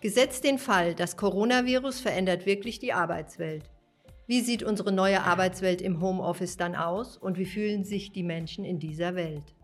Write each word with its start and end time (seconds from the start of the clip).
Gesetzt 0.00 0.44
den 0.44 0.58
Fall, 0.58 0.94
das 0.94 1.16
Coronavirus 1.16 1.98
verändert 1.98 2.46
wirklich 2.46 2.78
die 2.78 2.92
Arbeitswelt. 2.92 3.64
Wie 4.28 4.42
sieht 4.42 4.62
unsere 4.62 4.92
neue 4.92 5.24
Arbeitswelt 5.24 5.82
im 5.82 6.00
Homeoffice 6.00 6.56
dann 6.56 6.76
aus 6.76 7.16
und 7.16 7.36
wie 7.36 7.46
fühlen 7.46 7.82
sich 7.82 8.12
die 8.12 8.22
Menschen 8.22 8.64
in 8.64 8.78
dieser 8.78 9.16
Welt? 9.16 9.56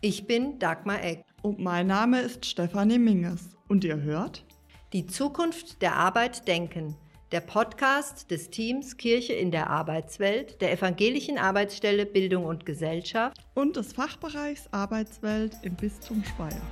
Ich 0.00 0.26
bin 0.26 0.58
Dagmar 0.58 1.04
Eck. 1.04 1.24
Und 1.42 1.58
mein 1.58 1.86
Name 1.86 2.20
ist 2.20 2.46
Stefanie 2.46 2.98
Minges. 2.98 3.50
Und 3.68 3.84
ihr 3.84 4.00
hört? 4.00 4.46
Die 4.94 5.06
Zukunft 5.06 5.82
der 5.82 5.94
Arbeit 5.94 6.48
denken. 6.48 6.96
Der 7.30 7.40
Podcast 7.40 8.30
des 8.30 8.48
Teams 8.48 8.96
Kirche 8.96 9.34
in 9.34 9.50
der 9.50 9.68
Arbeitswelt, 9.68 10.62
der 10.62 10.72
evangelischen 10.72 11.36
Arbeitsstelle 11.36 12.06
Bildung 12.06 12.46
und 12.46 12.64
Gesellschaft 12.64 13.36
und 13.54 13.76
des 13.76 13.92
Fachbereichs 13.92 14.68
Arbeitswelt 14.72 15.58
im 15.62 15.74
Bistum 15.74 16.24
Speyer. 16.24 16.62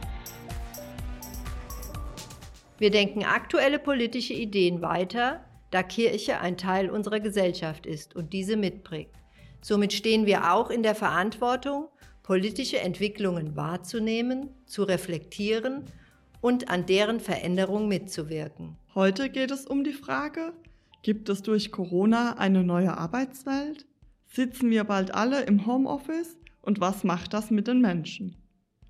Wir 2.78 2.91
denken 2.92 3.24
aktuelle 3.24 3.80
politische 3.80 4.34
Ideen 4.34 4.82
weiter, 4.82 5.45
da 5.70 5.82
Kirche 5.82 6.41
ein 6.41 6.56
Teil 6.56 6.91
unserer 6.91 7.19
Gesellschaft 7.19 7.86
ist 7.86 8.14
und 8.14 8.32
diese 8.32 8.56
mitprägt. 8.56 9.14
Somit 9.60 9.92
stehen 9.92 10.27
wir 10.27 10.52
auch 10.52 10.70
in 10.70 10.84
der 10.84 10.95
Verantwortung, 10.95 11.88
politische 12.22 12.78
Entwicklungen 12.78 13.56
wahrzunehmen, 13.56 14.50
zu 14.66 14.84
reflektieren 14.84 15.86
und 16.41 16.70
an 16.70 16.86
deren 16.86 17.19
Veränderung 17.19 17.88
mitzuwirken. 17.88 18.77
Heute 18.95 19.28
geht 19.28 19.50
es 19.50 19.66
um 19.66 19.83
die 19.83 19.92
Frage, 19.92 20.52
gibt 21.02 21.28
es 21.28 21.42
durch 21.42 21.72
Corona 21.72 22.34
eine 22.38 22.62
neue 22.62 22.97
Arbeitswelt? 22.97 23.86
Sitzen 24.27 24.70
wir 24.70 24.84
bald 24.84 25.12
alle 25.12 25.42
im 25.42 25.66
Homeoffice 25.66 26.38
und 26.62 26.80
was 26.80 27.02
macht 27.02 27.34
das 27.34 27.50
mit 27.50 27.66
den 27.66 27.80
Menschen? 27.80 28.36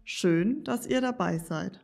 Schön, 0.04 0.62
dass 0.64 0.86
ihr 0.86 1.00
dabei 1.00 1.38
seid. 1.38 1.80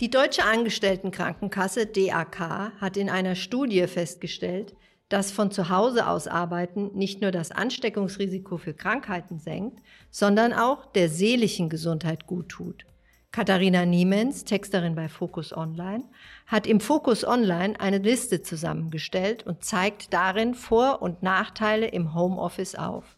Die 0.00 0.10
Deutsche 0.10 0.44
Angestelltenkrankenkasse 0.44 1.86
DAK 1.86 2.38
hat 2.80 2.96
in 2.96 3.10
einer 3.10 3.34
Studie 3.34 3.84
festgestellt, 3.88 4.76
dass 5.08 5.32
von 5.32 5.50
zu 5.50 5.70
Hause 5.70 6.06
aus 6.06 6.28
arbeiten 6.28 6.92
nicht 6.94 7.20
nur 7.20 7.32
das 7.32 7.50
Ansteckungsrisiko 7.50 8.58
für 8.58 8.74
Krankheiten 8.74 9.40
senkt, 9.40 9.80
sondern 10.12 10.52
auch 10.52 10.86
der 10.92 11.08
seelischen 11.08 11.68
Gesundheit 11.68 12.28
gut 12.28 12.48
tut. 12.48 12.86
Katharina 13.32 13.86
Niemens, 13.86 14.44
Texterin 14.44 14.94
bei 14.94 15.08
Focus 15.08 15.52
Online, 15.52 16.04
hat 16.46 16.68
im 16.68 16.78
Focus 16.78 17.26
Online 17.26 17.78
eine 17.80 17.98
Liste 17.98 18.40
zusammengestellt 18.40 19.44
und 19.48 19.64
zeigt 19.64 20.14
darin 20.14 20.54
Vor- 20.54 21.02
und 21.02 21.24
Nachteile 21.24 21.88
im 21.88 22.14
Homeoffice 22.14 22.76
auf. 22.76 23.16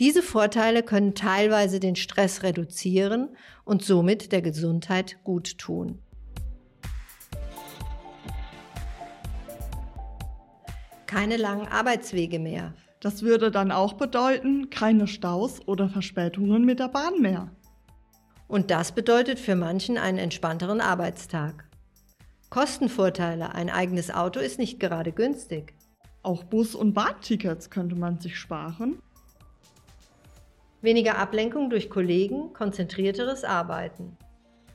Diese 0.00 0.22
Vorteile 0.22 0.82
können 0.82 1.14
teilweise 1.14 1.78
den 1.78 1.94
Stress 1.94 2.42
reduzieren 2.42 3.36
und 3.64 3.84
somit 3.84 4.32
der 4.32 4.42
Gesundheit 4.42 5.18
gut 5.22 5.58
tun. 5.58 6.00
Keine 11.08 11.38
langen 11.38 11.66
Arbeitswege 11.66 12.38
mehr. 12.38 12.74
Das 13.00 13.22
würde 13.22 13.50
dann 13.50 13.72
auch 13.72 13.94
bedeuten, 13.94 14.70
keine 14.70 15.08
Staus 15.08 15.66
oder 15.66 15.88
Verspätungen 15.88 16.64
mit 16.64 16.78
der 16.78 16.88
Bahn 16.88 17.20
mehr. 17.20 17.50
Und 18.46 18.70
das 18.70 18.92
bedeutet 18.92 19.40
für 19.40 19.56
manchen 19.56 19.98
einen 19.98 20.18
entspannteren 20.18 20.80
Arbeitstag. 20.80 21.64
Kostenvorteile, 22.50 23.54
ein 23.54 23.70
eigenes 23.70 24.10
Auto 24.10 24.38
ist 24.38 24.58
nicht 24.58 24.80
gerade 24.80 25.12
günstig. 25.12 25.74
Auch 26.22 26.44
Bus- 26.44 26.74
und 26.74 26.92
Bahntickets 26.92 27.70
könnte 27.70 27.96
man 27.96 28.20
sich 28.20 28.38
sparen. 28.38 29.00
Weniger 30.82 31.18
Ablenkung 31.18 31.70
durch 31.70 31.88
Kollegen, 31.88 32.52
konzentrierteres 32.52 33.44
Arbeiten. 33.44 34.16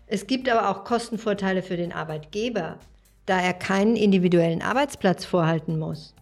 Es 0.08 0.28
gibt 0.28 0.50
aber 0.50 0.70
auch 0.70 0.84
Kostenvorteile 0.84 1.62
für 1.62 1.78
den 1.78 1.94
Arbeitgeber, 1.94 2.80
da 3.28 3.40
er 3.40 3.54
keinen 3.54 3.96
individuellen 3.96 4.62
Arbeitsplatz 4.62 5.26
vorhalten 5.26 5.78
muss. 5.78 6.16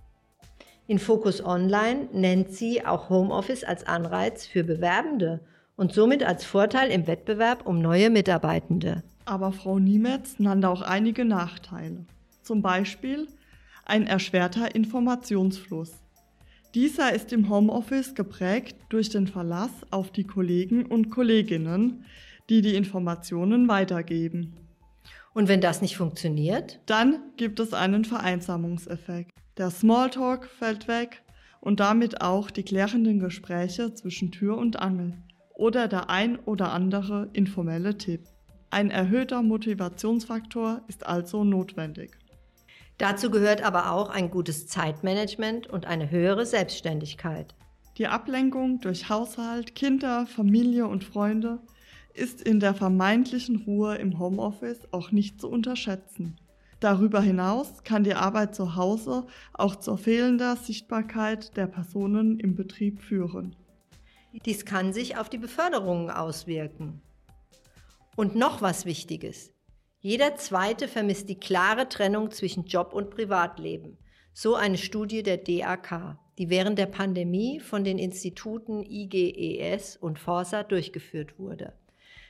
In 0.92 1.00
Focus 1.00 1.42
Online 1.42 2.10
nennt 2.12 2.52
sie 2.52 2.86
auch 2.86 3.10
Homeoffice 3.10 3.64
als 3.64 3.88
Anreiz 3.88 4.46
für 4.46 4.66
Bewerbende 4.66 5.40
und 5.78 5.94
somit 5.94 6.22
als 6.22 6.44
Vorteil 6.44 6.92
im 6.92 7.08
Wettbewerb 7.08 7.66
um 7.66 7.82
neue 7.82 8.10
Mitarbeitende. 8.10 9.02
Aber 9.24 9.54
Frau 9.54 9.80
Niemetz 9.80 10.38
nannte 10.38 10.68
auch 10.68 10.82
einige 10.82 11.24
Nachteile. 11.24 12.06
Zum 12.42 12.62
Beispiel 12.62 13.30
ein 13.86 14.06
erschwerter 14.06 14.76
Informationsfluss. 14.76 15.94
Dieser 16.76 17.14
ist 17.14 17.32
im 17.32 17.50
Homeoffice 17.50 18.14
geprägt 18.14 18.76
durch 18.90 19.08
den 19.08 19.28
Verlass 19.28 19.72
auf 19.92 20.12
die 20.12 20.26
Kollegen 20.26 20.86
und 20.86 21.10
Kolleginnen, 21.10 22.04
die 22.50 22.62
die 22.62 22.76
Informationen 22.76 23.70
weitergeben. 23.70 24.58
Und 25.34 25.48
wenn 25.48 25.62
das 25.62 25.82
nicht 25.82 25.96
funktioniert? 25.96 26.82
Dann 26.86 27.22
gibt 27.38 27.62
es 27.62 27.74
einen 27.74 28.04
Vereinsamungseffekt. 28.04 29.32
Der 29.58 29.70
Smalltalk 29.70 30.46
fällt 30.46 30.88
weg 30.88 31.24
und 31.60 31.80
damit 31.80 32.22
auch 32.22 32.50
die 32.52 32.64
klärenden 32.64 33.20
Gespräche 33.20 33.94
zwischen 33.94 34.32
Tür 34.32 34.58
und 34.58 34.80
Angel 34.80 35.14
oder 35.54 35.88
der 35.88 36.10
ein 36.10 36.40
oder 36.40 36.72
andere 36.72 37.30
informelle 37.34 37.98
Tipp. 37.98 38.22
Ein 38.70 38.90
erhöhter 38.90 39.44
Motivationsfaktor 39.44 40.82
ist 40.88 41.06
also 41.06 41.44
notwendig. 41.44 42.18
Dazu 42.98 43.30
gehört 43.30 43.64
aber 43.64 43.92
auch 43.92 44.10
ein 44.10 44.32
gutes 44.32 44.68
Zeitmanagement 44.68 45.68
und 45.68 45.86
eine 45.86 46.10
höhere 46.10 46.46
Selbstständigkeit. 46.46 47.54
Die 47.98 48.08
Ablenkung 48.08 48.80
durch 48.80 49.10
Haushalt, 49.10 49.76
Kinder, 49.76 50.26
Familie 50.26 50.88
und 50.88 51.04
Freunde 51.04 51.60
ist 52.14 52.42
in 52.42 52.60
der 52.60 52.74
vermeintlichen 52.74 53.58
Ruhe 53.58 53.96
im 53.96 54.20
Homeoffice 54.20 54.88
auch 54.92 55.12
nicht 55.12 55.42
zu 55.42 55.50
unterschätzen. 55.50 56.38
Darüber 56.82 57.22
hinaus 57.22 57.84
kann 57.84 58.04
die 58.04 58.16
Arbeit 58.16 58.56
zu 58.56 58.76
Hause 58.76 59.28
auch 59.54 59.76
zur 59.76 60.00
fehlender 60.00 60.56
Sichtbarkeit 60.56 61.56
der 61.56 61.68
Personen 61.68 62.40
im 62.40 62.56
Betrieb 62.56 63.02
führen. 63.02 63.56
Dies 64.46 64.66
kann 64.66 64.92
sich 64.92 65.16
auf 65.16 65.30
die 65.30 65.38
Beförderungen 65.38 66.10
auswirken. 66.10 67.00
Und 68.16 68.36
noch 68.36 68.64
was 68.64 68.86
Wichtiges. 68.86 69.54
Jeder 70.00 70.36
Zweite 70.38 70.88
vermisst 70.88 71.30
die 71.30 71.40
klare 71.40 71.88
Trennung 71.88 72.32
zwischen 72.32 72.66
Job 72.66 72.94
und 72.94 73.12
Privatleben. 73.12 74.00
So 74.34 74.56
eine 74.56 74.80
Studie 74.80 75.22
der 75.22 75.38
DAK, 75.38 76.18
die 76.40 76.50
während 76.50 76.80
der 76.80 76.88
Pandemie 76.88 77.60
von 77.60 77.84
den 77.84 78.00
Instituten 78.00 78.82
IGES 78.82 79.98
und 79.98 80.18
Forsa 80.18 80.64
durchgeführt 80.64 81.38
wurde. 81.38 81.74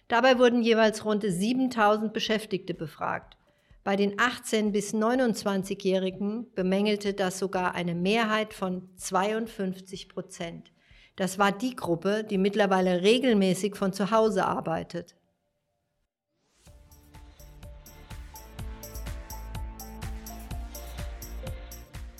Dabei 0.09 0.39
wurden 0.39 0.61
jeweils 0.61 1.05
rund 1.05 1.23
7000 1.23 2.11
Beschäftigte 2.11 2.73
befragt 2.73 3.37
bei 3.83 3.95
den 3.95 4.15
18- 4.17 4.71
bis 4.71 4.93
29-Jährigen 4.93 6.53
bemängelte 6.53 7.13
das 7.13 7.39
sogar 7.39 7.73
eine 7.73 7.95
Mehrheit 7.95 8.53
von 8.53 8.89
52 8.97 10.07
Prozent. 10.09 10.71
Das 11.15 11.39
war 11.39 11.51
die 11.51 11.75
Gruppe, 11.75 12.23
die 12.23 12.37
mittlerweile 12.37 13.01
regelmäßig 13.01 13.75
von 13.75 13.91
zu 13.91 14.11
Hause 14.11 14.45
arbeitet. 14.45 15.15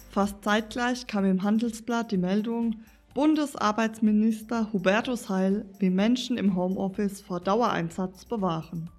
Fast 0.10 0.44
zeitgleich 0.44 1.08
kam 1.08 1.24
im 1.24 1.44
Handelsblatt 1.44 2.12
die 2.12 2.18
Meldung, 2.18 2.84
Bundesarbeitsminister 3.14 4.72
Hubertus 4.74 5.30
Heil 5.30 5.66
will 5.80 5.92
Menschen 5.92 6.38
im 6.38 6.56
Homeoffice 6.56 7.22
vor 7.22 7.40
Dauereinsatz 7.40 8.26
bewahren. 8.26 8.90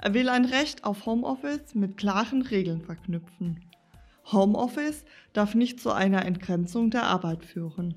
Er 0.00 0.14
will 0.14 0.28
ein 0.28 0.44
Recht 0.44 0.84
auf 0.84 1.06
Homeoffice 1.06 1.74
mit 1.74 1.96
klaren 1.96 2.42
Regeln 2.42 2.82
verknüpfen. 2.82 3.64
Homeoffice 4.30 5.04
darf 5.32 5.54
nicht 5.54 5.80
zu 5.80 5.90
einer 5.90 6.24
Entgrenzung 6.24 6.90
der 6.90 7.04
Arbeit 7.04 7.44
führen. 7.44 7.94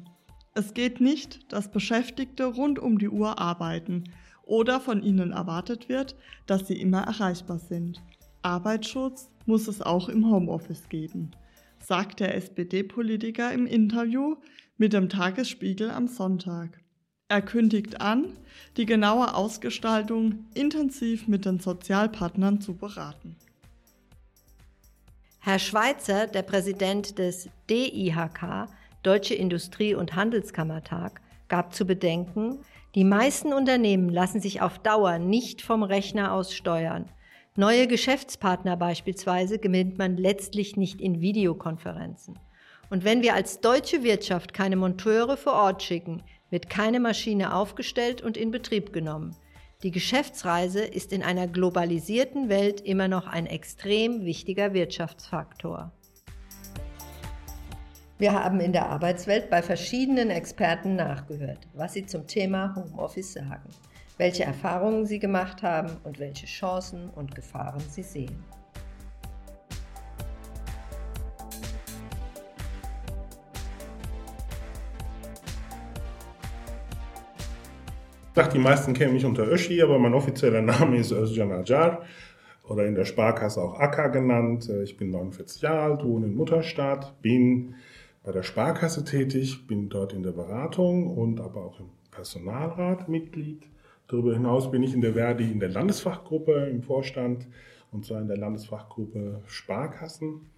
Es 0.56 0.74
geht 0.74 1.00
nicht, 1.00 1.52
dass 1.54 1.72
Beschäftigte 1.72 2.46
rund 2.46 2.80
um 2.80 2.98
die 2.98 3.10
Uhr 3.10 3.40
arbeiten 3.40 4.06
oder 4.44 4.80
von 4.80 5.04
ihnen 5.04 5.32
erwartet 5.32 5.90
wird, 5.90 6.16
dass 6.48 6.68
sie 6.68 6.82
immer 6.82 7.04
erreichbar 7.04 7.60
sind. 7.60 8.02
Arbeitsschutz 8.42 9.30
muss 9.46 9.68
es 9.68 9.82
auch 9.82 10.10
im 10.10 10.30
Homeoffice 10.30 10.90
geben, 10.90 11.32
sagt 11.80 12.20
der 12.20 12.36
SPD-Politiker 12.36 13.52
im 13.54 13.68
Interview 13.68 14.38
mit 14.78 14.94
dem 14.94 15.08
Tagesspiegel 15.08 15.92
am 15.92 16.08
Sonntag. 16.08 16.81
Er 17.32 17.42
kündigt 17.42 18.02
an, 18.02 18.38
die 18.76 18.86
genaue 18.86 19.34
Ausgestaltung 19.34 20.48
intensiv 20.54 21.30
mit 21.30 21.46
den 21.46 21.62
Sozialpartnern 21.62 22.60
zu 22.60 22.74
beraten. 22.74 23.38
Herr 25.40 25.58
Schweitzer, 25.58 26.28
der 26.28 26.42
Präsident 26.42 27.18
des 27.20 27.48
DIHK, 27.70 28.68
Deutsche 29.02 29.34
Industrie- 29.34 29.96
und 29.96 30.14
Handelskammertag, 30.14 31.22
gab 31.48 31.74
zu 31.74 31.86
bedenken, 31.86 32.60
die 32.96 33.06
meisten 33.06 33.54
Unternehmen 33.54 34.10
lassen 34.10 34.42
sich 34.42 34.62
auf 34.62 34.80
Dauer 34.80 35.18
nicht 35.18 35.62
vom 35.62 35.84
Rechner 35.84 36.34
aus 36.34 36.54
steuern. 36.54 37.06
Neue 37.56 37.88
Geschäftspartner 37.88 38.76
beispielsweise 38.76 39.58
gewinnt 39.58 39.98
man 39.98 40.18
letztlich 40.18 40.76
nicht 40.76 41.00
in 41.00 41.22
Videokonferenzen. 41.22 42.38
Und 42.90 43.06
wenn 43.06 43.22
wir 43.22 43.36
als 43.36 43.62
deutsche 43.62 44.04
Wirtschaft 44.04 44.54
keine 44.54 44.76
Monteure 44.76 45.38
vor 45.38 45.54
Ort 45.54 45.82
schicken, 45.82 46.24
wird 46.52 46.70
keine 46.70 47.00
Maschine 47.00 47.56
aufgestellt 47.56 48.22
und 48.22 48.38
in 48.38 48.52
Betrieb 48.52 48.94
genommen. 48.94 49.36
Die 49.82 49.90
Geschäftsreise 49.90 50.84
ist 50.84 51.12
in 51.12 51.24
einer 51.24 51.48
globalisierten 51.48 52.50
Welt 52.50 52.82
immer 52.82 53.08
noch 53.08 53.26
ein 53.26 53.48
extrem 53.48 54.26
wichtiger 54.26 54.76
Wirtschaftsfaktor. 54.76 55.92
Wir 58.20 58.34
haben 58.34 58.60
in 58.60 58.74
der 58.74 58.88
Arbeitswelt 58.88 59.50
bei 59.50 59.64
verschiedenen 59.64 60.30
Experten 60.30 60.96
nachgehört, 60.96 61.68
was 61.74 61.94
sie 61.94 62.06
zum 62.06 62.28
Thema 62.28 62.76
Homeoffice 62.76 63.34
sagen, 63.34 63.68
welche 64.18 64.44
Erfahrungen 64.44 65.08
sie 65.08 65.18
gemacht 65.18 65.64
haben 65.64 65.98
und 66.04 66.20
welche 66.20 66.46
Chancen 66.46 67.10
und 67.10 67.34
Gefahren 67.34 67.82
sie 67.90 68.04
sehen. 68.04 68.44
Dachte, 78.42 78.58
die 78.58 78.64
meisten 78.64 78.94
kennen 78.94 79.14
mich 79.14 79.26
unter 79.26 79.48
Öschi, 79.48 79.84
aber 79.84 80.00
mein 80.00 80.16
offizieller 80.16 80.64
Name 80.64 80.98
ist 80.98 81.12
Özcan 81.12 81.52
Acar 81.52 82.02
oder 82.68 82.88
in 82.88 82.96
der 82.96 83.06
Sparkasse 83.06 83.62
auch 83.62 83.80
Akka 83.80 84.08
genannt. 84.08 84.68
Ich 84.84 84.98
bin 84.98 85.12
49 85.12 85.62
Jahre 85.62 85.82
alt, 85.82 86.04
wohne 86.04 86.26
in 86.26 86.36
Mutterstadt, 86.36 87.22
bin 87.22 87.76
bei 88.24 88.32
der 88.32 88.42
Sparkasse 88.42 89.04
tätig, 89.04 89.68
bin 89.68 89.90
dort 89.90 90.14
in 90.14 90.24
der 90.24 90.32
Beratung 90.32 91.16
und 91.16 91.40
aber 91.40 91.64
auch 91.66 91.80
im 91.80 91.90
Personalrat 92.10 93.08
Mitglied. 93.10 93.70
Darüber 94.08 94.34
hinaus 94.34 94.72
bin 94.72 94.82
ich 94.82 94.96
in 94.96 95.02
der 95.02 95.14
Verdi 95.14 95.52
in 95.52 95.60
der 95.60 95.70
Landesfachgruppe 95.70 96.68
im 96.72 96.82
Vorstand 96.82 97.48
und 97.92 98.06
zwar 98.06 98.22
in 98.22 98.28
der 98.28 98.38
Landesfachgruppe 98.38 99.44
Sparkassen. 99.46 100.50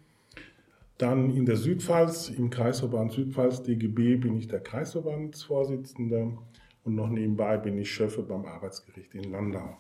Dann 0.98 1.36
in 1.36 1.46
der 1.46 1.58
Südpfalz, 1.58 2.30
im 2.30 2.50
Kreisverband 2.50 3.12
Südpfalz 3.12 3.62
DGB, 3.62 4.16
bin 4.16 4.38
ich 4.38 4.48
der 4.48 4.62
Kreisverbandsvorsitzende 4.62 6.38
und 6.84 6.96
noch 6.96 7.10
nebenbei 7.10 7.58
bin 7.58 7.78
ich 7.78 7.92
Chef 7.92 8.18
beim 8.28 8.46
Arbeitsgericht 8.46 9.16
in 9.16 9.32
Landau. 9.32 9.78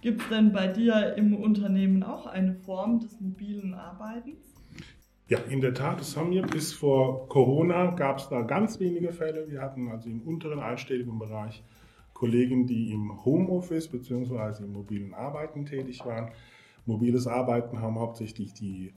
Gibt 0.00 0.22
es 0.22 0.28
denn 0.28 0.52
bei 0.52 0.66
dir 0.66 1.14
im 1.16 1.36
Unternehmen 1.36 2.02
auch 2.02 2.26
eine 2.26 2.54
Form 2.54 3.00
des 3.00 3.20
mobilen 3.20 3.74
Arbeitens? 3.74 4.54
Ja, 5.28 5.38
in 5.48 5.60
der 5.60 5.74
Tat, 5.74 6.00
das 6.00 6.16
haben 6.16 6.30
wir 6.32 6.42
bis 6.42 6.72
vor 6.72 7.28
Corona 7.28 7.92
gab 7.92 8.18
es 8.18 8.28
da 8.28 8.40
ganz 8.40 8.80
wenige 8.80 9.12
Fälle. 9.12 9.48
Wir 9.48 9.60
hatten 9.60 9.88
also 9.88 10.08
im 10.08 10.22
unteren 10.22 10.58
einstelligen 10.58 11.18
Bereich 11.18 11.62
Kollegen, 12.14 12.66
die 12.66 12.92
im 12.92 13.24
Homeoffice 13.24 13.88
bzw. 13.88 14.64
im 14.64 14.72
mobilen 14.72 15.14
Arbeiten 15.14 15.66
tätig 15.66 16.04
waren. 16.04 16.30
Mobiles 16.84 17.26
Arbeiten 17.26 17.80
haben 17.80 17.98
hauptsächlich 17.98 18.54
die 18.54 18.92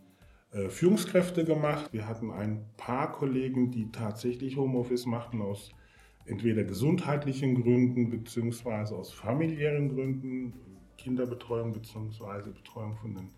äh, 0.51 0.69
Führungskräfte 0.69 1.45
gemacht. 1.45 1.91
Wir 1.91 2.07
hatten 2.07 2.31
ein 2.31 2.65
paar 2.77 3.11
Kollegen, 3.11 3.71
die 3.71 3.91
tatsächlich 3.91 4.57
Homeoffice 4.57 5.05
machten 5.05 5.41
aus 5.41 5.71
entweder 6.25 6.63
gesundheitlichen 6.63 7.61
Gründen 7.61 8.09
beziehungsweise 8.09 8.95
aus 8.95 9.11
familiären 9.11 9.89
Gründen, 9.89 10.53
Kinderbetreuung 10.97 11.73
beziehungsweise 11.73 12.51
Betreuung 12.51 12.95
von 12.95 13.15
den 13.15 13.29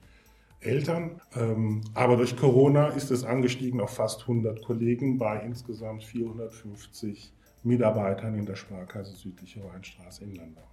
Eltern. 0.59 1.21
Ähm, 1.35 1.81
aber 1.93 2.17
durch 2.17 2.35
Corona 2.35 2.87
ist 2.89 3.11
es 3.11 3.23
angestiegen 3.23 3.81
auf 3.81 3.95
fast 3.95 4.21
100 4.21 4.63
Kollegen 4.63 5.17
bei 5.17 5.39
insgesamt 5.41 6.03
450 6.03 7.33
Mitarbeitern 7.63 8.35
in 8.35 8.45
der 8.45 8.55
Sparkasse 8.55 9.15
Südliche 9.15 9.63
Weinstraße 9.63 10.23
in 10.23 10.35
Landau. 10.35 10.67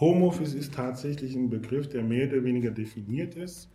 Homeoffice 0.00 0.54
ist 0.54 0.74
tatsächlich 0.74 1.36
ein 1.36 1.50
Begriff, 1.50 1.88
der 1.88 2.02
mehr 2.02 2.26
oder 2.28 2.42
weniger 2.42 2.70
definiert 2.70 3.36
ist, 3.36 3.70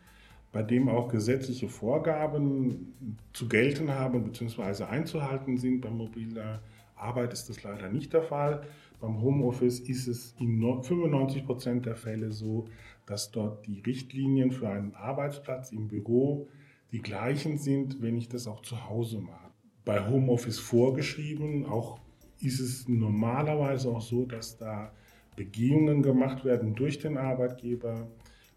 bei 0.52 0.64
dem 0.64 0.90
auch 0.90 1.08
gesetzliche 1.08 1.70
Vorgaben 1.70 3.18
zu 3.34 3.48
gelten 3.48 3.92
haben 3.92 4.24
bzw. 4.24 4.84
einzuhalten 4.84 5.58
sind 5.58 5.82
beim 5.82 5.98
mobiler 5.98 6.62
Arbeit 7.00 7.34
ist 7.34 7.50
das 7.50 7.64
leider 7.64 7.90
nicht 7.90 8.14
der 8.14 8.24
Fall. 8.24 8.62
Beim 9.00 9.22
Homeoffice 9.22 9.80
ist 9.80 10.08
es 10.08 10.36
in 10.40 10.60
95 10.60 11.46
Prozent 11.46 11.86
der 11.86 11.96
Fälle 11.96 12.32
so, 12.32 12.68
dass 13.06 13.32
dort 13.32 13.66
die 13.66 13.80
Richtlinien 13.80 14.52
für 14.52 14.70
einen 14.70 14.94
Arbeitsplatz 14.94 15.72
im 15.72 15.88
Büro 15.88 16.48
die 16.92 17.02
gleichen 17.02 17.58
sind, 17.58 18.02
wenn 18.02 18.18
ich 18.18 18.30
das 18.30 18.48
auch 18.48 18.62
zu 18.62 18.90
Hause 18.90 19.20
mache. 19.20 19.50
Bei 19.86 20.08
Homeoffice 20.08 20.60
vorgeschrieben, 20.60 21.66
auch 21.66 22.00
ist 22.42 22.60
es 22.60 22.88
normalerweise 22.88 23.90
auch 23.90 24.02
so, 24.02 24.26
dass 24.26 24.58
da 24.58 24.92
Begehungen 25.36 26.02
gemacht 26.02 26.44
werden 26.44 26.76
durch 26.76 27.00
den 27.00 27.18
Arbeitgeber, 27.18 28.08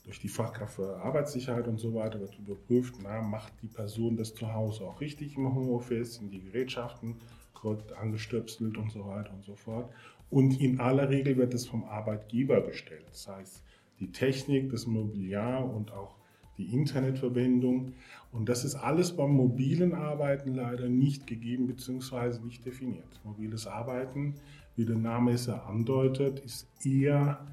durch 0.05 0.19
die 0.19 0.29
Fachkraft 0.29 0.75
für 0.75 0.97
Arbeitssicherheit 0.97 1.69
und 1.69 1.79
so 1.79 1.95
weiter 1.95 2.19
wird 2.21 2.37
überprüft, 2.39 2.97
na, 3.03 3.23
macht 3.23 3.53
die 3.63 3.69
Person 3.69 4.17
das 4.17 4.35
zu 4.35 4.53
Hause 4.53 4.85
auch 4.85 5.01
richtig 5.01 5.37
im 5.37 5.55
Homeoffice, 5.55 6.17
sind 6.17 6.33
die 6.33 6.41
Gerätschaften 6.41 7.17
korrekt 7.63 7.93
angestöpselt 7.93 8.77
und 8.77 8.91
so 8.91 9.07
weiter 9.07 9.33
und 9.33 9.45
so 9.45 9.55
fort. 9.55 9.91
Und 10.31 10.61
in 10.61 10.81
aller 10.81 11.09
Regel 11.09 11.37
wird 11.37 11.55
es 11.55 11.67
vom 11.67 11.85
Arbeitgeber 11.85 12.61
bestellt. 12.61 13.05
Das 13.09 13.29
heißt, 13.29 13.63
die 14.01 14.11
Technik, 14.11 14.71
das 14.71 14.87
Mobiliar 14.87 15.65
und 15.65 15.93
auch 15.93 16.17
die 16.59 16.75
Internetverbindung. 16.75 17.95
Und 18.33 18.49
das 18.49 18.65
ist 18.65 18.75
alles 18.75 19.17
beim 19.17 19.31
mobilen 19.31 19.95
Arbeiten 19.95 20.55
leider 20.55 20.89
nicht 20.89 21.27
gegeben 21.27 21.67
bzw. 21.69 22.41
nicht 22.45 22.67
definiert. 22.67 23.21
Mobiles 23.25 23.67
Arbeiten, 23.67 24.35
wie 24.75 24.85
der 24.85 24.97
Name 24.97 25.33
es 25.33 25.47
ja 25.47 25.63
andeutet, 25.63 26.41
ist 26.41 26.69
eher 26.85 27.47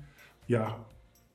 ja, 0.47 0.85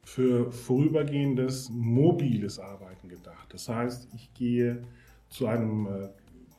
für 0.02 0.50
vorübergehendes 0.50 1.70
mobiles 1.70 2.58
Arbeiten 2.58 3.08
gedacht. 3.08 3.52
Das 3.52 3.68
heißt, 3.68 4.08
ich 4.14 4.34
gehe 4.34 4.82
zu 5.28 5.46
einem 5.46 5.86
äh, 5.86 6.08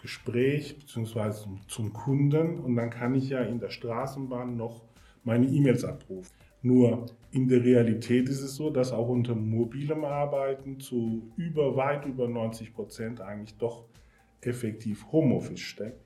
Gespräch 0.05 0.77
bzw. 0.77 1.47
zum 1.67 1.91
Kunden 1.91 2.59
und 2.59 2.75
dann 2.75 2.91
kann 2.91 3.15
ich 3.15 3.29
ja 3.29 3.41
in 3.41 3.59
der 3.59 3.71
Straßenbahn 3.71 4.55
noch 4.55 4.83
meine 5.23 5.47
E-Mails 5.47 5.83
abrufen. 5.83 6.31
Nur 6.61 7.07
in 7.31 7.47
der 7.47 7.63
Realität 7.63 8.29
ist 8.29 8.41
es 8.41 8.55
so, 8.55 8.69
dass 8.69 8.91
auch 8.91 9.09
unter 9.09 9.33
mobilem 9.33 10.05
Arbeiten 10.05 10.79
zu 10.79 11.31
über 11.37 11.75
weit 11.75 12.05
über 12.05 12.27
90 12.27 12.75
Prozent 12.75 13.19
eigentlich 13.19 13.57
doch 13.57 13.85
effektiv 14.41 15.11
Homeoffice 15.11 15.59
steckt. 15.59 16.05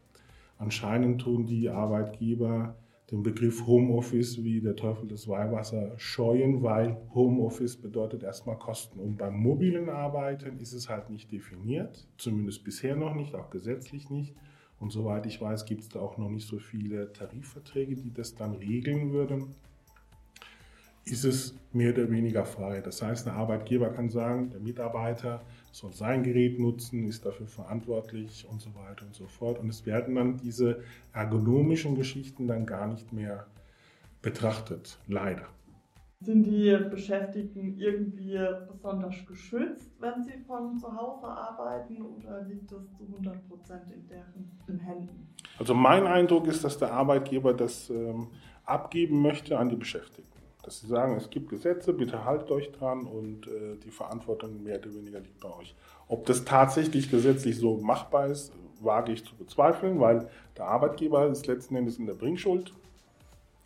Anscheinend 0.57 1.19
tun 1.19 1.45
die 1.45 1.67
Arbeitgeber 1.67 2.77
den 3.11 3.23
Begriff 3.23 3.65
Homeoffice 3.65 4.43
wie 4.43 4.61
der 4.61 4.75
Teufel 4.75 5.07
das 5.07 5.27
Weihwasser 5.27 5.97
scheuen, 5.97 6.61
weil 6.61 6.97
Homeoffice 7.13 7.77
bedeutet 7.77 8.23
erstmal 8.23 8.57
Kosten. 8.57 8.99
Und 8.99 9.17
beim 9.17 9.37
mobilen 9.37 9.89
Arbeiten 9.89 10.59
ist 10.59 10.73
es 10.73 10.89
halt 10.89 11.09
nicht 11.09 11.31
definiert, 11.31 12.07
zumindest 12.17 12.63
bisher 12.63 12.95
noch 12.95 13.15
nicht, 13.15 13.35
auch 13.35 13.49
gesetzlich 13.49 14.09
nicht. 14.09 14.35
Und 14.79 14.91
soweit 14.91 15.25
ich 15.25 15.41
weiß, 15.41 15.65
gibt 15.65 15.81
es 15.81 15.89
da 15.89 15.99
auch 15.99 16.17
noch 16.17 16.29
nicht 16.29 16.47
so 16.47 16.57
viele 16.57 17.11
Tarifverträge, 17.11 17.95
die 17.95 18.13
das 18.13 18.35
dann 18.35 18.53
regeln 18.53 19.11
würden 19.11 19.55
ist 21.05 21.23
es 21.25 21.55
mehr 21.71 21.93
oder 21.93 22.09
weniger 22.09 22.45
frei. 22.45 22.81
Das 22.81 23.01
heißt, 23.01 23.25
der 23.25 23.33
Arbeitgeber 23.33 23.89
kann 23.89 24.09
sagen, 24.09 24.49
der 24.49 24.59
Mitarbeiter 24.59 25.41
soll 25.71 25.93
sein 25.93 26.23
Gerät 26.23 26.59
nutzen, 26.59 27.07
ist 27.07 27.25
dafür 27.25 27.47
verantwortlich 27.47 28.47
und 28.49 28.61
so 28.61 28.69
weiter 28.75 29.05
und 29.05 29.15
so 29.15 29.27
fort. 29.27 29.59
Und 29.59 29.69
es 29.69 29.85
werden 29.85 30.15
dann 30.15 30.37
diese 30.37 30.81
ergonomischen 31.13 31.95
Geschichten 31.95 32.47
dann 32.47 32.65
gar 32.65 32.87
nicht 32.87 33.13
mehr 33.13 33.45
betrachtet, 34.21 34.99
leider. 35.07 35.45
Sind 36.21 36.43
die 36.43 36.77
Beschäftigten 36.89 37.77
irgendwie 37.77 38.37
besonders 38.69 39.25
geschützt, 39.25 39.89
wenn 40.01 40.21
sie 40.21 40.37
von 40.45 40.77
zu 40.77 40.93
Hause 40.93 41.27
arbeiten 41.27 42.01
oder 42.01 42.41
liegt 42.41 42.69
das 42.69 42.91
zu 42.97 43.05
100 43.05 43.47
Prozent 43.47 43.89
in 43.89 44.05
deren 44.05 44.79
Händen? 44.79 45.33
Also 45.57 45.73
mein 45.73 46.05
Eindruck 46.05 46.47
ist, 46.47 46.65
dass 46.65 46.77
der 46.77 46.91
Arbeitgeber 46.91 47.53
das 47.53 47.89
ähm, 47.89 48.27
abgeben 48.65 49.21
möchte 49.21 49.57
an 49.57 49.69
die 49.69 49.77
Beschäftigten 49.77 50.28
dass 50.63 50.81
sie 50.81 50.87
sagen, 50.87 51.15
es 51.15 51.29
gibt 51.29 51.49
Gesetze, 51.49 51.93
bitte 51.93 52.25
haltet 52.25 52.51
euch 52.51 52.71
dran 52.71 53.05
und 53.05 53.47
äh, 53.47 53.77
die 53.83 53.91
Verantwortung 53.91 54.61
mehr 54.63 54.79
oder 54.79 54.93
weniger 54.93 55.19
liegt 55.19 55.39
bei 55.39 55.49
euch. 55.49 55.75
Ob 56.07 56.25
das 56.25 56.43
tatsächlich 56.43 57.09
gesetzlich 57.09 57.57
so 57.57 57.77
machbar 57.77 58.27
ist, 58.27 58.51
wage 58.81 59.11
ich 59.11 59.25
zu 59.25 59.35
bezweifeln, 59.35 59.99
weil 59.99 60.29
der 60.57 60.65
Arbeitgeber 60.65 61.27
ist 61.27 61.47
letzten 61.47 61.75
Endes 61.75 61.97
in 61.97 62.05
der 62.05 62.13
Bringschuld. 62.13 62.73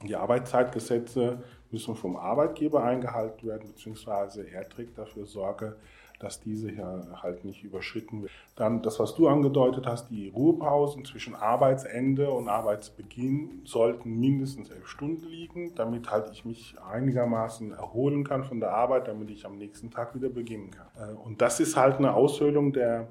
Die 0.04 0.16
Arbeitszeitgesetze 0.16 1.44
müssen 1.72 1.96
vom 1.96 2.16
Arbeitgeber 2.16 2.84
eingehalten 2.84 3.48
werden, 3.48 3.68
beziehungsweise 3.68 4.48
er 4.48 4.68
trägt 4.68 4.98
dafür 4.98 5.26
Sorge, 5.26 5.78
dass 6.24 6.40
diese 6.40 6.72
ja 6.72 7.04
halt 7.22 7.44
nicht 7.44 7.64
überschritten 7.64 8.22
wird. 8.22 8.32
Dann 8.56 8.82
das, 8.82 9.00
was 9.00 9.14
du 9.16 9.28
angedeutet 9.28 9.86
hast, 9.86 10.10
die 10.10 10.30
Ruhepausen 10.30 11.04
zwischen 11.04 11.36
Arbeitsende 11.36 12.32
und 12.32 12.48
Arbeitsbeginn 12.48 13.62
sollten 13.66 14.20
mindestens 14.20 14.70
elf 14.70 14.88
Stunden 14.88 15.28
liegen, 15.28 15.76
damit 15.76 16.10
halt 16.10 16.30
ich 16.32 16.46
mich 16.46 16.76
einigermaßen 16.82 17.72
erholen 17.72 18.24
kann 18.24 18.46
von 18.46 18.60
der 18.60 18.72
Arbeit, 18.72 19.08
damit 19.08 19.30
ich 19.32 19.46
am 19.46 19.58
nächsten 19.58 19.92
Tag 19.92 20.16
wieder 20.16 20.30
beginnen 20.30 20.72
kann. 20.72 20.88
Äh, 20.98 21.14
und 21.14 21.42
das 21.42 21.60
ist 21.60 21.76
halt 21.76 21.98
eine 21.98 22.14
Aushöhlung 22.14 22.72
der, 22.72 23.10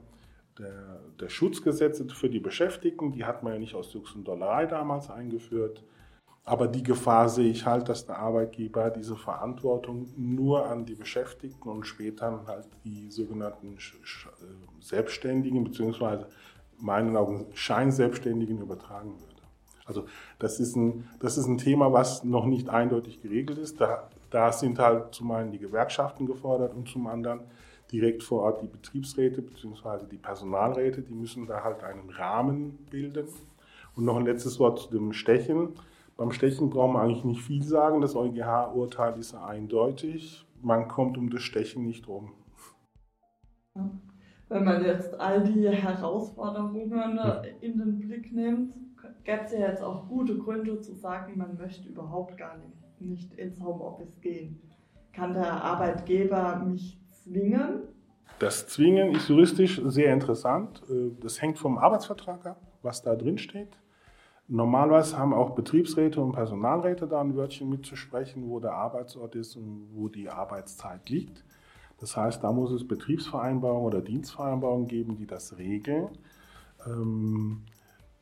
der, 0.59 1.01
der 1.21 1.29
Schutzgesetze 1.29 2.09
für 2.09 2.31
die 2.31 2.41
Beschäftigten. 2.41 3.13
Die 3.13 3.25
hat 3.25 3.43
man 3.43 3.53
ja 3.53 3.59
nicht 3.59 3.75
aus 3.75 3.93
Jux 3.93 4.13
und 4.13 4.27
Dollerei 4.27 4.67
damals 4.67 5.11
eingeführt. 5.11 5.83
Aber 6.45 6.67
die 6.67 6.83
Gefahr 6.83 7.29
sehe 7.29 7.51
ich 7.51 7.67
halt, 7.67 7.89
dass 7.89 8.07
der 8.07 8.19
Arbeitgeber 8.19 8.91
diese 8.91 9.17
Verantwortung 9.17 10.09
nur 10.17 10.67
an 10.67 10.85
die 10.85 10.97
Beschäftigten 10.97 11.69
und 11.69 11.87
später 11.87 12.45
halt 12.47 12.67
die 12.85 13.11
sogenannten 13.11 13.77
äh, 13.77 14.81
Selbstständigen 14.81 15.63
bzw. 15.63 16.25
meinen 16.79 17.17
Augen 17.17 17.47
Scheinselbstständigen 17.55 18.61
übertragen 18.61 19.21
würde. 19.21 19.33
Also 19.85 20.07
das 20.41 20.59
ist 20.59 20.75
ein, 20.75 21.09
das 21.21 21.39
ist 21.39 21.47
ein 21.47 21.59
Thema, 21.59 21.93
was 21.93 22.25
noch 22.25 22.47
nicht 22.47 22.69
eindeutig 22.69 23.23
geregelt 23.23 23.59
ist. 23.59 23.81
Da, 23.81 24.11
da 24.31 24.51
sind 24.51 24.81
halt 24.81 25.15
zum 25.15 25.31
einen 25.31 25.53
die 25.53 25.59
Gewerkschaften 25.59 26.27
gefordert 26.27 26.75
und 26.75 26.89
zum 26.89 27.07
anderen 27.07 27.41
direkt 27.93 28.23
vor 28.23 28.43
Ort 28.43 28.63
die 28.63 28.67
Betriebsräte 28.67 29.43
bzw. 29.43 30.07
die 30.11 30.17
Personalräte, 30.17 31.03
die 31.03 31.15
müssen 31.15 31.47
da 31.47 31.63
halt 31.63 31.85
einen 31.85 32.11
Rahmen 32.11 32.79
bilden. 32.91 33.29
Und 33.95 34.07
noch 34.07 34.17
ein 34.17 34.25
letztes 34.25 34.59
Wort 34.59 34.81
zu 34.81 34.91
dem 34.91 35.13
Stechen. 35.13 35.75
Beim 36.17 36.31
Stechen 36.33 36.71
brauchen 36.71 36.95
wir 36.95 37.01
eigentlich 37.01 37.25
nicht 37.25 37.43
viel 37.43 37.63
sagen. 37.63 38.01
Das 38.01 38.15
EuGH-Urteil 38.15 39.19
ist 39.19 39.35
eindeutig. 39.35 40.47
Man 40.61 40.89
kommt 40.89 41.19
um 41.19 41.31
das 41.31 41.43
Stechen 41.43 41.85
nicht 41.85 42.07
rum. 42.07 42.33
Wenn 44.49 44.65
man 44.65 44.85
jetzt 44.85 45.19
all 45.19 45.43
die 45.43 45.69
Herausforderungen 45.69 47.19
in 47.61 47.79
den 47.79 47.99
Blick 48.01 48.33
nimmt, 48.33 48.75
gäbe 49.25 49.43
es 49.45 49.53
ja 49.53 49.61
jetzt 49.61 49.83
auch 49.83 50.09
gute 50.09 50.37
Gründe 50.37 50.81
zu 50.81 50.95
sagen, 50.95 51.39
man 51.39 51.57
möchte 51.57 51.89
überhaupt 51.89 52.37
gar 52.37 52.59
nicht, 52.59 53.01
nicht 53.01 53.33
ins 53.35 53.61
Homeoffice 53.61 54.21
gehen. 54.21 54.61
Kann 55.13 55.33
der 55.33 55.65
Arbeitgeber 55.65 56.57
mich 56.65 56.99
zwingen? 57.11 57.83
Das 58.39 58.67
Zwingen 58.67 59.15
ist 59.15 59.29
juristisch 59.29 59.81
sehr 59.85 60.13
interessant. 60.13 60.83
Äh, 60.91 61.11
das 61.21 61.41
hängt 61.41 61.59
vom 61.59 61.79
Arbeitsvertrag 61.79 62.45
ab, 62.47 62.61
was 62.83 63.03
da 63.03 63.15
drin 63.15 63.39
steht. 63.39 63.79
Normalerweise 64.55 65.17
haben 65.17 65.33
auch 65.33 65.55
Betriebsräte 65.55 66.21
und 66.21 66.33
Personalräte 66.33 67.07
da 67.07 67.23
ein 67.23 67.35
Wörtchen 67.35 67.71
mitzusprechen, 67.71 68.51
wo 68.51 68.61
der 68.61 68.75
Arbeitsort 68.75 69.35
ist 69.35 69.57
und 69.57 69.89
wo 69.95 70.11
die 70.11 70.29
Arbeitszeit 70.29 71.09
liegt. 71.09 71.43
Das 71.99 72.19
heißt, 72.19 72.45
da 72.45 72.53
muss 72.53 72.71
es 72.71 72.87
Betriebsvereinbarungen 72.87 73.87
oder 73.87 74.03
Dienstvereinbarungen 74.03 74.89
geben, 74.89 75.17
die 75.17 75.27
das 75.27 75.57
regeln. 75.57 76.09
Ähm, 76.87 77.63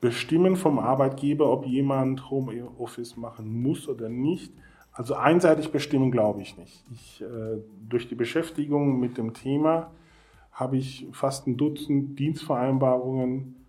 bestimmen 0.01 0.55
vom 0.55 0.79
Arbeitgeber, 0.79 1.51
ob 1.51 1.67
jemand 1.67 2.31
Homeoffice 2.31 3.17
machen 3.17 3.61
muss 3.61 3.89
oder 3.89 4.09
nicht. 4.09 4.55
Also 4.93 5.15
einseitig 5.15 5.73
bestimmen 5.73 6.13
glaube 6.13 6.43
ich 6.43 6.57
nicht. 6.57 6.85
Ich, 6.93 7.23
äh, 7.23 7.59
durch 7.89 8.09
die 8.09 8.15
Beschäftigung 8.15 9.01
mit 9.01 9.19
dem 9.19 9.35
Thema 9.35 9.91
habe 10.53 10.77
ich 10.77 11.09
fast 11.11 11.49
ein 11.49 11.57
Dutzend 11.57 12.21
Dienstvereinbarungen 12.21 13.60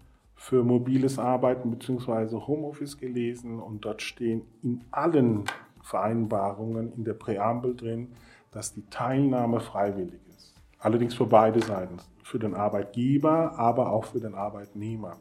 für 0.42 0.64
mobiles 0.64 1.20
Arbeiten 1.20 1.70
bzw. 1.70 2.36
Homeoffice 2.48 2.98
gelesen 2.98 3.60
und 3.60 3.86
dort 3.86 4.02
stehen 4.02 4.42
in 4.64 4.84
allen 4.90 5.44
Vereinbarungen 5.84 6.92
in 6.94 7.04
der 7.04 7.14
Präambel 7.14 7.76
drin, 7.76 8.08
dass 8.50 8.74
die 8.74 8.84
Teilnahme 8.90 9.60
freiwillig 9.60 10.20
ist. 10.36 10.56
Allerdings 10.80 11.14
für 11.14 11.28
beide 11.28 11.62
Seiten, 11.62 11.98
für 12.24 12.40
den 12.40 12.56
Arbeitgeber, 12.56 13.54
aber 13.60 13.92
auch 13.92 14.06
für 14.06 14.20
den 14.20 14.34
Arbeitnehmer. 14.34 15.18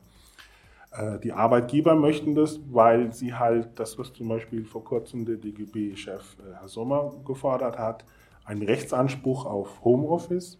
Äh, 0.93 1.19
die 1.19 1.35
Arbeitgeber 1.35 1.95
möchten 1.97 2.35
das, 2.35 2.59
weil 2.71 3.13
sie 3.13 3.35
halt 3.35 3.79
das, 3.79 3.99
was 3.99 4.15
zum 4.15 4.27
Beispiel 4.27 4.65
vor 4.65 4.85
kurzem 4.85 5.27
der 5.27 5.37
DGB-Chef 5.37 6.39
äh, 6.39 6.55
Herr 6.61 6.69
Sommer 6.69 7.13
gefordert 7.27 7.79
hat, 7.79 8.07
einen 8.47 8.63
Rechtsanspruch 8.63 9.45
auf 9.45 9.85
Homeoffice. 9.85 10.59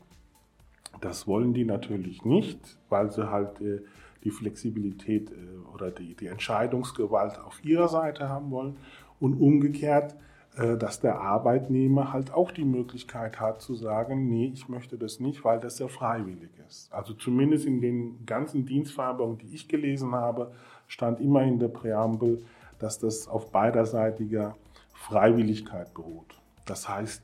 Das 1.01 1.27
wollen 1.27 1.55
die 1.55 1.65
natürlich 1.65 2.27
nicht, 2.27 2.79
weil 2.91 3.11
sie 3.11 3.31
halt 3.31 3.59
äh, 3.63 3.81
die 4.25 4.31
Flexibilität 4.31 5.33
oder 5.75 5.91
die, 5.91 6.15
die 6.15 6.27
Entscheidungsgewalt 6.27 7.39
auf 7.39 7.65
ihrer 7.65 7.89
Seite 7.89 8.29
haben 8.29 8.51
wollen. 8.51 8.77
Und 9.19 9.35
umgekehrt 9.35 10.15
äh, 10.57 10.77
dass 10.77 11.01
der 11.01 11.21
Arbeitnehmer 11.21 12.13
halt 12.13 12.35
auch 12.35 12.51
die 12.51 12.65
Möglichkeit 12.65 13.39
hat 13.41 13.63
zu 13.63 13.77
sagen, 13.77 14.29
nee, 14.29 14.51
ich 14.53 14.69
möchte 14.69 14.99
das 14.99 15.21
nicht, 15.21 15.45
weil 15.45 15.61
das 15.61 15.79
ja 15.79 15.87
freiwillig 15.87 16.51
ist. 16.69 16.93
Also 16.93 17.15
zumindest 17.15 17.67
in 17.67 17.81
den 17.81 18.27
ganzen 18.27 18.67
Dienstvereinbarungen, 18.67 19.39
die 19.39 19.55
ich 19.55 19.69
gelesen 19.69 20.13
habe, 20.13 20.53
stand 20.89 21.21
immer 21.21 21.45
in 21.45 21.61
der 21.61 21.69
Präambel, 21.69 22.43
dass 22.81 22.99
das 22.99 23.29
auf 23.29 23.53
beiderseitiger 23.53 24.57
Freiwilligkeit 24.93 25.95
beruht. 25.95 26.35
Das 26.67 26.89
heißt, 26.89 27.23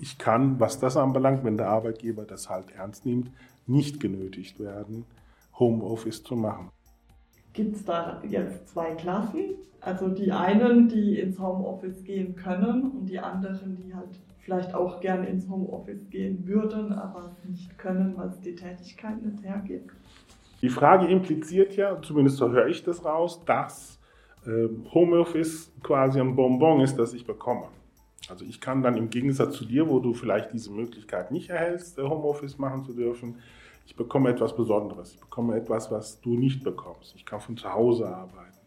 ich 0.00 0.16
kann, 0.16 0.60
was 0.60 0.78
das 0.78 0.96
anbelangt, 0.96 1.42
wenn 1.42 1.56
der 1.56 1.68
Arbeitgeber 1.68 2.24
das 2.24 2.48
halt 2.48 2.70
ernst 2.70 3.04
nimmt, 3.04 3.32
nicht 3.66 3.98
genötigt 3.98 4.60
werden, 4.60 5.04
Homeoffice 5.58 6.22
zu 6.22 6.36
machen. 6.36 6.70
Gibt 7.52 7.76
es 7.76 7.84
da 7.84 8.22
jetzt 8.28 8.68
zwei 8.68 8.94
Klassen? 8.94 9.56
Also 9.80 10.08
die 10.08 10.32
einen, 10.32 10.88
die 10.88 11.18
ins 11.18 11.38
Homeoffice 11.38 12.04
gehen 12.04 12.34
können 12.34 12.90
und 12.90 13.06
die 13.06 13.18
anderen, 13.18 13.76
die 13.76 13.94
halt 13.94 14.20
vielleicht 14.40 14.74
auch 14.74 15.00
gerne 15.00 15.26
ins 15.28 15.48
Homeoffice 15.48 16.08
gehen 16.10 16.46
würden, 16.46 16.92
aber 16.92 17.36
nicht 17.46 17.76
können, 17.78 18.16
weil 18.16 18.28
es 18.28 18.40
die 18.40 18.54
Tätigkeit 18.54 19.22
nicht 19.22 19.44
hergibt. 19.44 19.90
Die 20.62 20.68
Frage 20.68 21.06
impliziert 21.06 21.76
ja, 21.76 22.00
zumindest 22.02 22.38
so 22.38 22.50
höre 22.50 22.66
ich 22.66 22.82
das 22.82 23.04
raus, 23.04 23.44
dass 23.44 23.98
äh, 24.46 24.68
Homeoffice 24.92 25.72
quasi 25.82 26.20
ein 26.20 26.34
Bonbon 26.34 26.80
ist, 26.80 26.96
das 26.96 27.14
ich 27.14 27.26
bekomme. 27.26 27.68
Also 28.28 28.44
ich 28.44 28.60
kann 28.60 28.82
dann 28.82 28.96
im 28.96 29.10
Gegensatz 29.10 29.56
zu 29.56 29.64
dir, 29.64 29.88
wo 29.88 30.00
du 30.00 30.14
vielleicht 30.14 30.52
diese 30.52 30.70
Möglichkeit 30.70 31.30
nicht 31.30 31.50
erhältst, 31.50 31.98
Homeoffice 31.98 32.58
machen 32.58 32.84
zu 32.84 32.92
dürfen, 32.92 33.36
ich 33.86 33.96
bekomme 33.96 34.28
etwas 34.28 34.54
Besonderes. 34.54 35.14
Ich 35.14 35.20
bekomme 35.20 35.56
etwas, 35.56 35.90
was 35.90 36.20
du 36.20 36.36
nicht 36.36 36.62
bekommst. 36.62 37.14
Ich 37.16 37.24
kann 37.24 37.40
von 37.40 37.56
zu 37.56 37.72
Hause 37.72 38.06
arbeiten. 38.06 38.58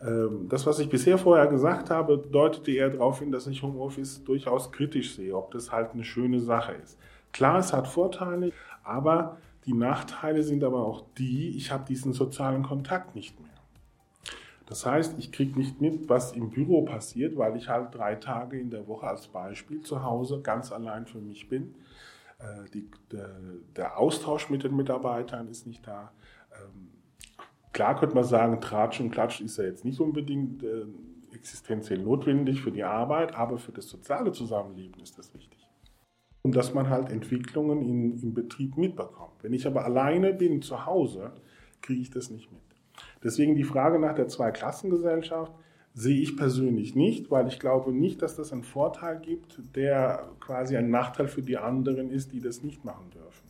Ähm, 0.00 0.46
das, 0.48 0.64
was 0.66 0.78
ich 0.78 0.88
bisher 0.88 1.18
vorher 1.18 1.48
gesagt 1.48 1.90
habe, 1.90 2.16
deutete 2.18 2.70
eher 2.70 2.90
darauf 2.90 3.18
hin, 3.18 3.32
dass 3.32 3.48
ich 3.48 3.62
Homeoffice 3.62 4.22
durchaus 4.22 4.70
kritisch 4.70 5.16
sehe, 5.16 5.36
ob 5.36 5.50
das 5.50 5.72
halt 5.72 5.92
eine 5.92 6.04
schöne 6.04 6.38
Sache 6.38 6.72
ist. 6.72 6.96
Klar, 7.32 7.58
es 7.58 7.72
hat 7.72 7.88
Vorteile, 7.88 8.52
aber 8.84 9.38
die 9.64 9.74
Nachteile 9.74 10.44
sind 10.44 10.62
aber 10.62 10.84
auch 10.84 11.02
die, 11.18 11.56
ich 11.56 11.72
habe 11.72 11.84
diesen 11.84 12.12
sozialen 12.12 12.62
Kontakt 12.62 13.16
nicht 13.16 13.40
mehr. 13.40 13.50
Das 14.66 14.84
heißt, 14.84 15.16
ich 15.18 15.30
kriege 15.30 15.58
nicht 15.58 15.80
mit, 15.80 16.08
was 16.08 16.32
im 16.32 16.50
Büro 16.50 16.82
passiert, 16.82 17.36
weil 17.36 17.56
ich 17.56 17.68
halt 17.68 17.94
drei 17.94 18.16
Tage 18.16 18.58
in 18.58 18.70
der 18.70 18.86
Woche 18.88 19.06
als 19.06 19.28
Beispiel 19.28 19.80
zu 19.82 20.02
Hause 20.02 20.42
ganz 20.42 20.72
allein 20.72 21.06
für 21.06 21.20
mich 21.20 21.48
bin. 21.48 21.74
Äh, 22.38 22.68
die, 22.74 22.90
der, 23.12 23.36
der, 23.76 23.98
Austausch 23.98 24.50
mit 24.50 24.64
den 24.64 24.76
Mitarbeitern 24.76 25.48
ist 25.48 25.66
nicht 25.66 25.86
da. 25.86 26.12
Ähm, 26.52 26.88
Klar 27.72 27.94
könnte 28.00 28.14
man 28.14 28.24
sagen, 28.24 28.58
Tratsch 28.62 29.00
und 29.00 29.10
Klatsch 29.10 29.42
ist 29.42 29.58
ja 29.58 29.64
jetzt 29.64 29.84
nicht 29.84 30.00
unbedingt 30.00 30.62
äh, 30.62 30.86
existenziell 31.34 31.98
notwendig 31.98 32.62
für 32.62 32.72
die 32.72 32.82
Arbeit, 32.82 33.34
aber 33.34 33.58
für 33.58 33.72
das 33.72 33.86
soziale 33.86 34.32
Zusammenleben 34.32 35.02
ist 35.02 35.18
das 35.18 35.34
wichtig. 35.34 35.60
Und 36.42 36.56
dass 36.56 36.72
man 36.72 36.88
halt 36.88 37.10
Entwicklungen 37.10 37.82
in, 37.82 38.18
im 38.22 38.32
Betrieb 38.32 38.78
mitbekommt. 38.78 39.42
Wenn 39.42 39.52
ich 39.52 39.66
aber 39.66 39.84
alleine 39.84 40.32
bin 40.32 40.62
zu 40.62 40.86
Hause, 40.86 41.32
kriege 41.82 42.00
ich 42.00 42.10
das 42.10 42.30
nicht 42.30 42.50
mit. 42.50 42.65
Deswegen 43.26 43.56
die 43.56 43.64
Frage 43.64 43.98
nach 43.98 44.14
der 44.14 44.28
Zweiklassengesellschaft 44.28 45.50
sehe 45.94 46.20
ich 46.20 46.36
persönlich 46.36 46.94
nicht, 46.94 47.28
weil 47.28 47.48
ich 47.48 47.58
glaube 47.58 47.90
nicht, 47.90 48.22
dass 48.22 48.36
das 48.36 48.52
einen 48.52 48.62
Vorteil 48.62 49.18
gibt, 49.18 49.58
der 49.74 50.28
quasi 50.38 50.76
ein 50.76 50.90
Nachteil 50.90 51.26
für 51.26 51.42
die 51.42 51.56
anderen 51.56 52.08
ist, 52.08 52.32
die 52.32 52.40
das 52.40 52.62
nicht 52.62 52.84
machen 52.84 53.10
dürfen. 53.10 53.46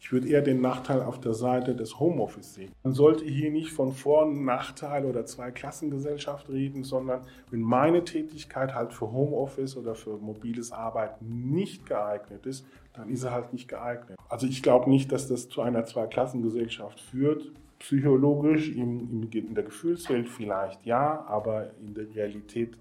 Ich 0.00 0.10
würde 0.10 0.28
eher 0.28 0.42
den 0.42 0.60
Nachteil 0.60 1.02
auf 1.02 1.20
der 1.20 1.34
Seite 1.34 1.76
des 1.76 2.00
Homeoffice 2.00 2.54
sehen. 2.54 2.72
Man 2.82 2.92
sollte 2.92 3.24
hier 3.24 3.52
nicht 3.52 3.70
von 3.70 3.92
Vor- 3.92 4.26
und 4.26 4.44
Nachteil 4.44 5.04
oder 5.04 5.26
Zweiklassengesellschaft 5.26 6.48
reden, 6.48 6.82
sondern 6.82 7.20
wenn 7.52 7.60
meine 7.60 8.02
Tätigkeit 8.02 8.74
halt 8.74 8.92
für 8.92 9.12
Homeoffice 9.12 9.76
oder 9.76 9.94
für 9.94 10.16
mobiles 10.16 10.72
Arbeiten 10.72 11.52
nicht 11.52 11.86
geeignet 11.86 12.46
ist, 12.46 12.66
dann 12.94 13.10
ist 13.10 13.22
er 13.22 13.30
halt 13.30 13.52
nicht 13.52 13.68
geeignet. 13.68 14.18
Also 14.28 14.48
ich 14.48 14.60
glaube 14.60 14.90
nicht, 14.90 15.12
dass 15.12 15.28
das 15.28 15.48
zu 15.48 15.60
einer 15.60 15.84
Zweiklassengesellschaft 15.84 16.98
führt. 16.98 17.52
Psychologisch 17.78 18.70
in, 18.70 19.30
in 19.30 19.54
der 19.54 19.64
Gefühlswelt 19.64 20.28
vielleicht 20.28 20.84
ja, 20.84 21.24
aber 21.26 21.70
in 21.80 21.94
der 21.94 22.12
Realität 22.14 22.74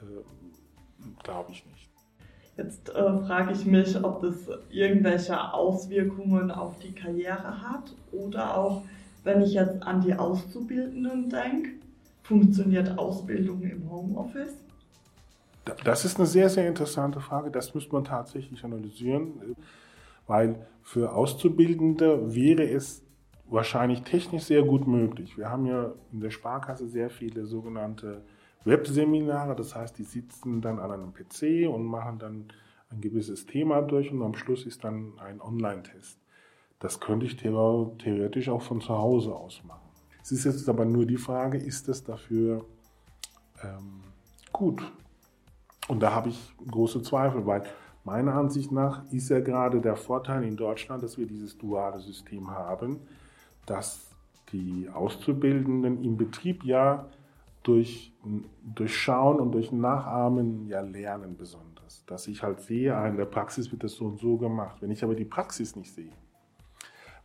äh, 0.00 1.22
glaube 1.22 1.52
ich 1.52 1.64
nicht. 1.66 1.88
Jetzt 2.58 2.90
äh, 2.90 3.18
frage 3.18 3.52
ich 3.52 3.64
mich, 3.64 4.02
ob 4.02 4.20
das 4.20 4.48
irgendwelche 4.68 5.54
Auswirkungen 5.54 6.50
auf 6.50 6.78
die 6.80 6.92
Karriere 6.92 7.62
hat 7.62 7.94
oder 8.10 8.56
auch, 8.56 8.82
wenn 9.22 9.42
ich 9.42 9.52
jetzt 9.52 9.82
an 9.84 10.00
die 10.00 10.14
Auszubildenden 10.14 11.30
denke, 11.30 11.70
funktioniert 12.22 12.98
Ausbildung 12.98 13.62
im 13.62 13.88
Homeoffice? 13.88 14.56
Das 15.84 16.04
ist 16.04 16.18
eine 16.18 16.26
sehr, 16.26 16.48
sehr 16.48 16.66
interessante 16.66 17.20
Frage. 17.20 17.50
Das 17.50 17.74
müsste 17.74 17.92
man 17.92 18.04
tatsächlich 18.04 18.64
analysieren, 18.64 19.56
weil 20.26 20.66
für 20.82 21.12
Auszubildende 21.12 22.34
wäre 22.34 22.68
es 22.68 23.04
wahrscheinlich 23.50 24.02
technisch 24.02 24.44
sehr 24.44 24.62
gut 24.62 24.86
möglich. 24.86 25.38
Wir 25.38 25.50
haben 25.50 25.66
ja 25.66 25.92
in 26.12 26.20
der 26.20 26.30
Sparkasse 26.30 26.88
sehr 26.88 27.10
viele 27.10 27.46
sogenannte 27.46 28.22
Webseminare, 28.64 29.56
das 29.56 29.74
heißt, 29.74 29.98
die 29.98 30.04
sitzen 30.04 30.60
dann 30.60 30.78
an 30.78 30.90
einem 30.90 31.12
PC 31.12 31.68
und 31.72 31.84
machen 31.84 32.18
dann 32.18 32.44
ein 32.90 33.00
gewisses 33.00 33.46
Thema 33.46 33.82
durch 33.82 34.10
und 34.10 34.22
am 34.22 34.34
Schluss 34.34 34.66
ist 34.66 34.84
dann 34.84 35.18
ein 35.18 35.40
Online-Test. 35.40 36.18
Das 36.78 37.00
könnte 37.00 37.26
ich 37.26 37.36
theoretisch 37.36 38.48
auch 38.48 38.62
von 38.62 38.80
zu 38.80 38.96
Hause 38.96 39.34
aus 39.34 39.62
machen. 39.64 39.88
Es 40.22 40.32
ist 40.32 40.44
jetzt 40.44 40.68
aber 40.68 40.84
nur 40.84 41.06
die 41.06 41.16
Frage, 41.16 41.58
ist 41.58 41.88
es 41.88 42.04
dafür 42.04 42.64
ähm, 43.62 44.02
gut? 44.52 44.82
Und 45.88 46.00
da 46.00 46.14
habe 46.14 46.28
ich 46.28 46.54
große 46.70 47.02
Zweifel, 47.02 47.46
weil 47.46 47.62
meiner 48.04 48.34
Ansicht 48.34 48.70
nach 48.70 49.10
ist 49.10 49.30
ja 49.30 49.40
gerade 49.40 49.80
der 49.80 49.96
Vorteil 49.96 50.44
in 50.44 50.56
Deutschland, 50.56 51.02
dass 51.02 51.18
wir 51.18 51.26
dieses 51.26 51.56
duale 51.56 51.98
System 52.00 52.50
haben, 52.50 53.00
dass 53.68 54.10
die 54.52 54.88
Auszubildenden 54.92 56.02
im 56.02 56.16
Betrieb 56.16 56.64
ja 56.64 57.06
durch, 57.62 58.12
durch 58.62 58.96
Schauen 58.96 59.40
und 59.40 59.52
durch 59.52 59.72
Nachahmen 59.72 60.66
ja 60.66 60.80
lernen 60.80 61.36
besonders. 61.36 62.04
Dass 62.06 62.26
ich 62.28 62.42
halt 62.42 62.60
sehe, 62.60 62.96
ah, 62.96 63.06
in 63.06 63.16
der 63.16 63.26
Praxis 63.26 63.70
wird 63.70 63.84
das 63.84 63.92
so 63.92 64.06
und 64.06 64.18
so 64.18 64.36
gemacht. 64.36 64.80
Wenn 64.80 64.90
ich 64.90 65.04
aber 65.04 65.14
die 65.14 65.24
Praxis 65.24 65.76
nicht 65.76 65.92
sehe, 65.92 66.12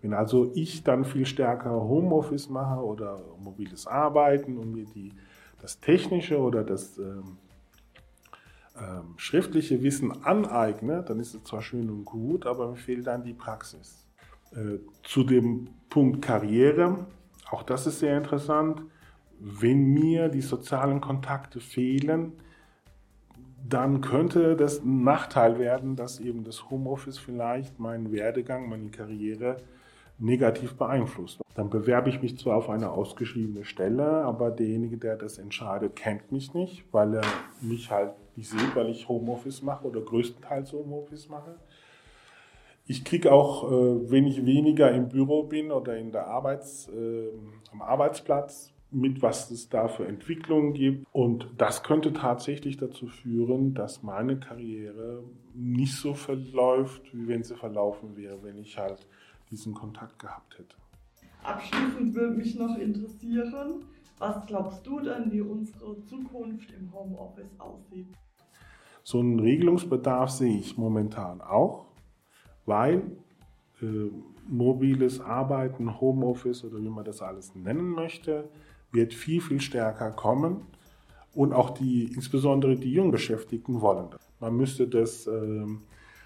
wenn 0.02 0.14
also 0.14 0.52
ich 0.54 0.84
dann 0.84 1.06
viel 1.06 1.26
stärker 1.26 1.72
Homeoffice 1.72 2.50
mache 2.50 2.84
oder 2.84 3.22
mobiles 3.40 3.88
Arbeiten 3.88 4.58
und 4.58 4.74
mir 4.74 4.86
die, 4.86 5.14
das 5.62 5.80
technische 5.80 6.40
oder 6.40 6.66
das 6.66 6.98
ähm, 6.98 7.38
ähm, 8.78 9.14
schriftliche 9.16 9.82
Wissen 9.82 10.26
aneigne, 10.26 11.04
dann 11.04 11.22
ist 11.22 11.36
es 11.36 11.44
zwar 11.46 11.62
schön 11.62 11.90
und 11.90 12.04
gut, 12.04 12.46
aber 12.46 12.70
mir 12.70 12.76
fehlt 12.76 13.08
dann 13.08 13.24
die 13.24 13.34
Praxis. 13.34 14.06
Äh, 14.56 14.80
zu 15.04 15.24
dem 15.24 15.70
Punkt 15.90 16.22
Karriere, 16.22 17.06
auch 17.50 17.64
das 17.64 17.88
ist 17.88 18.00
sehr 18.00 18.18
interessant. 18.18 18.84
Wenn 19.40 19.94
mir 19.94 20.30
die 20.30 20.42
sozialen 20.42 21.02
Kontakte 21.02 21.60
fehlen, 21.60 22.34
dann 23.68 24.02
könnte 24.02 24.56
das 24.56 24.84
ein 24.84 25.04
Nachteil 25.04 25.58
werden, 25.58 25.96
dass 25.96 26.20
eben 26.20 26.44
das 26.44 26.70
Homeoffice 26.70 27.18
vielleicht 27.18 27.80
meinen 27.80 28.12
Werdegang, 28.12 28.70
meine 28.70 28.90
Karriere 28.90 29.58
negativ 30.20 30.76
beeinflusst. 30.76 31.42
Dann 31.56 31.70
bewerbe 31.70 32.10
ich 32.10 32.22
mich 32.22 32.38
zwar 32.38 32.58
auf 32.58 32.70
eine 32.70 32.92
ausgeschriebene 32.92 33.66
Stelle, 33.66 34.24
aber 34.24 34.52
derjenige, 34.52 34.98
der 34.98 35.16
das 35.16 35.38
entscheidet, 35.38 35.96
kennt 35.96 36.32
mich 36.32 36.54
nicht, 36.54 36.86
weil 36.92 37.16
er 37.16 37.26
mich 37.62 37.90
halt 37.90 38.14
nicht 38.36 38.50
sieht, 38.50 38.76
weil 38.76 38.90
ich 38.90 39.08
Homeoffice 39.08 39.62
mache 39.62 39.88
oder 39.88 40.02
größtenteils 40.02 40.74
Homeoffice 40.74 41.30
mache. 41.30 41.56
Ich 42.86 43.06
kriege 43.06 43.32
auch, 43.32 43.72
äh, 43.72 44.12
wenn 44.12 44.28
ich 44.28 44.46
weniger 44.46 44.92
im 44.92 45.08
Büro 45.08 45.44
bin 45.44 45.72
oder 45.72 45.98
in 45.98 46.12
der 46.12 46.28
Arbeits, 46.28 46.90
äh, 46.90 47.30
am 47.72 47.82
Arbeitsplatz, 47.82 48.74
mit 48.92 49.22
was 49.22 49.50
es 49.52 49.70
da 49.70 49.88
für 49.88 50.06
Entwicklungen 50.06 50.74
gibt. 50.74 51.08
Und 51.12 51.48
das 51.58 51.84
könnte 51.84 52.14
tatsächlich 52.14 52.78
dazu 52.78 53.08
führen, 53.08 53.74
dass 53.74 54.04
meine 54.04 54.40
Karriere 54.40 55.24
nicht 55.56 55.96
so 55.96 56.14
verläuft, 56.14 57.02
wie 57.14 57.28
wenn 57.28 57.44
sie 57.44 57.56
verlaufen 57.56 58.16
wäre, 58.16 58.44
wenn 58.44 58.58
ich 58.58 58.78
halt 58.78 59.08
diesen 59.50 59.74
Kontakt 59.74 60.20
gehabt 60.20 60.60
hätte. 60.60 60.76
Abschließend 61.44 62.14
würde 62.14 62.36
mich 62.38 62.56
noch 62.56 62.78
interessieren, 62.78 63.86
was 64.20 64.46
glaubst 64.46 64.86
du 64.86 65.00
denn, 65.00 65.32
wie 65.32 65.42
unsere 65.42 66.02
Zukunft 66.04 66.72
im 66.72 66.94
Homeoffice 66.94 67.60
aussieht? 67.60 68.08
So 69.04 69.20
einen 69.20 69.40
Regelungsbedarf 69.40 70.30
sehe 70.30 70.60
ich 70.60 70.78
momentan 70.78 71.42
auch, 71.42 71.88
weil 72.66 73.02
äh, 73.82 73.86
mobiles 74.48 75.20
Arbeiten, 75.20 76.00
Homeoffice 76.00 76.64
oder 76.64 76.82
wie 76.82 76.90
man 76.90 77.06
das 77.06 77.22
alles 77.22 77.56
nennen 77.56 77.90
möchte, 77.90 78.50
wird 78.92 79.14
viel, 79.14 79.42
viel 79.42 79.62
stärker 79.62 80.12
kommen. 80.12 80.62
Und 81.34 81.54
auch 81.54 81.72
die, 81.72 82.12
insbesondere 82.14 82.76
die 82.76 82.94
Jungbeschäftigten 82.94 83.82
wollen 83.82 84.10
das. 84.12 84.22
Man 84.40 84.56
müsste 84.56 84.88
das 84.88 85.26
äh, 85.26 85.66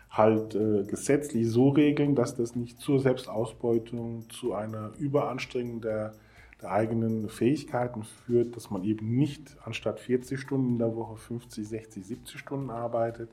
halt 0.10 0.56
äh, 0.56 0.84
gesetzlich 0.84 1.50
so 1.50 1.70
regeln, 1.70 2.16
dass 2.16 2.36
das 2.36 2.56
nicht 2.56 2.80
zur 2.80 3.00
Selbstausbeutung, 3.00 4.30
zu 4.30 4.54
einer 4.54 4.92
Überanstrengung 4.98 5.82
der, 5.82 6.14
der, 6.62 6.72
eigenen 6.72 7.30
Fähigkeiten 7.30 8.04
führt, 8.04 8.56
dass 8.56 8.70
man 8.70 8.84
eben 8.84 9.16
nicht 9.16 9.56
anstatt 9.64 10.00
40 10.00 10.40
Stunden 10.40 10.74
in 10.74 10.80
der 10.80 10.96
Woche 10.96 11.18
50, 11.18 11.68
60, 11.68 12.06
70 12.06 12.40
Stunden 12.40 12.70
arbeitet, 12.70 13.30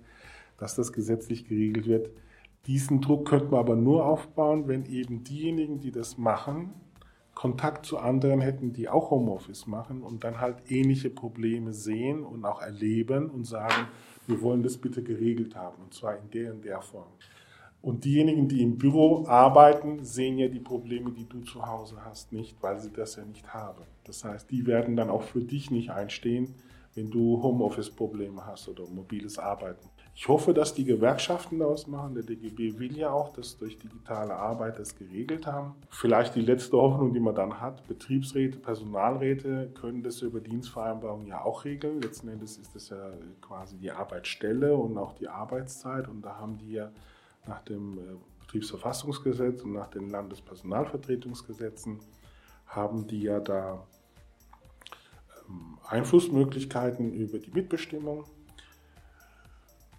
dass 0.59 0.77
das 0.77 0.93
gesetzlich 0.93 1.49
geregelt 1.49 1.87
wird. 1.87 2.11
Diesen 2.67 3.01
Druck 3.01 3.29
könnte 3.29 3.47
man 3.47 3.61
aber 3.61 3.77
nur 3.77 4.07
aufbauen, 4.07 4.69
wenn 4.69 4.87
eben 4.87 5.23
diejenigen, 5.23 5.81
die 5.81 5.91
das 5.91 6.17
machen, 6.17 6.73
Kontakt 7.35 7.85
zu 7.85 7.99
anderen 7.99 8.41
hätten, 8.41 8.73
die 8.73 8.89
auch 8.89 9.11
Homeoffice 9.11 9.67
machen 9.67 10.03
und 10.03 10.25
dann 10.25 10.41
halt 10.41 10.71
ähnliche 10.71 11.11
Probleme 11.11 11.75
sehen 11.75 12.25
und 12.25 12.45
auch 12.45 12.63
erleben 12.63 13.29
und 13.29 13.45
sagen, 13.45 13.89
wir 14.27 14.41
wollen 14.41 14.63
das 14.63 14.79
bitte 14.79 15.03
geregelt 15.03 15.57
haben 15.57 15.83
und 15.83 15.93
zwar 15.93 16.17
in 16.17 16.31
der 16.31 16.53
und 16.53 16.65
der 16.65 16.81
Form. 16.81 17.13
Und 17.83 18.07
diejenigen, 18.07 18.49
die 18.49 18.63
im 18.63 18.79
Büro 18.79 19.27
arbeiten, 19.27 20.03
sehen 20.05 20.39
ja 20.39 20.49
die 20.49 20.61
Probleme, 20.61 21.11
die 21.11 21.29
du 21.29 21.41
zu 21.41 21.67
Hause 21.67 21.97
hast, 22.03 22.33
nicht, 22.33 22.63
weil 22.63 22.81
sie 22.81 22.91
das 22.91 23.17
ja 23.17 23.27
nicht 23.27 23.53
haben. 23.53 23.83
Das 24.05 24.25
heißt, 24.25 24.51
die 24.51 24.67
werden 24.67 24.97
dann 24.97 25.11
auch 25.11 25.23
für 25.23 25.43
dich 25.43 25.71
nicht 25.71 25.91
einstehen, 25.91 26.55
wenn 26.95 27.11
du 27.11 27.43
Homeoffice-Probleme 27.43 28.47
hast 28.47 28.71
oder 28.71 28.87
mobiles 28.89 29.39
Arbeiten. 29.39 29.87
Ich 30.17 30.29
hoffe, 30.29 30.55
dass 30.55 30.75
die 30.75 30.85
Gewerkschaften 30.85 31.59
daraus 31.59 31.89
machen. 31.89 32.15
Der 32.15 32.23
DGB 32.23 32.79
will 32.79 32.97
ja 32.97 33.11
auch, 33.11 33.33
dass 33.33 33.59
durch 33.59 33.79
digitale 33.79 34.35
Arbeit 34.35 34.79
das 34.79 34.97
geregelt 34.97 35.45
haben. 35.45 35.75
Vielleicht 35.91 36.37
die 36.37 36.41
letzte 36.41 36.77
Hoffnung, 36.77 37.13
die 37.13 37.19
man 37.19 37.35
dann 37.35 37.61
hat. 37.61 37.87
Betriebsräte, 37.89 38.59
Personalräte 38.59 39.73
können 39.75 40.05
das 40.05 40.23
über 40.23 40.41
Dienstvereinbarungen 40.41 41.27
ja 41.27 41.43
auch 41.43 41.65
regeln. 41.65 42.01
Letzten 42.01 42.29
Endes 42.29 42.59
ist 42.59 42.77
das 42.77 42.91
ja 42.91 43.11
quasi 43.41 43.77
die 43.77 43.91
Arbeitsstelle 43.91 44.77
und 44.77 44.97
auch 44.99 45.15
die 45.15 45.27
Arbeitszeit. 45.27 46.07
Und 46.07 46.23
da 46.23 46.37
haben 46.37 46.59
die 46.59 46.75
ja 46.75 46.93
nach 47.47 47.63
dem 47.63 47.99
äh, 47.99 48.03
Betriebsverfassungsgesetz 48.41 49.63
und 49.63 49.73
nach 49.73 49.89
den 49.89 50.11
Landespersonalvertretungsgesetzen 50.11 51.99
haben 52.67 53.09
die 53.09 53.23
ja 53.23 53.41
da 53.41 53.85
ähm, 55.49 55.79
Einflussmöglichkeiten 55.89 57.13
über 57.13 57.39
die 57.39 57.51
Mitbestimmung 57.51 58.25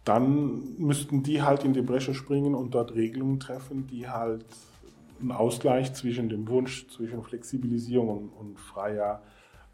dann 0.05 0.77
müssten 0.77 1.23
die 1.23 1.41
halt 1.41 1.63
in 1.63 1.73
die 1.73 1.81
Bresche 1.81 2.13
springen 2.13 2.55
und 2.55 2.75
dort 2.75 2.93
Regelungen 2.93 3.39
treffen, 3.39 3.87
die 3.87 4.07
halt 4.07 4.45
einen 5.19 5.31
Ausgleich 5.31 5.93
zwischen 5.93 6.29
dem 6.29 6.47
Wunsch, 6.47 6.87
zwischen 6.89 7.23
Flexibilisierung 7.23 8.09
und, 8.09 8.29
und 8.29 8.59
freier 8.59 9.21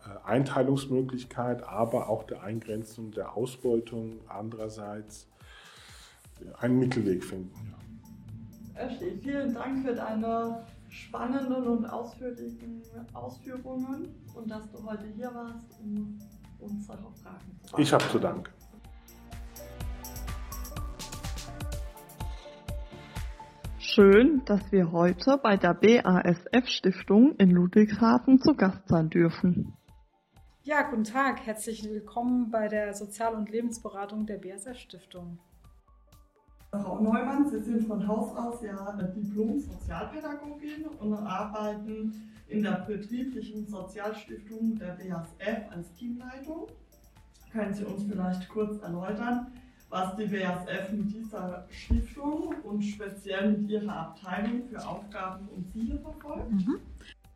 äh, 0.05 0.27
Einteilungsmöglichkeit, 0.27 1.63
aber 1.63 2.09
auch 2.09 2.23
der 2.23 2.43
Eingrenzung 2.43 3.11
der 3.11 3.35
Ausbeutung 3.35 4.19
andererseits 4.27 5.27
einen 6.59 6.79
Mittelweg 6.79 7.23
finden. 7.23 7.75
Ashley, 8.75 9.19
vielen 9.21 9.53
Dank 9.53 9.85
für 9.85 9.93
deine 9.93 10.65
spannenden 10.89 11.67
und 11.67 11.85
ausführlichen 11.85 12.81
Ausführungen 13.13 14.07
und 14.33 14.49
dass 14.49 14.71
du 14.71 14.83
heute 14.83 15.05
hier 15.15 15.31
warst, 15.33 15.65
um 15.81 16.19
unsere 16.59 16.97
Fragen 16.97 17.13
zu 17.13 17.23
beantworten. 17.23 17.81
Ich 17.81 17.93
habe 17.93 18.03
zu 18.09 18.19
danken. 18.19 18.60
Schön, 23.93 24.41
dass 24.45 24.71
wir 24.71 24.93
heute 24.93 25.37
bei 25.43 25.57
der 25.57 25.73
BASF 25.73 26.65
Stiftung 26.65 27.35
in 27.35 27.51
Ludwigshafen 27.51 28.39
zu 28.39 28.53
Gast 28.53 28.87
sein 28.87 29.09
dürfen. 29.09 29.73
Ja, 30.63 30.83
guten 30.83 31.03
Tag, 31.03 31.45
herzlich 31.45 31.83
willkommen 31.83 32.51
bei 32.51 32.69
der 32.69 32.93
Sozial- 32.93 33.35
und 33.35 33.49
Lebensberatung 33.49 34.25
der 34.25 34.37
BASF 34.37 34.77
Stiftung. 34.77 35.39
Frau 36.71 37.01
Neumann, 37.01 37.49
Sie 37.49 37.59
sind 37.59 37.85
von 37.85 38.07
Haus 38.07 38.33
aus 38.37 38.63
ja 38.63 38.93
Diplom-Sozialpädagogin 38.93 40.85
und 41.01 41.13
arbeiten 41.13 42.31
in 42.47 42.63
der 42.63 42.85
betrieblichen 42.87 43.67
Sozialstiftung 43.67 44.79
der 44.79 44.93
BASF 44.93 45.69
als 45.69 45.93
Teamleitung. 45.95 46.67
Können 47.51 47.73
Sie 47.73 47.83
uns 47.83 48.05
vielleicht 48.05 48.47
kurz 48.47 48.81
erläutern, 48.81 49.47
was 49.91 50.15
die 50.15 50.25
BASF 50.25 50.91
mit 50.91 51.13
dieser 51.13 51.67
Stiftung 51.69 52.55
und 52.63 52.81
speziell 52.81 53.51
mit 53.51 53.69
ihrer 53.69 53.95
Abteilung 53.95 54.63
für 54.69 54.87
Aufgaben 54.87 55.47
und 55.49 55.69
Ziele 55.69 55.99
verfolgt. 55.99 56.49
Mhm. 56.49 56.79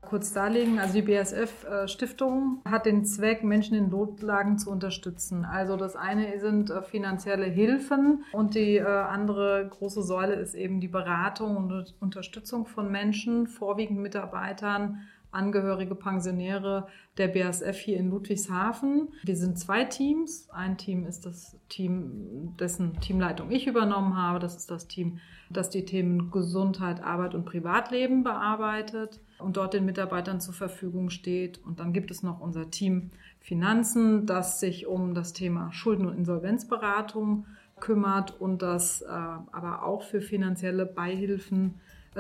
Kurz 0.02 0.34
darlegen, 0.34 0.78
also 0.78 0.94
die 0.94 1.02
BASF-Stiftung 1.02 2.62
äh, 2.64 2.70
hat 2.70 2.86
den 2.86 3.06
Zweck, 3.06 3.44
Menschen 3.44 3.76
in 3.76 3.90
Notlagen 3.90 4.60
zu 4.60 4.70
unterstützen. 4.70 5.46
Also 5.46 5.78
das 5.78 5.96
eine 5.96 6.40
sind 6.40 6.70
äh, 6.70 6.84
finanzielle 6.84 7.46
Hilfen 7.46 8.24
und 8.32 8.54
die 8.54 8.78
äh, 8.78 8.84
andere 8.84 9.68
große 9.68 10.04
Säule 10.04 10.36
ist 10.36 10.54
eben 10.54 10.80
die 10.80 10.88
Beratung 10.88 11.58
und 11.58 11.96
Unterstützung 12.00 12.68
von 12.68 12.92
Menschen, 12.92 13.48
vorwiegend 13.48 14.00
Mitarbeitern, 14.00 15.02
Angehörige 15.36 15.96
Pensionäre 15.96 16.88
der 17.18 17.28
BASF 17.28 17.78
hier 17.78 17.98
in 17.98 18.10
Ludwigshafen. 18.10 19.10
Wir 19.24 19.36
sind 19.36 19.60
zwei 19.60 19.84
Teams. 19.84 20.50
Ein 20.50 20.78
Team 20.78 21.06
ist 21.06 21.26
das 21.26 21.58
Team, 21.70 22.56
dessen 22.60 23.00
Teamleitung 23.02 23.52
ich 23.52 23.68
übernommen 23.68 24.18
habe. 24.18 24.40
Das 24.40 24.56
ist 24.56 24.72
das 24.72 24.88
Team, 24.88 25.20
das 25.50 25.70
die 25.70 25.86
Themen 25.86 26.32
Gesundheit, 26.32 27.04
Arbeit 27.04 27.36
und 27.36 27.46
Privatleben 27.46 28.24
bearbeitet 28.24 29.20
und 29.38 29.58
dort 29.58 29.74
den 29.74 29.86
Mitarbeitern 29.86 30.42
zur 30.42 30.54
Verfügung 30.54 31.10
steht. 31.10 31.64
Und 31.64 31.80
dann 31.80 31.94
gibt 31.94 32.12
es 32.12 32.24
noch 32.24 32.40
unser 32.40 32.72
Team 32.72 33.12
Finanzen, 33.40 34.26
das 34.26 34.60
sich 34.60 34.88
um 34.88 35.14
das 35.14 35.34
Thema 35.34 35.72
Schulden- 35.72 36.08
und 36.08 36.18
Insolvenzberatung 36.18 37.46
kümmert 37.80 38.40
und 38.40 38.62
das 38.62 39.02
äh, 39.02 39.06
aber 39.08 39.84
auch 39.84 40.04
für 40.04 40.22
finanzielle 40.22 40.86
Beihilfen 40.86 41.76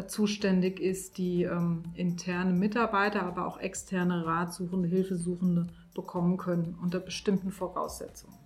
zuständig 0.08 0.80
ist, 0.80 1.18
die 1.18 1.44
ähm, 1.44 1.84
interne 1.96 2.54
Mitarbeiter, 2.54 3.24
aber 3.24 3.48
auch 3.48 3.60
externe 3.60 4.26
Ratsuchende, 4.26 4.88
Hilfesuchende 4.88 5.68
bekommen 5.94 6.38
können 6.38 6.78
unter 6.82 7.00
bestimmten 7.00 7.52
Voraussetzungen. 7.52 8.38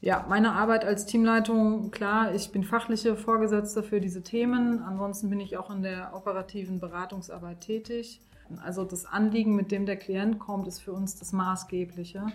Ja, 0.00 0.26
meine 0.28 0.52
Arbeit 0.54 0.84
als 0.84 1.06
Teamleitung, 1.06 1.92
klar, 1.92 2.34
ich 2.34 2.50
bin 2.50 2.64
fachliche 2.64 3.14
Vorgesetzte 3.14 3.84
für 3.84 4.00
diese 4.00 4.22
Themen. 4.22 4.82
Ansonsten 4.82 5.30
bin 5.30 5.38
ich 5.38 5.56
auch 5.56 5.70
in 5.70 5.82
der 5.82 6.12
operativen 6.14 6.80
Beratungsarbeit 6.80 7.60
tätig 7.60 8.20
Also 8.64 8.84
das 8.84 9.06
Anliegen, 9.06 9.54
mit 9.54 9.70
dem 9.70 9.86
der 9.86 9.96
Klient 9.96 10.40
kommt, 10.40 10.66
ist 10.66 10.80
für 10.80 10.92
uns 10.92 11.16
das 11.16 11.32
Maßgebliche. 11.32 12.26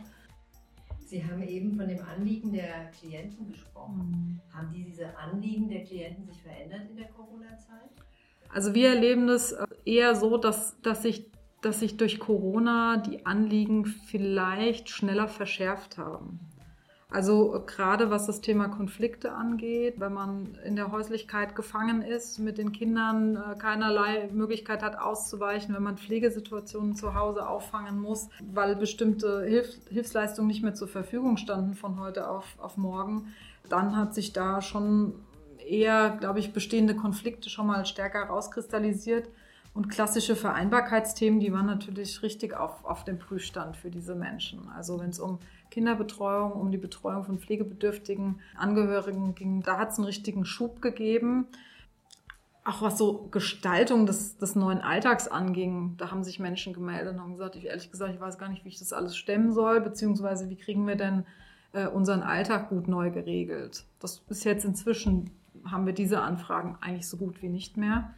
Sie 1.06 1.24
haben 1.24 1.44
eben 1.44 1.76
von 1.76 1.90
dem 1.90 2.00
Anliegen 2.06 2.54
der 2.54 2.90
Klienten 2.98 3.48
gesprochen. 3.48 4.40
Mhm. 4.52 4.56
Haben 4.58 4.72
diese 4.74 5.18
Anliegen 5.18 5.70
der 5.70 5.84
Klienten 5.84 6.26
sich 6.26 6.42
verändert 6.42 6.90
in 6.90 6.96
der 6.96 7.08
Corona-Zeit? 7.08 8.07
Also 8.54 8.74
wir 8.74 8.90
erleben 8.90 9.28
das 9.28 9.56
eher 9.86 10.16
so, 10.16 10.38
dass, 10.38 10.80
dass, 10.82 11.04
sich, 11.04 11.32
dass 11.62 11.80
sich 11.80 11.98
durch 11.98 12.20
Corona 12.20 12.98
die 12.98 13.26
Anliegen 13.26 13.86
vielleicht 13.86 14.90
schneller 14.90 15.28
verschärft 15.28 15.98
haben. 15.98 16.40
Also 17.10 17.64
gerade 17.66 18.10
was 18.10 18.26
das 18.26 18.42
Thema 18.42 18.68
Konflikte 18.68 19.32
angeht, 19.32 19.96
wenn 19.98 20.12
man 20.12 20.58
in 20.66 20.76
der 20.76 20.92
Häuslichkeit 20.92 21.56
gefangen 21.56 22.02
ist, 22.02 22.38
mit 22.38 22.58
den 22.58 22.74
Kindern 22.74 23.38
äh, 23.38 23.58
keinerlei 23.58 24.30
Möglichkeit 24.34 24.84
hat 24.84 25.00
auszuweichen, 25.00 25.74
wenn 25.74 25.84
man 25.84 25.98
Pflegesituationen 25.98 26.96
zu 26.96 27.16
Hause 27.16 27.48
auffangen 27.48 27.98
muss, 27.98 28.28
weil 28.52 28.76
bestimmte 28.76 29.46
Hilf 29.46 29.70
Hilfsleistungen 29.90 30.50
nicht 30.50 30.64
mehr 30.64 30.74
zur 30.74 30.90
Verfügung 30.90 31.38
standen 31.38 31.76
von 31.76 31.98
heute 31.98 32.30
auf, 32.30 32.46
auf 32.58 32.76
morgen, 32.76 33.34
dann 33.70 33.96
hat 33.96 34.14
sich 34.14 34.34
da 34.34 34.62
schon 34.62 35.14
eher, 35.70 36.18
glaube 36.20 36.40
ich, 36.40 36.54
bestehende 36.54 36.96
Konflikte 36.96 37.50
schon 37.50 37.68
mal 37.68 37.86
stärker 37.86 38.24
rauskristallisiert. 38.24 39.30
Und 39.74 39.90
klassische 39.90 40.36
Vereinbarkeitsthemen, 40.36 41.40
die 41.40 41.54
waren 41.54 41.68
natürlich 41.68 42.24
richtig 42.24 42.56
auf, 42.56 42.84
auf 42.84 43.04
dem 43.04 43.20
Prüfstand 43.20 43.78
für 43.78 43.92
diese 43.92 44.16
Menschen. 44.16 44.70
Also 44.76 45.00
wenn 45.00 45.12
es 45.12 45.20
um 45.20 45.38
Kinderbetreuung, 45.70 46.54
um 46.54 46.72
die 46.72 46.80
Betreuung 46.80 47.24
von 47.24 47.38
pflegebedürftigen 47.38 48.40
Angehörigen 48.56 49.36
ging, 49.36 49.62
da 49.62 49.78
hat 49.78 49.92
es 49.92 49.98
einen 49.98 50.06
richtigen 50.06 50.46
Schub 50.46 50.82
gegeben. 50.82 51.46
Auch 52.64 52.82
was 52.82 52.98
so 52.98 53.28
Gestaltung 53.30 54.08
des, 54.08 54.38
des 54.38 54.56
neuen 54.56 54.80
Alltags 54.82 55.28
anging, 55.28 55.94
da 55.98 56.10
haben 56.10 56.24
sich 56.24 56.40
Menschen 56.40 56.74
gemeldet 56.74 57.14
und 57.14 57.22
haben 57.22 57.34
gesagt, 57.34 57.56
ich 57.56 57.66
ehrlich 57.66 57.92
gesagt, 57.92 58.16
ich 58.16 58.20
weiß 58.20 58.40
gar 58.40 58.50
nicht, 58.50 58.66
wie 58.66 58.70
ich 58.70 58.80
das 58.80 58.94
alles 58.94 59.16
stemmen 59.16 59.54
soll, 59.54 59.80
beziehungsweise 59.80 60.50
wie 60.50 60.58
kriegen 60.58 60.88
wir 60.88 60.96
denn 60.96 61.24
äh, 61.74 61.88
unseren 61.88 62.24
Alltag 62.24 62.70
gut 62.70 62.88
neu 62.88 63.12
geregelt. 63.12 63.86
Das 64.00 64.24
ist 64.28 64.44
jetzt 64.44 64.66
inzwischen, 64.66 65.30
haben 65.66 65.86
wir 65.86 65.94
diese 65.94 66.22
Anfragen 66.22 66.78
eigentlich 66.82 67.08
so 67.08 67.18
gut 67.18 67.42
wie 67.42 67.50
nicht 67.50 67.78
mehr. 67.78 68.14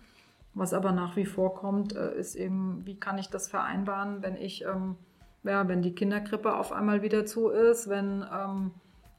Was 0.53 0.73
aber 0.73 0.91
nach 0.91 1.15
wie 1.15 1.25
vor 1.25 1.55
kommt, 1.55 1.95
äh, 1.95 2.15
ist 2.15 2.35
eben, 2.35 2.81
wie 2.85 2.99
kann 2.99 3.17
ich 3.17 3.29
das 3.29 3.47
vereinbaren, 3.47 4.21
wenn 4.21 4.35
ich, 4.35 4.65
ähm, 4.65 4.95
ja, 5.43 5.67
wenn 5.67 5.81
die 5.81 5.93
Kinderkrippe 5.93 6.55
auf 6.55 6.71
einmal 6.71 7.01
wieder 7.01 7.25
zu 7.25 7.49
ist, 7.49 7.89
wenn 7.89 8.25
ähm, 8.33 8.71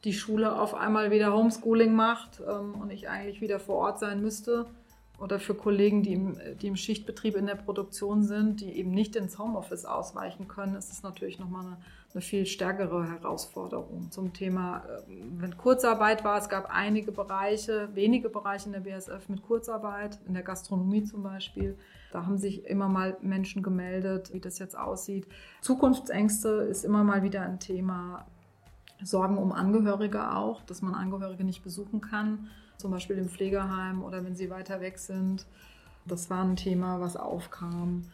die 0.05 0.13
Schule 0.13 0.59
auf 0.59 0.75
einmal 0.75 1.11
wieder 1.11 1.33
Homeschooling 1.33 1.95
macht 1.95 2.41
ähm, 2.47 2.75
und 2.75 2.91
ich 2.91 3.09
eigentlich 3.09 3.41
wieder 3.41 3.61
vor 3.61 3.77
Ort 3.77 3.99
sein 3.99 4.21
müsste. 4.21 4.67
Oder 5.19 5.39
für 5.39 5.55
Kollegen, 5.55 6.03
die 6.03 6.15
im, 6.15 6.39
die 6.63 6.67
im 6.67 6.77
Schichtbetrieb 6.77 7.37
in 7.37 7.47
der 7.47 7.55
Produktion 7.55 8.23
sind, 8.23 8.63
die 8.63 8.73
eben 8.73 8.91
nicht 8.91 9.17
ins 9.17 9.39
Homeoffice 9.39 9.85
ausweichen 9.85 10.49
können, 10.49 10.75
ist 10.75 10.91
es 10.91 11.03
natürlich 11.03 11.39
nochmal 11.39 11.67
eine 11.67 11.77
eine 12.13 12.23
viel 12.23 12.45
stärkere 12.45 13.09
Herausforderung 13.09 14.11
zum 14.11 14.33
Thema, 14.33 14.83
ähm, 15.09 15.37
wenn 15.39 15.57
Kurzarbeit 15.57 16.25
war. 16.25 16.39
Es 16.39 16.49
gab 16.49 16.69
einige 16.71 17.13
Bereiche, 17.13 17.89
wenige 17.95 18.29
Bereiche 18.29 18.67
in 18.67 18.73
der 18.73 18.81
BSF 18.81 19.29
mit 19.29 19.43
Kurzarbeit, 19.43 20.19
in 20.27 20.35
der 20.35 20.43
Gastronomie 20.43 21.05
zum 21.05 21.23
Beispiel. 21.23 21.79
Da 22.13 22.27
haben 22.27 22.39
sich 22.39 22.65
immer 22.67 22.89
mal 22.89 23.17
Menschen 23.21 23.63
gemeldet, 23.63 24.33
wie 24.33 24.41
das 24.41 24.59
jetzt 24.59 24.77
aussieht. 24.77 25.27
Zukunftsängste 25.61 26.49
ist 26.49 26.85
immer 26.85 27.05
mal 27.05 27.23
wieder 27.23 27.43
ein 27.43 27.61
Thema. 27.61 28.27
Sorgen 29.03 29.39
um 29.39 29.53
Angehörige 29.53 30.35
auch, 30.35 30.63
dass 30.63 30.83
man 30.83 30.95
Angehörige 30.95 31.45
nicht 31.45 31.63
besuchen 31.63 32.01
kann, 32.01 32.49
zum 32.77 32.91
Beispiel 32.91 33.17
im 33.17 33.29
Pflegeheim 33.29 34.03
oder 34.03 34.25
wenn 34.25 34.35
sie 34.35 34.51
weiter 34.51 34.81
weg 34.81 34.99
sind. 34.99 35.47
Das 36.07 36.29
war 36.29 36.43
ein 36.43 36.57
Thema, 36.57 37.01
was 37.01 37.17
aufkam 37.17 38.05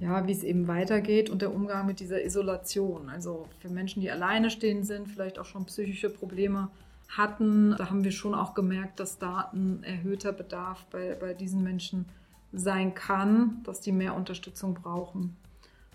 ja, 0.00 0.26
wie 0.26 0.32
es 0.32 0.42
eben 0.42 0.66
weitergeht 0.66 1.30
und 1.30 1.42
der 1.42 1.54
Umgang 1.54 1.86
mit 1.86 2.00
dieser 2.00 2.24
Isolation. 2.24 3.08
Also 3.08 3.46
für 3.60 3.68
Menschen, 3.68 4.00
die 4.00 4.10
alleine 4.10 4.50
stehen 4.50 4.82
sind, 4.82 5.08
vielleicht 5.08 5.38
auch 5.38 5.44
schon 5.44 5.66
psychische 5.66 6.10
Probleme 6.10 6.68
hatten, 7.08 7.76
da 7.76 7.90
haben 7.90 8.02
wir 8.02 8.12
schon 8.12 8.34
auch 8.34 8.54
gemerkt, 8.54 8.98
dass 8.98 9.18
da 9.18 9.50
ein 9.52 9.82
erhöhter 9.84 10.32
Bedarf 10.32 10.84
bei, 10.90 11.14
bei 11.14 11.34
diesen 11.34 11.62
Menschen 11.62 12.06
sein 12.52 12.94
kann, 12.94 13.60
dass 13.64 13.80
die 13.80 13.92
mehr 13.92 14.14
Unterstützung 14.14 14.74
brauchen. 14.74 15.36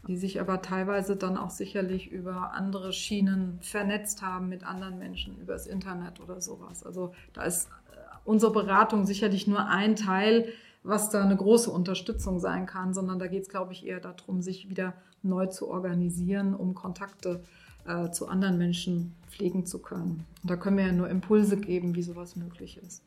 Die 0.08 0.16
sich 0.16 0.40
aber 0.40 0.62
teilweise 0.62 1.18
dann 1.18 1.38
auch 1.38 1.50
sicherlich 1.50 2.10
über 2.10 2.54
andere 2.54 2.94
Schienen 2.94 3.60
vernetzt 3.62 4.22
haben 4.22 4.48
mit 4.48 4.64
anderen 4.64 4.98
Menschen, 4.98 5.38
über 5.42 5.54
das 5.54 5.68
Internet 5.68 6.22
oder 6.22 6.40
sowas. 6.40 6.86
Also 6.86 7.14
da 7.34 7.44
ist 7.44 7.68
äh, 7.68 7.98
unsere 8.24 8.54
Beratung 8.54 9.06
sicherlich 9.06 9.46
nur 9.46 9.68
ein 9.68 9.98
Teil 9.98 10.48
was 10.84 11.10
da 11.10 11.24
eine 11.24 11.36
große 11.36 11.70
Unterstützung 11.70 12.40
sein 12.40 12.66
kann, 12.66 12.94
sondern 12.94 13.20
da 13.20 13.28
geht 13.28 13.44
es, 13.44 13.50
glaube 13.50 13.74
ich, 13.74 13.86
eher 13.86 14.00
darum, 14.00 14.42
sich 14.42 14.70
wieder 14.70 14.94
neu 15.22 15.48
zu 15.48 15.70
organisieren, 15.70 16.56
um 16.56 16.74
Kontakte 16.74 17.44
äh, 17.86 18.12
zu 18.12 18.28
anderen 18.28 18.58
Menschen 18.58 19.14
pflegen 19.28 19.66
zu 19.66 19.80
können. 19.80 20.26
Und 20.42 20.52
da 20.52 20.56
können 20.56 20.78
wir 20.78 20.86
ja 20.86 20.92
nur 20.92 21.10
Impulse 21.10 21.58
geben, 21.58 21.96
wie 21.96 22.04
sowas 22.04 22.36
möglich 22.36 22.78
ist. 22.78 23.04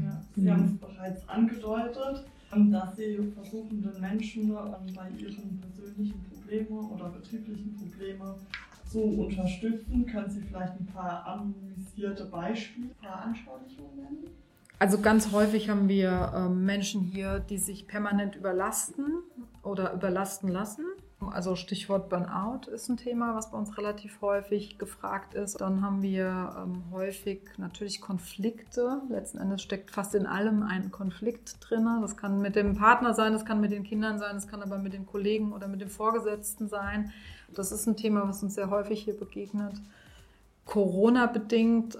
Ja, 0.00 0.22
Sie 0.36 0.42
mhm. 0.42 0.50
haben 0.50 0.64
es 0.64 0.88
bereits 0.88 1.28
angedeutet, 1.28 2.24
dass 2.50 2.96
Sie 2.96 3.32
versuchen, 3.34 3.82
den 3.82 4.00
Menschen 4.00 4.50
ähm, 4.50 4.94
bei 4.94 5.08
ihren 5.18 5.60
persönlichen 5.60 6.24
Problemen 6.30 6.90
oder 6.90 7.08
betrieblichen 7.08 7.76
Problemen 7.76 8.34
zu 8.88 9.00
unterstützen. 9.00 10.06
Können 10.06 10.30
Sie 10.30 10.40
vielleicht 10.40 10.78
ein 10.80 10.86
paar 10.86 11.26
anonymisierte 11.26 12.24
Beispiele, 12.26 12.88
ein 12.88 13.06
paar 13.06 13.22
Anschaulichungen 13.22 13.96
nennen? 13.96 14.24
Also 14.80 14.98
ganz 14.98 15.30
häufig 15.30 15.68
haben 15.68 15.88
wir 15.88 16.32
ähm, 16.34 16.64
Menschen 16.64 17.02
hier, 17.02 17.38
die 17.38 17.58
sich 17.58 17.86
permanent 17.86 18.34
überlasten 18.34 19.18
oder 19.62 19.92
überlasten 19.92 20.48
lassen. 20.48 20.86
Also 21.20 21.54
Stichwort 21.54 22.08
Burnout 22.08 22.70
ist 22.70 22.88
ein 22.88 22.96
Thema, 22.96 23.34
was 23.34 23.50
bei 23.50 23.58
uns 23.58 23.76
relativ 23.76 24.22
häufig 24.22 24.78
gefragt 24.78 25.34
ist. 25.34 25.60
Dann 25.60 25.82
haben 25.82 26.00
wir 26.00 26.56
ähm, 26.56 26.82
häufig 26.92 27.42
natürlich 27.58 28.00
Konflikte. 28.00 29.02
Letzten 29.10 29.36
Endes 29.36 29.60
steckt 29.60 29.90
fast 29.90 30.14
in 30.14 30.24
allem 30.24 30.62
ein 30.62 30.90
Konflikt 30.90 31.58
drin. 31.60 31.86
Das 32.00 32.16
kann 32.16 32.40
mit 32.40 32.56
dem 32.56 32.74
Partner 32.74 33.12
sein, 33.12 33.34
das 33.34 33.44
kann 33.44 33.60
mit 33.60 33.72
den 33.72 33.84
Kindern 33.84 34.18
sein, 34.18 34.36
das 34.36 34.48
kann 34.48 34.62
aber 34.62 34.78
mit 34.78 34.94
den 34.94 35.04
Kollegen 35.04 35.52
oder 35.52 35.68
mit 35.68 35.82
dem 35.82 35.90
Vorgesetzten 35.90 36.70
sein. 36.70 37.12
Das 37.54 37.70
ist 37.70 37.86
ein 37.86 37.98
Thema, 37.98 38.26
was 38.26 38.42
uns 38.42 38.54
sehr 38.54 38.70
häufig 38.70 39.02
hier 39.02 39.18
begegnet. 39.18 39.74
Corona 40.64 41.26
bedingt 41.26 41.98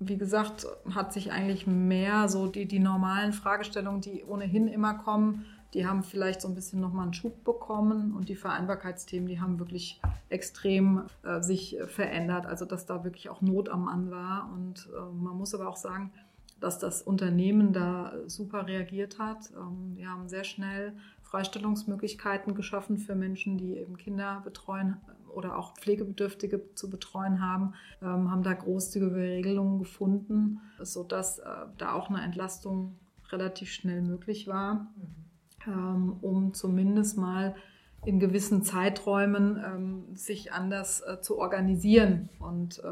wie 0.00 0.16
gesagt, 0.16 0.66
hat 0.94 1.12
sich 1.12 1.30
eigentlich 1.30 1.66
mehr 1.66 2.28
so 2.28 2.46
die, 2.46 2.66
die 2.66 2.78
normalen 2.78 3.32
Fragestellungen, 3.32 4.00
die 4.00 4.24
ohnehin 4.24 4.66
immer 4.66 4.94
kommen, 4.94 5.44
die 5.74 5.86
haben 5.86 6.02
vielleicht 6.02 6.40
so 6.40 6.48
ein 6.48 6.54
bisschen 6.54 6.80
nochmal 6.80 7.04
einen 7.04 7.14
Schub 7.14 7.44
bekommen 7.44 8.14
und 8.14 8.28
die 8.28 8.34
Vereinbarkeitsthemen, 8.34 9.28
die 9.28 9.40
haben 9.40 9.58
wirklich 9.60 10.00
extrem 10.28 11.04
äh, 11.22 11.42
sich 11.42 11.76
verändert. 11.86 12.46
Also 12.46 12.64
dass 12.64 12.86
da 12.86 13.04
wirklich 13.04 13.28
auch 13.28 13.40
Not 13.40 13.68
am 13.68 13.84
Mann 13.84 14.10
war. 14.10 14.50
Und 14.52 14.88
äh, 14.96 15.00
man 15.00 15.36
muss 15.36 15.54
aber 15.54 15.68
auch 15.68 15.76
sagen, 15.76 16.12
dass 16.58 16.78
das 16.78 17.02
Unternehmen 17.02 17.72
da 17.72 18.12
super 18.26 18.66
reagiert 18.66 19.18
hat. 19.18 19.50
Ähm, 19.56 19.96
wir 19.96 20.10
haben 20.10 20.28
sehr 20.28 20.44
schnell 20.44 20.94
Freistellungsmöglichkeiten 21.22 22.54
geschaffen 22.54 22.98
für 22.98 23.14
Menschen, 23.14 23.56
die 23.56 23.76
eben 23.76 23.96
Kinder 23.96 24.40
betreuen 24.42 24.96
oder 25.34 25.58
auch 25.58 25.74
Pflegebedürftige 25.74 26.74
zu 26.74 26.90
betreuen 26.90 27.40
haben, 27.40 27.74
ähm, 28.02 28.30
haben 28.30 28.42
da 28.42 28.52
großzügige 28.52 29.14
Regelungen 29.14 29.78
gefunden, 29.78 30.60
sodass 30.80 31.38
äh, 31.38 31.44
da 31.78 31.92
auch 31.92 32.10
eine 32.10 32.22
Entlastung 32.22 32.96
relativ 33.30 33.70
schnell 33.70 34.02
möglich 34.02 34.46
war, 34.46 34.88
ähm, 35.66 36.16
um 36.20 36.54
zumindest 36.54 37.16
mal 37.16 37.54
in 38.04 38.18
gewissen 38.18 38.62
Zeiträumen 38.62 39.62
ähm, 39.64 40.16
sich 40.16 40.52
anders 40.52 41.02
äh, 41.02 41.20
zu 41.20 41.38
organisieren. 41.38 42.28
Und 42.38 42.82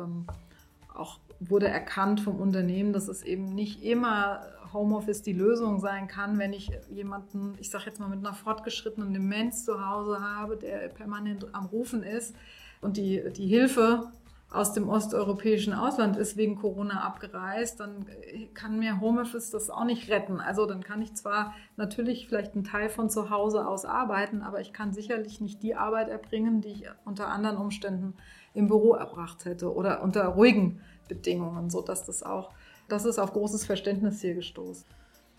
auch 0.92 1.20
wurde 1.40 1.68
erkannt 1.68 2.20
vom 2.20 2.36
Unternehmen, 2.36 2.92
dass 2.92 3.08
es 3.08 3.22
eben 3.22 3.54
nicht 3.54 3.82
immer 3.82 4.40
Homeoffice 4.72 5.22
die 5.22 5.32
Lösung 5.32 5.80
sein 5.80 6.08
kann, 6.08 6.38
wenn 6.38 6.52
ich 6.52 6.70
jemanden, 6.90 7.54
ich 7.58 7.70
sage 7.70 7.84
jetzt 7.86 8.00
mal 8.00 8.08
mit 8.08 8.18
einer 8.18 8.34
fortgeschrittenen 8.34 9.12
Demenz 9.12 9.64
zu 9.64 9.86
Hause 9.86 10.20
habe, 10.20 10.56
der 10.56 10.88
permanent 10.88 11.46
am 11.52 11.66
Rufen 11.66 12.02
ist 12.02 12.34
und 12.80 12.96
die, 12.96 13.22
die 13.36 13.46
Hilfe 13.46 14.12
aus 14.50 14.72
dem 14.72 14.88
osteuropäischen 14.88 15.74
Ausland 15.74 16.16
ist 16.16 16.38
wegen 16.38 16.56
Corona 16.56 17.02
abgereist, 17.02 17.80
dann 17.80 18.06
kann 18.54 18.78
mir 18.78 18.98
Homeoffice 18.98 19.50
das 19.50 19.68
auch 19.68 19.84
nicht 19.84 20.10
retten. 20.10 20.40
Also 20.40 20.64
dann 20.64 20.82
kann 20.82 21.02
ich 21.02 21.12
zwar 21.14 21.54
natürlich 21.76 22.28
vielleicht 22.28 22.54
einen 22.54 22.64
Teil 22.64 22.88
von 22.88 23.10
zu 23.10 23.28
Hause 23.28 23.66
aus 23.68 23.84
arbeiten, 23.84 24.40
aber 24.40 24.60
ich 24.60 24.72
kann 24.72 24.94
sicherlich 24.94 25.42
nicht 25.42 25.62
die 25.62 25.74
Arbeit 25.74 26.08
erbringen, 26.08 26.62
die 26.62 26.68
ich 26.68 26.84
unter 27.04 27.28
anderen 27.28 27.58
Umständen 27.58 28.14
im 28.54 28.68
Büro 28.68 28.94
erbracht 28.94 29.44
hätte 29.44 29.74
oder 29.74 30.02
unter 30.02 30.24
ruhigen 30.24 30.80
Bedingungen, 31.08 31.68
sodass 31.68 32.06
das 32.06 32.22
auch 32.22 32.50
das 32.88 33.04
ist 33.04 33.18
auf 33.18 33.32
großes 33.32 33.64
Verständnis 33.64 34.20
hier 34.20 34.34
gestoßen. 34.34 34.84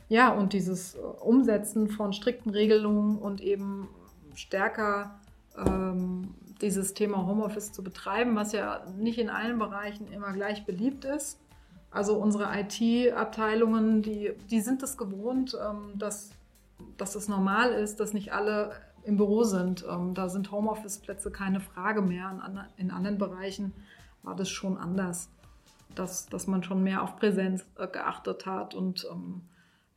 Ja, 0.07 0.31
und 0.31 0.53
dieses 0.53 0.95
äh, 0.95 0.99
Umsetzen 0.99 1.89
von 1.89 2.13
strikten 2.13 2.51
Regelungen 2.51 3.17
und 3.17 3.41
eben 3.41 3.87
stärker 4.33 5.19
ähm, 5.57 6.33
dieses 6.61 6.93
Thema 6.93 7.25
Homeoffice 7.25 7.71
zu 7.71 7.83
betreiben, 7.83 8.35
was 8.35 8.51
ja 8.51 8.85
nicht 8.97 9.19
in 9.19 9.29
allen 9.29 9.59
Bereichen 9.59 10.11
immer 10.11 10.33
gleich 10.33 10.65
beliebt 10.65 11.05
ist. 11.05 11.39
Also 11.91 12.17
unsere 12.17 12.49
IT-Abteilungen, 12.59 14.01
die, 14.01 14.33
die 14.49 14.61
sind 14.61 14.83
es 14.83 14.97
gewohnt, 14.97 15.57
ähm, 15.59 15.97
dass, 15.97 16.31
dass 16.97 17.15
es 17.15 17.27
normal 17.27 17.71
ist, 17.71 17.99
dass 17.99 18.13
nicht 18.13 18.33
alle 18.33 18.71
im 19.03 19.17
Büro 19.17 19.43
sind. 19.43 19.85
Ähm, 19.89 20.13
da 20.13 20.29
sind 20.29 20.51
Homeoffice-Plätze 20.51 21.31
keine 21.31 21.59
Frage 21.59 22.01
mehr. 22.01 22.67
In, 22.77 22.91
anderen 22.91 23.17
Bereichen 23.17 23.73
war 24.23 24.35
das 24.35 24.49
schon 24.49 24.77
anders, 24.77 25.29
dass, 25.99 26.27
dass 26.27 26.47
man 26.47 26.63
schon 26.63 26.81
mehr 26.81 27.03
auf 27.03 27.17
Präsenz 27.17 27.65
äh, 27.77 27.87
geachtet 27.87 28.45
hat 28.45 28.73
und 28.73 29.05
ähm, 29.11 29.41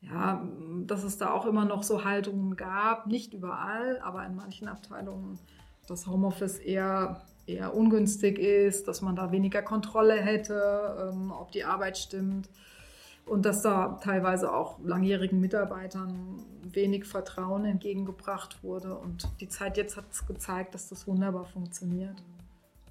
ja, 0.01 0.45
dass 0.85 1.05
es 1.05 1.17
da 1.17 1.31
auch 1.31 1.47
immer 1.47 1.65
noch 1.65 1.85
so 1.85 2.05
Haltungen 2.05 2.57
gab, 2.57 3.07
nicht 3.07 3.35
überall, 3.35 4.01
aber 4.01 4.27
in 4.27 4.35
manchen 4.35 4.67
Abteilungen, 4.67 5.38
dass 5.87 6.09
Homeoffice 6.09 6.59
eher, 6.59 7.23
eher 7.47 7.75
ungünstig 7.75 8.38
ist, 8.38 8.88
dass 8.88 9.01
man 9.01 9.15
da 9.15 9.31
weniger 9.31 9.62
Kontrolle 9.62 10.15
hätte, 10.15 11.12
ähm, 11.12 11.31
ob 11.31 11.53
die 11.53 11.65
Arbeit 11.65 11.99
stimmt. 11.99 12.49
Und 13.25 13.47
dass 13.47 13.62
da 13.62 14.01
teilweise 14.03 14.53
auch 14.53 14.81
langjährigen 14.83 15.41
Mitarbeitern 15.41 16.45
wenig 16.65 17.05
Vertrauen 17.05 17.65
entgegengebracht 17.65 18.65
wurde. 18.65 18.97
Und 18.97 19.29
die 19.41 19.49
Zeit 19.49 19.77
jetzt 19.77 19.97
hat 19.97 20.07
es 20.11 20.27
gezeigt, 20.27 20.75
dass 20.75 20.88
das 20.88 21.07
wunderbar 21.07 21.45
funktioniert. 21.45 22.21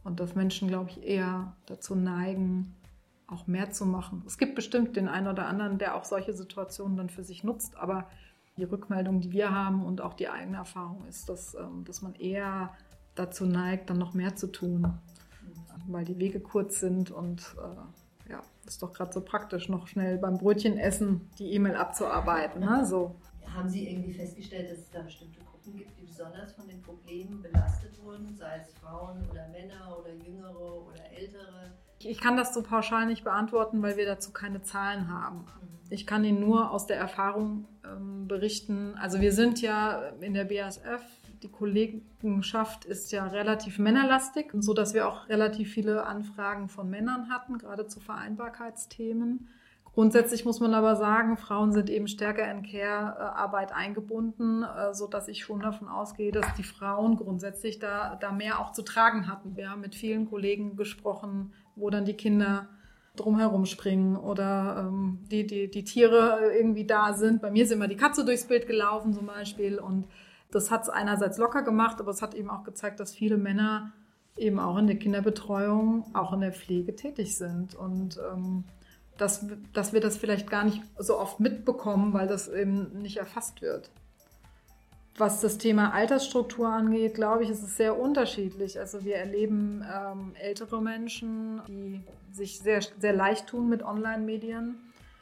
Und 0.05 0.21
dass 0.21 0.33
Menschen, 0.33 0.69
glaube 0.69 0.89
ich, 0.91 1.03
eher 1.03 1.53
dazu 1.65 1.95
neigen, 1.95 2.73
auch 3.31 3.47
mehr 3.47 3.71
zu 3.71 3.85
machen. 3.85 4.23
Es 4.27 4.37
gibt 4.37 4.55
bestimmt 4.55 4.95
den 4.95 5.07
einen 5.07 5.27
oder 5.27 5.47
anderen, 5.47 5.77
der 5.77 5.95
auch 5.95 6.03
solche 6.03 6.33
Situationen 6.33 6.97
dann 6.97 7.09
für 7.09 7.23
sich 7.23 7.43
nutzt, 7.43 7.77
aber 7.77 8.07
die 8.57 8.63
Rückmeldung, 8.63 9.21
die 9.21 9.31
wir 9.31 9.51
haben 9.51 9.85
und 9.85 10.01
auch 10.01 10.13
die 10.13 10.27
eigene 10.27 10.57
Erfahrung 10.57 11.05
ist, 11.07 11.29
dass, 11.29 11.55
ähm, 11.55 11.85
dass 11.85 12.01
man 12.01 12.15
eher 12.15 12.75
dazu 13.15 13.45
neigt, 13.45 13.89
dann 13.89 13.97
noch 13.97 14.13
mehr 14.13 14.35
zu 14.35 14.47
tun, 14.47 14.99
weil 15.87 16.05
die 16.05 16.19
Wege 16.19 16.39
kurz 16.39 16.79
sind 16.79 17.11
und 17.11 17.55
äh, 17.57 18.31
ja, 18.31 18.41
ist 18.65 18.83
doch 18.83 18.93
gerade 18.93 19.13
so 19.13 19.21
praktisch, 19.21 19.69
noch 19.69 19.87
schnell 19.87 20.17
beim 20.17 20.37
Brötchen 20.37 20.77
essen 20.77 21.29
die 21.39 21.53
E-Mail 21.53 21.75
abzuarbeiten. 21.75 22.61
Ne? 22.61 22.85
So. 22.85 23.15
Haben 23.45 23.69
Sie 23.69 23.89
irgendwie 23.89 24.13
festgestellt, 24.13 24.71
dass 24.71 24.79
es 24.79 24.89
da 24.91 25.01
bestimmte 25.01 25.39
Gruppen 25.39 25.75
gibt, 25.75 25.99
die 25.99 26.05
besonders 26.05 26.53
von 26.53 26.67
den 26.67 26.81
Problemen 26.81 27.41
belastet 27.41 28.01
wurden, 28.03 28.35
sei 28.35 28.57
es 28.57 28.73
Frauen 28.75 29.27
oder 29.29 29.47
Männer 29.49 29.97
oder 29.99 30.13
Jüngere 30.13 30.85
oder 30.85 31.11
Ältere? 31.11 31.73
Ich 32.05 32.19
kann 32.19 32.37
das 32.37 32.53
so 32.53 32.61
pauschal 32.61 33.05
nicht 33.05 33.23
beantworten, 33.23 33.81
weil 33.81 33.97
wir 33.97 34.05
dazu 34.05 34.31
keine 34.31 34.61
Zahlen 34.61 35.09
haben. 35.09 35.45
Ich 35.89 36.07
kann 36.07 36.23
Ihnen 36.23 36.39
nur 36.39 36.71
aus 36.71 36.87
der 36.87 36.97
Erfahrung 36.97 37.65
ähm, 37.85 38.27
berichten. 38.27 38.95
Also 38.99 39.19
wir 39.19 39.33
sind 39.33 39.61
ja 39.61 40.01
in 40.21 40.33
der 40.33 40.45
BASF, 40.45 41.01
die 41.43 41.49
Kollegenschaft 41.49 42.85
ist 42.85 43.11
ja 43.11 43.25
relativ 43.25 43.79
männerlastig, 43.79 44.51
sodass 44.53 44.93
wir 44.93 45.07
auch 45.07 45.27
relativ 45.27 45.73
viele 45.73 46.05
Anfragen 46.05 46.69
von 46.69 46.89
Männern 46.89 47.29
hatten, 47.29 47.57
gerade 47.57 47.87
zu 47.87 47.99
Vereinbarkeitsthemen. 47.99 49.49
Grundsätzlich 49.93 50.45
muss 50.45 50.61
man 50.61 50.73
aber 50.73 50.95
sagen, 50.95 51.35
Frauen 51.35 51.73
sind 51.73 51.89
eben 51.89 52.07
stärker 52.07 52.49
in 52.49 52.63
Care-Arbeit 52.63 53.73
eingebunden, 53.73 54.63
äh, 54.63 54.93
so 54.93 55.07
dass 55.07 55.27
ich 55.27 55.43
schon 55.43 55.59
davon 55.59 55.89
ausgehe, 55.89 56.31
dass 56.31 56.45
die 56.55 56.63
Frauen 56.63 57.17
grundsätzlich 57.17 57.79
da, 57.79 58.15
da 58.15 58.31
mehr 58.31 58.59
auch 58.59 58.71
zu 58.71 58.83
tragen 58.83 59.27
hatten. 59.27 59.57
Wir 59.57 59.69
haben 59.69 59.81
mit 59.81 59.95
vielen 59.95 60.29
Kollegen 60.29 60.77
gesprochen, 60.77 61.53
wo 61.75 61.89
dann 61.89 62.05
die 62.05 62.13
Kinder 62.13 62.67
drumherum 63.15 63.65
springen 63.65 64.15
oder 64.15 64.87
ähm, 64.87 65.19
die, 65.29 65.45
die, 65.45 65.69
die 65.69 65.83
Tiere 65.83 66.51
irgendwie 66.55 66.85
da 66.85 67.13
sind. 67.13 67.41
Bei 67.41 67.51
mir 67.51 67.63
ist 67.63 67.71
immer 67.71 67.87
die 67.87 67.97
Katze 67.97 68.23
durchs 68.23 68.45
Bild 68.45 68.67
gelaufen 68.67 69.13
zum 69.13 69.27
Beispiel 69.27 69.79
und 69.79 70.07
das 70.51 70.71
hat 70.71 70.83
es 70.83 70.89
einerseits 70.89 71.37
locker 71.37 71.63
gemacht, 71.63 71.99
aber 71.99 72.11
es 72.11 72.21
hat 72.21 72.35
eben 72.35 72.49
auch 72.49 72.63
gezeigt, 72.63 72.99
dass 72.99 73.13
viele 73.13 73.37
Männer 73.37 73.93
eben 74.37 74.59
auch 74.59 74.77
in 74.77 74.87
der 74.87 74.97
Kinderbetreuung, 74.97 76.05
auch 76.13 76.33
in 76.33 76.41
der 76.41 76.53
Pflege 76.53 76.95
tätig 76.95 77.37
sind 77.37 77.75
und 77.75 78.19
ähm, 78.31 78.63
dass, 79.17 79.45
dass 79.73 79.93
wir 79.93 79.99
das 79.99 80.17
vielleicht 80.17 80.49
gar 80.49 80.63
nicht 80.63 80.81
so 80.97 81.19
oft 81.19 81.39
mitbekommen, 81.39 82.13
weil 82.13 82.27
das 82.27 82.47
eben 82.47 83.01
nicht 83.01 83.17
erfasst 83.17 83.61
wird. 83.61 83.91
Was 85.21 85.39
das 85.39 85.59
Thema 85.59 85.93
Altersstruktur 85.93 86.67
angeht, 86.67 87.13
glaube 87.13 87.43
ich, 87.43 87.51
ist 87.51 87.61
es 87.61 87.77
sehr 87.77 87.99
unterschiedlich. 87.99 88.79
Also 88.79 89.03
wir 89.03 89.17
erleben 89.17 89.85
ähm, 89.87 90.33
ältere 90.33 90.81
Menschen, 90.81 91.61
die 91.67 92.01
sich 92.31 92.57
sehr, 92.57 92.81
sehr 92.97 93.13
leicht 93.13 93.45
tun 93.45 93.69
mit 93.69 93.83
Online-Medien. 93.83 94.79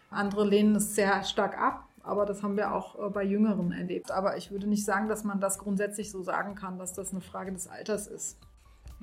Andere 0.10 0.48
lehnen 0.48 0.78
es 0.78 0.96
sehr 0.96 1.26
stark 1.26 1.60
ab, 1.60 1.84
aber 2.02 2.26
das 2.26 2.44
haben 2.44 2.56
wir 2.56 2.74
auch 2.74 3.08
äh, 3.08 3.10
bei 3.10 3.26
Jüngeren 3.26 3.74
erlebt. 3.74 4.10
Aber 4.10 4.38
ich 4.38 4.52
würde 4.52 4.68
nicht 4.68 4.86
sagen, 4.86 5.10
dass 5.10 5.26
man 5.26 5.42
das 5.42 5.60
grundsätzlich 5.60 6.12
so 6.12 6.24
sagen 6.24 6.56
kann, 6.56 6.80
dass 6.80 6.94
das 6.94 7.12
eine 7.12 7.20
Frage 7.20 7.52
des 7.52 7.68
Alters 7.68 8.08
ist. 8.08 8.38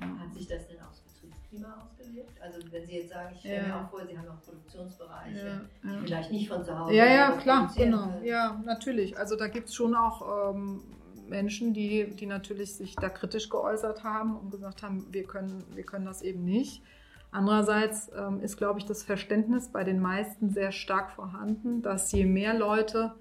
Hat 0.01 0.33
sich 0.33 0.47
das 0.47 0.67
denn 0.67 0.81
aufs 0.81 1.06
Betriebsklima 1.49 1.75
ausgewirkt? 1.83 2.41
Also 2.41 2.59
wenn 2.71 2.85
Sie 2.85 2.97
jetzt 2.97 3.09
sagen, 3.09 3.29
ich 3.33 3.39
stelle 3.39 3.55
ja. 3.57 3.67
mir 3.67 3.75
auch 3.75 3.89
vor, 3.89 4.05
Sie 4.05 4.17
haben 4.17 4.27
auch 4.27 4.41
Produktionsbereiche, 4.41 5.61
ja, 5.83 5.89
die 5.89 6.05
vielleicht 6.05 6.31
nicht 6.31 6.47
von 6.49 6.63
zu 6.63 6.77
Hause 6.77 6.93
Ja, 6.93 7.05
ja, 7.05 7.31
klar, 7.31 7.73
genau. 7.75 8.07
Können. 8.09 8.25
Ja, 8.25 8.61
natürlich. 8.65 9.17
Also 9.17 9.35
da 9.35 9.47
gibt 9.47 9.69
es 9.69 9.75
schon 9.75 9.95
auch 9.95 10.53
ähm, 10.53 10.83
Menschen, 11.27 11.73
die, 11.73 12.15
die 12.15 12.25
natürlich 12.25 12.75
sich 12.75 12.95
da 12.95 13.09
kritisch 13.09 13.49
geäußert 13.49 14.03
haben 14.03 14.37
und 14.37 14.51
gesagt 14.51 14.83
haben, 14.83 15.07
wir 15.11 15.23
können, 15.23 15.63
wir 15.73 15.83
können 15.83 16.05
das 16.05 16.21
eben 16.21 16.43
nicht. 16.43 16.81
Andererseits 17.31 18.09
ähm, 18.17 18.39
ist, 18.41 18.57
glaube 18.57 18.79
ich, 18.79 18.85
das 18.85 19.03
Verständnis 19.03 19.69
bei 19.69 19.83
den 19.83 19.99
meisten 19.99 20.49
sehr 20.49 20.71
stark 20.71 21.11
vorhanden, 21.11 21.81
dass 21.81 22.11
je 22.11 22.25
mehr 22.25 22.53
Leute 22.53 23.13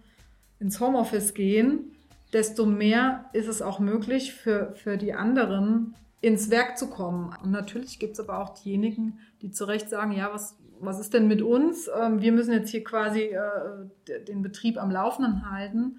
ins 0.60 0.80
Homeoffice 0.80 1.34
gehen, 1.34 1.96
desto 2.32 2.66
mehr 2.66 3.24
ist 3.32 3.48
es 3.48 3.62
auch 3.62 3.78
möglich 3.80 4.32
für, 4.32 4.74
für 4.76 4.96
die 4.96 5.12
anderen, 5.12 5.96
ins 6.20 6.50
Werk 6.50 6.78
zu 6.78 6.88
kommen. 6.88 7.34
Und 7.42 7.50
natürlich 7.50 7.98
gibt 7.98 8.14
es 8.14 8.20
aber 8.20 8.38
auch 8.38 8.50
diejenigen, 8.50 9.18
die 9.42 9.50
zu 9.50 9.64
Recht 9.64 9.88
sagen, 9.88 10.12
ja, 10.12 10.32
was, 10.32 10.56
was 10.80 10.98
ist 10.98 11.14
denn 11.14 11.28
mit 11.28 11.42
uns? 11.42 11.88
Ähm, 12.00 12.20
wir 12.20 12.32
müssen 12.32 12.52
jetzt 12.52 12.70
hier 12.70 12.84
quasi 12.84 13.20
äh, 13.20 14.22
den 14.26 14.42
Betrieb 14.42 14.80
am 14.80 14.90
Laufenden 14.90 15.50
halten, 15.50 15.98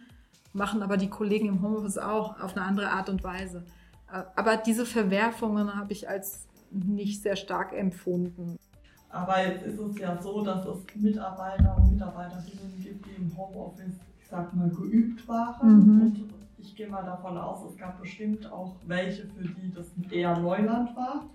machen 0.54 0.82
aber 0.82 0.98
die 0.98 1.10
Kollegen 1.10 1.48
im 1.48 1.62
Homeoffice 1.62 1.98
auch 1.98 2.40
auf 2.42 2.56
eine 2.56 2.66
andere 2.66 2.90
Art 2.90 3.10
und 3.10 3.24
Weise. 3.24 3.66
Äh, 4.12 4.24
aber 4.36 4.58
diese 4.58 4.86
Verwerfungen 4.86 5.76
habe 5.76 5.94
ich 5.94 6.10
als 6.10 6.48
nicht 6.72 7.22
sehr 7.22 7.36
stark 7.36 7.74
empfunden. 7.74 8.58
Aber 9.10 9.42
jetzt 9.42 9.66
ist 9.66 9.80
es 9.80 9.98
ja 10.00 10.22
so, 10.22 10.44
dass 10.44 10.66
es 10.66 10.96
Mitarbeiter 10.96 11.78
und 11.78 11.92
Mitarbeiterinnen 11.92 12.82
gibt, 12.82 13.06
die 13.06 13.16
im 13.16 13.36
Homeoffice, 13.38 13.96
ich 14.20 14.28
sag 14.28 14.54
mal, 14.54 14.70
geübt 14.70 15.28
waren 15.28 15.80
mhm. 15.80 16.02
und 16.02 16.37
ich 16.58 16.76
gehe 16.76 16.88
mal 16.88 17.04
davon 17.04 17.38
aus, 17.38 17.63
es 17.70 17.78
gab 17.78 18.00
bestimmt 18.00 18.52
auch 18.52 18.76
welche, 18.86 19.28
für 19.28 19.48
die 19.48 19.72
das 19.72 19.91
eher 20.12 20.38
Neuland 20.39 20.96
war. 20.96 21.30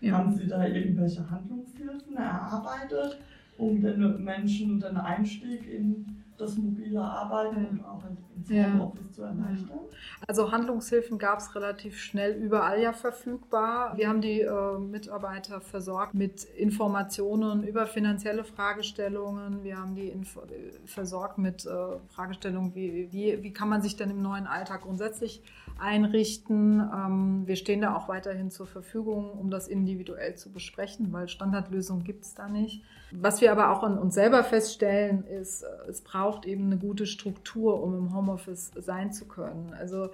Ja. 0.00 0.18
Haben 0.18 0.32
Sie 0.32 0.46
da 0.46 0.66
irgendwelche 0.66 1.28
Handlungshilfen 1.30 2.16
erarbeitet, 2.16 3.18
um 3.58 3.80
den 3.80 4.24
Menschen 4.24 4.80
den 4.80 4.96
Einstieg 4.96 5.70
in 5.72 6.21
das 6.42 6.56
mobile 6.56 7.00
Arbeiten 7.00 7.66
und 7.66 7.84
auch 7.84 8.02
ins 8.04 8.50
Homeoffice 8.50 9.06
ja. 9.06 9.12
zu 9.12 9.22
erleichtern? 9.22 9.78
Also 10.26 10.52
Handlungshilfen 10.52 11.18
gab 11.18 11.38
es 11.38 11.54
relativ 11.54 11.98
schnell 11.98 12.32
überall 12.32 12.80
ja 12.80 12.92
verfügbar. 12.92 13.96
Wir 13.96 14.08
haben 14.08 14.20
die 14.20 14.40
äh, 14.40 14.78
Mitarbeiter 14.78 15.60
versorgt 15.60 16.14
mit 16.14 16.44
Informationen 16.44 17.62
über 17.62 17.86
finanzielle 17.86 18.44
Fragestellungen. 18.44 19.62
Wir 19.62 19.78
haben 19.78 19.94
die 19.94 20.08
Info 20.08 20.42
versorgt 20.84 21.38
mit 21.38 21.64
äh, 21.64 21.70
Fragestellungen, 22.08 22.74
wie, 22.74 23.08
wie, 23.12 23.42
wie 23.42 23.52
kann 23.52 23.68
man 23.68 23.82
sich 23.82 23.96
denn 23.96 24.10
im 24.10 24.22
neuen 24.22 24.46
Alltag 24.46 24.82
grundsätzlich 24.82 25.42
einrichten. 25.78 26.80
Ähm, 26.80 27.42
wir 27.46 27.56
stehen 27.56 27.80
da 27.80 27.96
auch 27.96 28.08
weiterhin 28.08 28.50
zur 28.50 28.66
Verfügung, 28.66 29.30
um 29.32 29.50
das 29.50 29.68
individuell 29.68 30.34
zu 30.34 30.52
besprechen, 30.52 31.12
weil 31.12 31.28
Standardlösungen 31.28 32.04
gibt 32.04 32.24
es 32.24 32.34
da 32.34 32.48
nicht. 32.48 32.82
Was 33.14 33.42
wir 33.42 33.52
aber 33.52 33.70
auch 33.70 33.82
an 33.82 33.98
uns 33.98 34.14
selber 34.14 34.42
feststellen, 34.42 35.24
ist, 35.24 35.64
es 35.86 36.00
braucht 36.00 36.31
eben 36.44 36.66
eine 36.66 36.78
gute 36.78 37.06
Struktur, 37.06 37.82
um 37.82 37.96
im 37.96 38.14
Homeoffice 38.14 38.70
sein 38.76 39.12
zu 39.12 39.26
können. 39.26 39.74
Also 39.78 40.10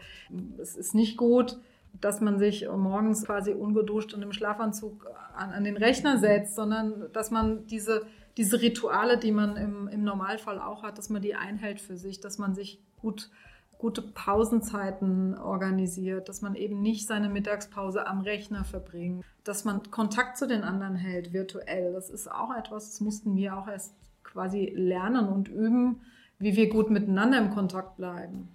es 0.59 0.77
ist 0.77 0.95
nicht 0.95 1.17
gut, 1.17 1.59
dass 2.01 2.21
man 2.21 2.39
sich 2.39 2.69
morgens 2.69 3.25
quasi 3.25 3.53
ungeduscht 3.53 4.15
und 4.15 4.23
im 4.23 4.33
Schlafanzug 4.33 5.07
an, 5.35 5.51
an 5.51 5.65
den 5.65 5.77
Rechner 5.77 6.19
setzt, 6.19 6.55
sondern 6.55 7.11
dass 7.13 7.31
man 7.31 7.67
diese, 7.67 8.07
diese 8.37 8.61
Rituale, 8.61 9.19
die 9.19 9.33
man 9.33 9.57
im, 9.57 9.89
im 9.89 10.05
Normalfall 10.05 10.61
auch 10.61 10.83
hat, 10.83 10.99
dass 10.99 11.09
man 11.09 11.23
die 11.23 11.35
einhält 11.35 11.81
für 11.81 11.97
sich, 11.97 12.21
dass 12.21 12.39
man 12.39 12.55
sich 12.55 12.81
gut 13.01 13.31
gute 13.79 14.03
Pausenzeiten 14.03 15.39
organisiert, 15.39 16.29
dass 16.29 16.43
man 16.43 16.57
eben 16.57 16.83
nicht 16.83 17.07
seine 17.07 17.29
Mittagspause 17.29 18.07
am 18.07 18.21
Rechner 18.21 18.65
verbringt, 18.65 19.25
dass 19.45 19.65
man 19.65 19.89
Kontakt 19.91 20.37
zu 20.37 20.49
den 20.49 20.65
anderen 20.65 20.97
hält 20.97 21.33
virtuell. 21.33 21.93
Das 21.93 22.11
ist 22.11 22.31
auch 22.31 22.55
etwas, 22.55 22.91
das 22.91 23.01
mussten 23.01 23.37
wir 23.37 23.57
auch 23.57 23.69
erst 23.69 23.95
quasi 24.33 24.73
lernen 24.75 25.29
und 25.29 25.49
üben, 25.49 26.01
wie 26.39 26.57
wir 26.57 26.69
gut 26.69 26.91
miteinander 26.91 27.39
im 27.39 27.51
Kontakt 27.51 27.97
bleiben. 27.97 28.49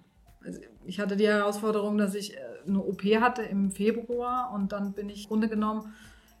Also 0.44 0.60
ich 0.84 1.00
hatte 1.00 1.16
die 1.16 1.26
Herausforderung, 1.26 1.98
dass 1.98 2.14
ich 2.14 2.34
äh, 2.34 2.38
eine 2.66 2.80
OP 2.80 3.02
hatte 3.02 3.42
im 3.42 3.70
Februar 3.70 4.52
und 4.54 4.72
dann 4.72 4.92
bin 4.92 5.08
ich 5.08 5.24
im 5.24 5.28
Grunde 5.28 5.48
genommen 5.48 5.92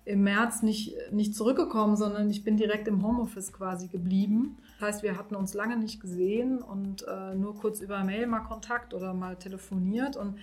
im 0.04 0.22
März 0.22 0.62
nicht, 0.62 0.94
nicht 1.12 1.34
zurückgekommen, 1.34 1.96
sondern 1.96 2.28
ich 2.28 2.44
bin 2.44 2.58
direkt 2.58 2.88
im 2.88 3.02
Homeoffice 3.02 3.52
quasi 3.52 3.88
geblieben. 3.88 4.58
Das 4.78 4.88
heißt, 4.88 5.02
wir 5.02 5.16
hatten 5.16 5.34
uns 5.34 5.54
lange 5.54 5.78
nicht 5.78 6.00
gesehen 6.00 6.58
und 6.58 7.06
äh, 7.08 7.34
nur 7.34 7.54
kurz 7.54 7.80
über 7.80 8.04
Mail 8.04 8.26
mal 8.26 8.40
Kontakt 8.40 8.92
oder 8.92 9.14
mal 9.14 9.36
telefoniert 9.36 10.16
und 10.16 10.36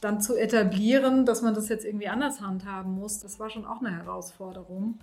dann 0.00 0.20
zu 0.20 0.36
etablieren, 0.36 1.26
dass 1.26 1.42
man 1.42 1.54
das 1.54 1.68
jetzt 1.68 1.84
irgendwie 1.84 2.08
anders 2.08 2.40
handhaben 2.40 2.92
muss, 2.92 3.18
das 3.18 3.40
war 3.40 3.50
schon 3.50 3.64
auch 3.64 3.80
eine 3.80 3.90
Herausforderung. 3.90 4.98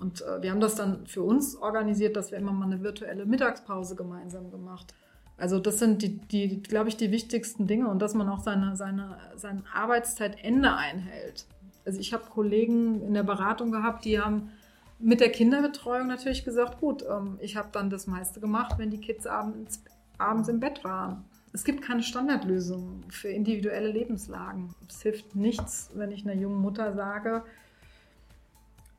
Und 0.00 0.22
äh, 0.22 0.42
wir 0.42 0.50
haben 0.50 0.60
das 0.60 0.74
dann 0.74 1.06
für 1.06 1.22
uns 1.22 1.56
organisiert, 1.56 2.16
dass 2.16 2.30
wir 2.30 2.38
immer 2.38 2.52
mal 2.52 2.66
eine 2.66 2.82
virtuelle 2.82 3.26
Mittagspause 3.26 3.96
gemeinsam 3.96 4.50
gemacht 4.50 4.94
Also 5.36 5.58
das 5.58 5.78
sind 5.78 6.02
die, 6.02 6.18
die 6.18 6.62
glaube 6.62 6.88
ich, 6.88 6.96
die 6.96 7.10
wichtigsten 7.10 7.66
Dinge 7.66 7.88
und 7.88 8.00
dass 8.00 8.14
man 8.14 8.28
auch 8.28 8.40
seine, 8.40 8.76
seine, 8.76 9.18
sein 9.36 9.64
Arbeitszeitende 9.72 10.74
einhält. 10.74 11.46
Also 11.84 12.00
ich 12.00 12.12
habe 12.12 12.24
Kollegen 12.30 13.02
in 13.02 13.14
der 13.14 13.22
Beratung 13.22 13.72
gehabt, 13.72 14.04
die 14.04 14.20
haben 14.20 14.50
mit 14.98 15.20
der 15.20 15.30
Kinderbetreuung 15.30 16.08
natürlich 16.08 16.44
gesagt, 16.44 16.80
gut, 16.80 17.04
ähm, 17.08 17.38
ich 17.40 17.56
habe 17.56 17.68
dann 17.72 17.88
das 17.90 18.06
meiste 18.06 18.40
gemacht, 18.40 18.78
wenn 18.78 18.90
die 18.90 19.00
Kids 19.00 19.26
abends, 19.26 19.82
abends 20.18 20.48
im 20.48 20.60
Bett 20.60 20.84
waren. 20.84 21.24
Es 21.52 21.64
gibt 21.64 21.82
keine 21.82 22.02
Standardlösung 22.02 23.04
für 23.08 23.28
individuelle 23.28 23.90
Lebenslagen. 23.90 24.74
Es 24.88 25.02
hilft 25.02 25.34
nichts, 25.34 25.90
wenn 25.94 26.10
ich 26.10 26.24
einer 26.24 26.34
jungen 26.34 26.60
Mutter 26.60 26.94
sage, 26.94 27.42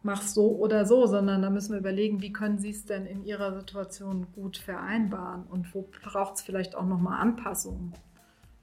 mach 0.03 0.21
so 0.21 0.55
oder 0.55 0.85
so, 0.85 1.05
sondern 1.05 1.41
da 1.41 1.49
müssen 1.49 1.73
wir 1.73 1.79
überlegen, 1.79 2.21
wie 2.21 2.31
können 2.31 2.57
Sie 2.57 2.69
es 2.69 2.85
denn 2.85 3.05
in 3.05 3.23
Ihrer 3.23 3.53
Situation 3.53 4.27
gut 4.33 4.57
vereinbaren 4.57 5.43
und 5.43 5.73
wo 5.73 5.89
braucht 6.03 6.35
es 6.35 6.41
vielleicht 6.41 6.75
auch 6.75 6.85
nochmal 6.85 7.19
Anpassungen. 7.19 7.93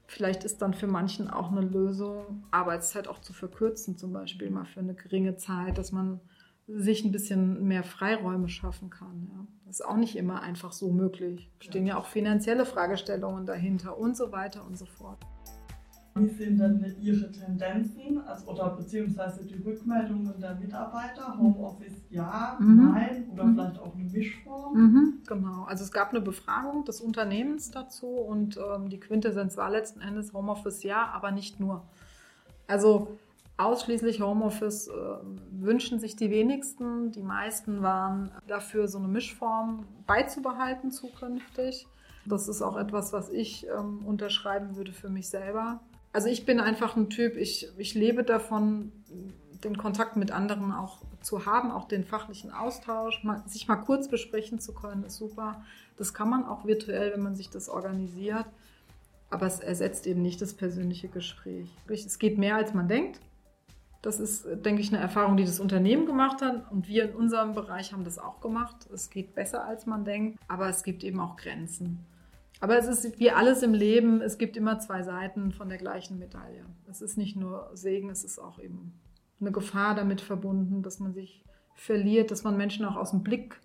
Vielleicht 0.07 0.45
ist 0.45 0.63
dann 0.63 0.73
für 0.73 0.87
manchen 0.87 1.29
auch 1.29 1.51
eine 1.51 1.63
Lösung, 1.63 2.45
Arbeitszeit 2.53 3.09
auch 3.09 3.21
zu 3.21 3.33
verkürzen, 3.33 3.99
zum 3.99 4.13
Beispiel 4.13 4.51
mal 4.51 4.65
für 4.65 4.81
eine 4.81 4.95
geringe 4.95 5.37
Zeit, 5.37 5.79
dass 5.79 5.93
man 5.93 6.21
sich 6.69 7.05
ein 7.05 7.13
bisschen 7.13 7.67
mehr 7.67 7.85
Freiräume 7.85 8.49
schaffen 8.49 8.91
kann. 8.91 9.29
Ja. 9.33 9.47
Das 9.67 9.81
ist 9.81 9.87
auch 9.87 9.97
nicht 9.97 10.17
immer 10.17 10.43
einfach 10.43 10.73
so 10.73 10.91
möglich. 10.91 11.51
Stehen 11.61 11.87
ja 11.87 11.97
auch 11.97 12.07
finanzielle 12.07 12.65
Fragestellungen 12.65 13.47
dahinter 13.47 13.99
und 13.99 14.17
so 14.17 14.33
weiter 14.33 14.65
und 14.65 14.79
so 14.79 14.87
fort. 14.87 15.19
Wie 16.17 16.29
sind 16.29 16.59
denn 16.59 16.97
Ihre 17.01 17.31
Tendenzen 17.31 18.21
also, 18.27 18.51
oder 18.51 18.71
beziehungsweise 18.71 19.45
die 19.45 19.63
Rückmeldungen 19.63 20.41
der 20.41 20.55
Mitarbeiter? 20.55 21.37
Homeoffice 21.39 22.03
ja, 22.11 22.57
mhm. 22.59 22.93
nein 22.93 23.29
oder 23.33 23.45
mhm. 23.45 23.55
vielleicht 23.55 23.81
auch 23.81 23.95
eine 23.95 24.05
Mischform? 24.05 24.75
Mhm. 24.75 25.15
Genau, 25.27 25.65
also 25.65 25.85
es 25.85 25.93
gab 25.93 26.11
eine 26.11 26.21
Befragung 26.21 26.85
des 26.85 27.01
Unternehmens 27.01 27.71
dazu 27.71 28.07
und 28.07 28.57
ähm, 28.57 28.89
die 28.89 28.99
Quintessenz 28.99 29.57
war 29.57 29.71
letzten 29.71 30.01
Endes 30.01 30.33
Homeoffice 30.33 30.83
ja, 30.83 31.07
aber 31.13 31.31
nicht 31.31 31.61
nur. 31.61 31.83
Also 32.67 33.09
ausschließlich 33.59 34.21
Homeoffice 34.21 34.89
äh, 34.89 34.93
wünschen 35.53 35.99
sich 35.99 36.17
die 36.17 36.31
wenigsten. 36.31 37.13
Die 37.13 37.23
meisten 37.23 37.83
waren 37.83 38.31
dafür, 38.47 38.89
so 38.89 38.99
eine 38.99 39.09
Mischform 39.09 39.87
beizubehalten 40.07 40.91
zukünftig. 40.91 41.87
Das 42.27 42.49
ist 42.49 42.61
auch 42.63 42.77
etwas, 42.77 43.13
was 43.13 43.31
ich 43.31 43.67
ähm, 43.69 44.05
unterschreiben 44.05 44.77
würde 44.77 44.93
für 44.93 45.09
mich 45.09 45.29
selber. 45.29 45.81
Also 46.13 46.29
ich 46.29 46.47
bin 46.47 46.61
einfach 46.61 46.97
ein 46.97 47.11
Typ, 47.11 47.37
ich, 47.37 47.69
ich 47.77 47.95
lebe 47.95 48.25
davon, 48.25 48.93
den 49.65 49.77
Kontakt 49.77 50.17
mit 50.17 50.31
anderen 50.31 50.73
auch 50.73 50.99
zu 51.21 51.47
haben, 51.47 51.71
auch 51.71 51.89
den 51.89 52.05
fachlichen 52.05 52.53
Austausch, 52.53 53.23
mal, 53.25 53.43
sich 53.47 53.69
mal 53.69 53.77
kurz 53.77 54.09
besprechen 54.09 54.61
zu 54.61 54.73
können, 54.73 55.05
ist 55.05 55.17
super. 55.17 55.63
Das 55.97 56.15
kann 56.15 56.31
man 56.31 56.45
auch 56.45 56.65
virtuell, 56.65 57.13
wenn 57.13 57.23
man 57.23 57.35
sich 57.35 57.51
das 57.51 57.69
organisiert. 57.69 58.47
Aber 59.29 59.47
es 59.47 59.59
ersetzt 59.61 60.07
eben 60.07 60.23
nicht 60.23 60.41
das 60.41 60.55
persönliche 60.55 61.09
Gespräch. 61.09 61.69
Es 61.89 62.19
geht 62.19 62.39
mehr, 62.39 62.57
als 62.57 62.75
man 62.75 62.87
denkt. 62.87 63.21
Das 64.03 64.21
ist, 64.21 64.47
denke 64.65 64.83
ich, 64.83 64.93
eine 64.93 65.03
Erfahrung, 65.03 65.37
die 65.37 65.45
das 65.45 65.59
Unternehmen 65.59 66.07
gemacht 66.07 66.43
hat. 66.43 66.71
Und 66.71 66.87
wir 66.87 67.11
in 67.11 67.17
unserem 67.17 67.55
Bereich 67.55 67.93
haben 67.93 68.05
das 68.05 68.19
auch 68.19 68.41
gemacht. 68.41 68.89
Es 68.93 69.11
geht 69.11 69.35
besser, 69.35 69.65
als 69.65 69.85
man 69.85 70.05
denkt. 70.05 70.39
Aber 70.47 70.69
es 70.69 70.85
gibt 70.85 71.03
eben 71.03 71.19
auch 71.19 71.37
Grenzen. 71.37 72.07
Aber 72.61 72.79
es 72.79 72.87
ist 72.87 73.19
wie 73.19 73.31
alles 73.31 73.63
im 73.63 73.75
Leben, 73.75 74.21
es 74.23 74.39
gibt 74.39 74.57
immer 74.57 74.79
zwei 74.79 75.03
Seiten 75.03 75.53
von 75.53 75.69
der 75.69 75.79
gleichen 75.79 76.19
Medaille. 76.19 76.65
Es 76.89 77.03
ist 77.03 77.19
nicht 77.19 77.37
nur 77.37 77.71
Segen, 77.75 78.09
es 78.11 78.25
ist 78.25 78.39
auch 78.39 78.59
eben 78.59 78.99
eine 79.41 79.53
Gefahr 79.53 79.95
damit 79.95 80.21
verbunden, 80.21 80.83
dass 80.83 80.99
man 80.99 81.13
sich 81.13 81.45
verliert, 81.75 82.31
dass 82.31 82.45
man 82.45 82.57
Menschen 82.57 82.87
auch 82.87 82.97
aus 82.97 83.11
dem 83.11 83.23
Blick 83.23 83.61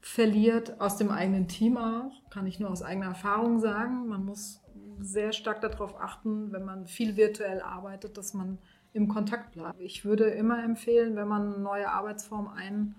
verliert, 0.00 0.80
aus 0.80 0.96
dem 0.96 1.10
eigenen 1.10 1.46
Team 1.46 1.76
auch. 1.76 2.10
Kann 2.30 2.46
ich 2.46 2.58
nur 2.58 2.70
aus 2.70 2.82
eigener 2.82 3.06
Erfahrung 3.06 3.60
sagen. 3.60 4.08
Man 4.08 4.24
muss 4.24 4.60
sehr 4.98 5.32
stark 5.32 5.60
darauf 5.60 6.00
achten, 6.00 6.52
wenn 6.52 6.64
man 6.64 6.86
viel 6.86 7.16
virtuell 7.16 7.60
arbeitet, 7.60 8.18
dass 8.18 8.34
man 8.34 8.58
im 8.92 9.06
Kontakt 9.06 9.52
bleibt. 9.52 9.80
Ich 9.80 10.04
würde 10.04 10.24
immer 10.24 10.64
empfehlen, 10.64 11.14
wenn 11.14 11.28
man 11.28 11.54
eine 11.54 11.62
neue 11.62 11.90
Arbeitsform 11.90 12.48
einführt, 12.48 12.96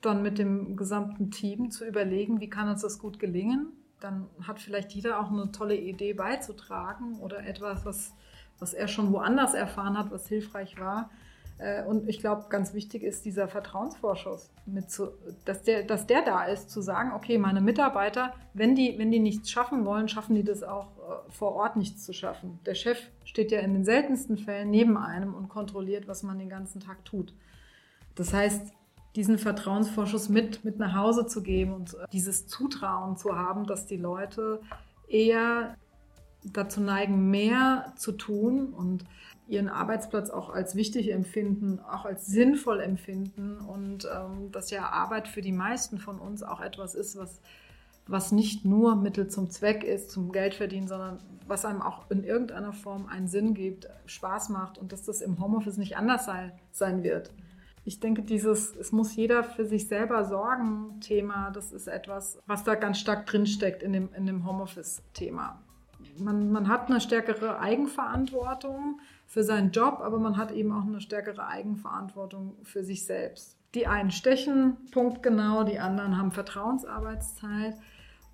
dann 0.00 0.22
mit 0.22 0.38
dem 0.38 0.76
gesamten 0.76 1.30
Team 1.30 1.70
zu 1.70 1.86
überlegen, 1.86 2.40
wie 2.40 2.50
kann 2.50 2.68
uns 2.68 2.82
das 2.82 2.98
gut 2.98 3.18
gelingen. 3.18 3.68
Dann 4.00 4.26
hat 4.46 4.60
vielleicht 4.60 4.92
jeder 4.92 5.20
auch 5.20 5.30
eine 5.30 5.52
tolle 5.52 5.76
Idee 5.76 6.12
beizutragen 6.12 7.20
oder 7.20 7.46
etwas, 7.46 7.84
was, 7.84 8.12
was 8.58 8.74
er 8.74 8.88
schon 8.88 9.12
woanders 9.12 9.54
erfahren 9.54 9.96
hat, 9.96 10.10
was 10.10 10.26
hilfreich 10.26 10.78
war. 10.80 11.10
Äh, 11.58 11.84
und 11.84 12.08
ich 12.08 12.18
glaube, 12.18 12.46
ganz 12.48 12.74
wichtig 12.74 13.04
ist 13.04 13.24
dieser 13.24 13.46
Vertrauensvorschuss, 13.46 14.50
zu, 14.88 15.12
dass, 15.44 15.62
der, 15.62 15.84
dass 15.84 16.08
der 16.08 16.22
da 16.22 16.44
ist, 16.46 16.70
zu 16.70 16.80
sagen, 16.80 17.12
okay, 17.14 17.38
meine 17.38 17.60
Mitarbeiter, 17.60 18.34
wenn 18.54 18.74
die, 18.74 18.98
wenn 18.98 19.12
die 19.12 19.20
nichts 19.20 19.50
schaffen 19.50 19.84
wollen, 19.84 20.08
schaffen 20.08 20.34
die 20.34 20.42
das 20.42 20.64
auch 20.64 20.86
äh, 20.86 21.30
vor 21.30 21.54
Ort 21.54 21.76
nichts 21.76 22.04
zu 22.04 22.12
schaffen. 22.12 22.58
Der 22.66 22.74
Chef 22.74 22.98
steht 23.24 23.52
ja 23.52 23.60
in 23.60 23.72
den 23.72 23.84
seltensten 23.84 24.36
Fällen 24.36 24.70
neben 24.70 24.96
einem 24.96 25.34
und 25.34 25.48
kontrolliert, 25.48 26.08
was 26.08 26.24
man 26.24 26.40
den 26.40 26.48
ganzen 26.48 26.80
Tag 26.80 27.04
tut. 27.04 27.32
Das 28.16 28.34
heißt, 28.34 28.72
diesen 29.16 29.38
Vertrauensvorschuss 29.38 30.28
mit, 30.28 30.64
mit 30.64 30.78
nach 30.78 30.94
Hause 30.94 31.26
zu 31.26 31.42
geben 31.42 31.72
und 31.74 31.94
äh, 31.94 32.06
dieses 32.12 32.46
Zutrauen 32.46 33.16
zu 33.16 33.36
haben, 33.36 33.66
dass 33.66 33.86
die 33.86 33.96
Leute 33.96 34.60
eher 35.08 35.76
dazu 36.44 36.80
neigen, 36.80 37.30
mehr 37.30 37.92
zu 37.96 38.12
tun 38.12 38.72
und 38.72 39.04
ihren 39.46 39.68
Arbeitsplatz 39.68 40.30
auch 40.30 40.50
als 40.50 40.74
wichtig 40.74 41.12
empfinden, 41.12 41.78
auch 41.78 42.04
als 42.04 42.26
sinnvoll 42.26 42.80
empfinden 42.80 43.58
und 43.58 44.06
ähm, 44.06 44.50
dass 44.50 44.70
ja 44.70 44.88
Arbeit 44.90 45.28
für 45.28 45.42
die 45.42 45.52
meisten 45.52 45.98
von 45.98 46.18
uns 46.18 46.42
auch 46.42 46.60
etwas 46.60 46.94
ist, 46.94 47.16
was, 47.16 47.40
was 48.06 48.32
nicht 48.32 48.64
nur 48.64 48.96
Mittel 48.96 49.28
zum 49.28 49.50
Zweck 49.50 49.84
ist, 49.84 50.10
zum 50.10 50.32
Geldverdienen, 50.32 50.88
sondern 50.88 51.18
was 51.46 51.64
einem 51.64 51.82
auch 51.82 52.10
in 52.10 52.24
irgendeiner 52.24 52.72
Form 52.72 53.06
einen 53.06 53.28
Sinn 53.28 53.54
gibt, 53.54 53.88
Spaß 54.06 54.48
macht 54.48 54.78
und 54.78 54.92
dass 54.92 55.02
das 55.02 55.20
im 55.20 55.38
Homeoffice 55.38 55.76
nicht 55.76 55.96
anders 55.96 56.24
sei, 56.24 56.52
sein 56.70 57.02
wird. 57.02 57.30
Ich 57.84 57.98
denke, 57.98 58.22
dieses, 58.22 58.76
es 58.76 58.92
muss 58.92 59.16
jeder 59.16 59.42
für 59.42 59.64
sich 59.64 59.88
selber 59.88 60.24
sorgen, 60.24 61.00
Thema, 61.00 61.50
das 61.50 61.72
ist 61.72 61.88
etwas, 61.88 62.38
was 62.46 62.62
da 62.62 62.76
ganz 62.76 62.98
stark 62.98 63.26
drinsteckt 63.26 63.82
in 63.82 63.92
dem, 63.92 64.08
in 64.14 64.26
dem 64.26 64.46
Homeoffice-Thema. 64.46 65.60
Man, 66.18 66.52
man 66.52 66.68
hat 66.68 66.88
eine 66.88 67.00
stärkere 67.00 67.58
Eigenverantwortung 67.58 69.00
für 69.26 69.42
seinen 69.42 69.72
Job, 69.72 70.00
aber 70.00 70.18
man 70.18 70.36
hat 70.36 70.52
eben 70.52 70.72
auch 70.72 70.84
eine 70.84 71.00
stärkere 71.00 71.46
Eigenverantwortung 71.46 72.54
für 72.62 72.84
sich 72.84 73.04
selbst. 73.04 73.56
Die 73.74 73.86
einen 73.86 74.10
stechen 74.10 74.76
punktgenau, 74.92 75.64
die 75.64 75.78
anderen 75.78 76.18
haben 76.18 76.30
Vertrauensarbeitszeit. 76.30 77.74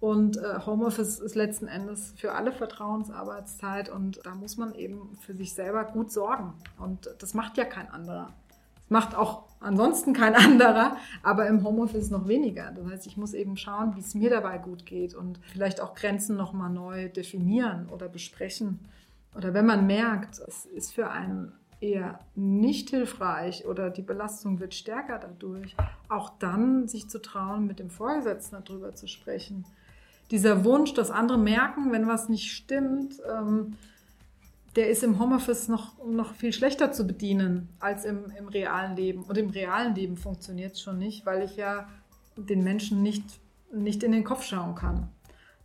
Und 0.00 0.36
äh, 0.36 0.60
Homeoffice 0.64 1.18
ist 1.18 1.34
letzten 1.34 1.66
Endes 1.66 2.14
für 2.16 2.32
alle 2.32 2.52
Vertrauensarbeitszeit 2.52 3.88
und 3.88 4.20
da 4.24 4.34
muss 4.34 4.56
man 4.56 4.74
eben 4.74 5.18
für 5.20 5.34
sich 5.34 5.54
selber 5.54 5.84
gut 5.84 6.12
sorgen. 6.12 6.54
Und 6.78 7.10
das 7.18 7.34
macht 7.34 7.56
ja 7.56 7.64
kein 7.64 7.88
anderer. 7.88 8.32
Macht 8.88 9.14
auch 9.14 9.44
ansonsten 9.60 10.12
kein 10.12 10.34
anderer, 10.36 10.96
aber 11.22 11.46
im 11.46 11.64
Homeoffice 11.64 12.10
noch 12.10 12.28
weniger. 12.28 12.72
Das 12.72 12.86
heißt, 12.86 13.06
ich 13.06 13.16
muss 13.16 13.34
eben 13.34 13.56
schauen, 13.56 13.96
wie 13.96 14.00
es 14.00 14.14
mir 14.14 14.30
dabei 14.30 14.58
gut 14.58 14.86
geht 14.86 15.14
und 15.14 15.40
vielleicht 15.52 15.80
auch 15.80 15.94
Grenzen 15.94 16.36
nochmal 16.36 16.70
neu 16.70 17.08
definieren 17.08 17.88
oder 17.90 18.08
besprechen 18.08 18.80
oder 19.34 19.54
wenn 19.54 19.66
man 19.66 19.86
merkt, 19.86 20.40
es 20.46 20.66
ist 20.66 20.92
für 20.92 21.10
einen 21.10 21.52
eher 21.80 22.18
nicht 22.34 22.90
hilfreich 22.90 23.66
oder 23.66 23.88
die 23.88 24.02
Belastung 24.02 24.58
wird 24.58 24.74
stärker 24.74 25.20
dadurch, 25.20 25.76
auch 26.08 26.30
dann 26.40 26.88
sich 26.88 27.08
zu 27.08 27.22
trauen, 27.22 27.66
mit 27.66 27.78
dem 27.78 27.88
Vorgesetzten 27.88 28.56
darüber 28.64 28.94
zu 28.94 29.06
sprechen. 29.06 29.64
Dieser 30.32 30.64
Wunsch, 30.64 30.92
dass 30.94 31.12
andere 31.12 31.38
merken, 31.38 31.92
wenn 31.92 32.08
was 32.08 32.28
nicht 32.28 32.50
stimmt, 32.50 33.20
ähm, 33.32 33.76
der 34.78 34.90
ist 34.90 35.02
im 35.02 35.18
Homeoffice 35.18 35.66
noch, 35.66 35.98
noch 36.06 36.34
viel 36.34 36.52
schlechter 36.52 36.92
zu 36.92 37.04
bedienen 37.04 37.68
als 37.80 38.04
im, 38.04 38.30
im 38.38 38.46
realen 38.46 38.94
Leben. 38.94 39.24
Und 39.24 39.36
im 39.36 39.50
realen 39.50 39.92
Leben 39.96 40.16
funktioniert 40.16 40.74
es 40.74 40.80
schon 40.80 40.98
nicht, 40.98 41.26
weil 41.26 41.42
ich 41.42 41.56
ja 41.56 41.88
den 42.36 42.62
Menschen 42.62 43.02
nicht, 43.02 43.24
nicht 43.72 44.04
in 44.04 44.12
den 44.12 44.22
Kopf 44.22 44.44
schauen 44.44 44.76
kann. 44.76 45.08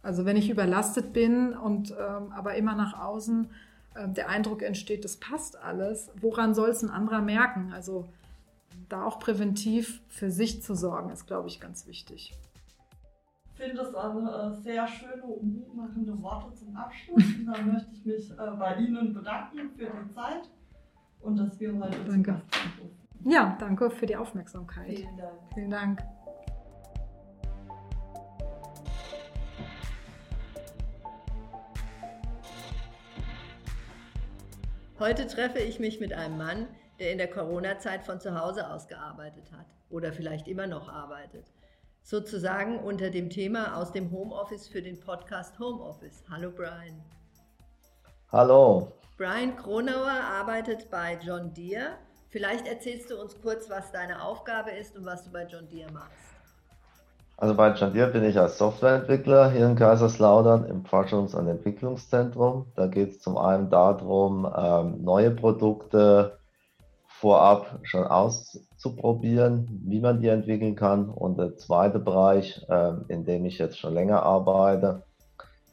Also 0.02 0.26
wenn 0.26 0.36
ich 0.36 0.50
überlastet 0.50 1.14
bin 1.14 1.54
und 1.54 1.92
ähm, 1.92 2.32
aber 2.32 2.56
immer 2.56 2.74
nach 2.74 3.00
außen 3.00 3.52
äh, 3.94 4.10
der 4.10 4.30
Eindruck 4.30 4.64
entsteht, 4.64 5.06
das 5.06 5.18
passt 5.18 5.62
alles, 5.62 6.10
woran 6.20 6.56
soll 6.56 6.70
es 6.70 6.82
ein 6.82 6.90
anderer 6.90 7.22
merken? 7.22 7.72
Also 7.72 8.10
da 8.90 9.06
auch 9.06 9.20
präventiv 9.20 10.02
für 10.10 10.32
sich 10.32 10.64
zu 10.64 10.74
sorgen, 10.74 11.12
ist, 11.12 11.28
glaube 11.28 11.50
ich, 11.50 11.60
ganz 11.60 11.86
wichtig. 11.86 12.34
Ich 13.56 13.62
finde 13.62 13.76
das 13.76 13.94
eine 13.94 14.56
sehr 14.56 14.88
schöne 14.88 15.24
und 15.24 15.54
mutmachende 15.54 16.20
Worte 16.24 16.54
zum 16.56 16.76
Abschluss. 16.76 17.24
Und 17.24 17.46
da 17.46 17.62
möchte 17.62 17.94
ich 17.94 18.04
mich 18.04 18.32
äh, 18.32 18.36
bei 18.58 18.76
Ihnen 18.78 19.14
bedanken 19.14 19.70
für 19.78 19.86
die 19.86 20.12
Zeit 20.12 20.50
und 21.22 21.38
dass 21.38 21.60
wir 21.60 21.78
heute 21.80 22.04
danke. 22.04 22.42
Ja, 23.26 23.56
danke 23.60 23.92
für 23.92 24.08
die 24.08 24.16
Aufmerksamkeit. 24.16 24.98
Vielen 24.98 25.18
Dank. 25.18 25.40
Vielen 25.54 25.70
Dank. 25.70 26.04
Heute 35.00 35.28
treffe 35.28 35.60
ich 35.60 35.80
mich 35.80 36.00
mit 36.00 36.14
einem 36.14 36.38
Mann, 36.38 36.68
der 37.00 37.12
in 37.12 37.20
der 37.20 37.30
Corona-Zeit 37.30 38.04
von 38.04 38.20
zu 38.20 38.40
Hause 38.40 38.68
aus 38.70 38.88
gearbeitet 38.88 39.52
hat 39.52 39.68
oder 39.90 40.12
vielleicht 40.12 40.48
immer 40.48 40.66
noch 40.66 40.90
arbeitet. 40.90 41.46
Sozusagen 42.04 42.80
unter 42.80 43.10
dem 43.10 43.30
Thema 43.30 43.78
aus 43.78 43.92
dem 43.92 44.12
Homeoffice 44.12 44.68
für 44.68 44.82
den 44.82 45.00
Podcast 45.00 45.58
Homeoffice. 45.58 46.24
Hallo 46.30 46.52
Brian. 46.52 47.02
Hallo. 48.32 48.92
Brian 49.18 49.56
Kronauer 49.56 50.12
arbeitet 50.12 50.90
bei 50.92 51.18
John 51.24 51.54
Deere. 51.54 51.92
Vielleicht 52.30 52.68
erzählst 52.68 53.10
du 53.10 53.22
uns 53.22 53.40
kurz, 53.42 53.70
was 53.70 53.92
deine 53.92 54.22
Aufgabe 54.22 54.72
ist 54.72 54.98
und 54.98 55.06
was 55.06 55.24
du 55.24 55.32
bei 55.32 55.46
John 55.46 55.68
Deere 55.70 55.92
machst. 55.92 56.12
Also 57.38 57.56
bei 57.56 57.74
John 57.74 57.94
Deere 57.94 58.12
bin 58.12 58.24
ich 58.24 58.38
als 58.38 58.58
Softwareentwickler 58.58 59.52
hier 59.52 59.66
in 59.66 59.76
Kaiserslautern 59.76 60.66
im 60.66 60.84
Forschungs- 60.84 61.36
und 61.36 61.48
Entwicklungszentrum. 61.48 62.66
Da 62.76 62.88
geht 62.88 63.12
es 63.12 63.20
zum 63.22 63.38
einen 63.38 63.70
darum, 63.70 64.52
ähm, 64.56 65.04
neue 65.04 65.32
Produkte 65.32 66.38
vorab 67.24 67.80
schon 67.84 68.04
auszuprobieren, 68.04 69.82
wie 69.86 70.02
man 70.02 70.20
die 70.20 70.28
entwickeln 70.28 70.76
kann. 70.76 71.08
Und 71.08 71.40
der 71.40 71.56
zweite 71.56 72.00
Bereich, 72.00 72.62
äh, 72.68 72.96
in 73.08 73.24
dem 73.24 73.46
ich 73.46 73.60
jetzt 73.60 73.80
schon 73.80 73.94
länger 73.94 74.24
arbeite, 74.24 75.04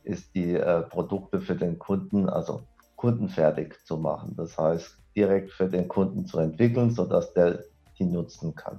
ist 0.05 0.33
die 0.37 0.55
äh, 0.55 0.83
Produkte 0.83 1.41
für 1.41 1.57
den 1.57 1.77
Kunden, 1.81 2.29
also 2.29 2.63
kundenfertig 2.95 3.75
zu 3.85 3.97
machen. 3.97 4.35
Das 4.37 4.57
heißt, 4.57 4.97
direkt 5.17 5.51
für 5.51 5.69
den 5.69 5.89
Kunden 5.89 6.25
zu 6.25 6.39
entwickeln, 6.39 6.93
sodass 6.93 7.35
der 7.35 7.65
die 7.99 8.05
nutzen 8.05 8.55
kann. 8.55 8.79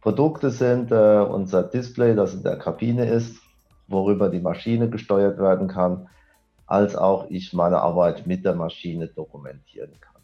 Produkte 0.00 0.50
sind 0.50 0.92
äh, 0.92 1.18
unser 1.18 1.64
Display, 1.64 2.14
das 2.14 2.34
in 2.34 2.44
der 2.44 2.56
Kabine 2.56 3.06
ist, 3.06 3.36
worüber 3.88 4.28
die 4.28 4.38
Maschine 4.38 4.88
gesteuert 4.88 5.40
werden 5.40 5.66
kann, 5.66 6.08
als 6.68 6.94
auch 6.94 7.26
ich 7.30 7.52
meine 7.52 7.80
Arbeit 7.80 8.28
mit 8.28 8.44
der 8.44 8.54
Maschine 8.54 9.08
dokumentieren 9.08 9.90
kann. 10.00 10.15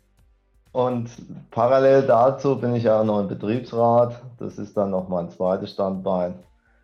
Und 0.73 1.11
parallel 1.51 2.07
dazu 2.07 2.59
bin 2.59 2.75
ich 2.75 2.85
ja 2.85 3.01
auch 3.01 3.05
noch 3.05 3.20
im 3.20 3.29
Betriebsrat. 3.29 4.23
Das 4.39 4.59
ist 4.59 4.77
dann 4.77 4.91
noch 4.91 5.09
mein 5.09 5.31
zweites 5.31 5.73
Standbein. 5.73 6.35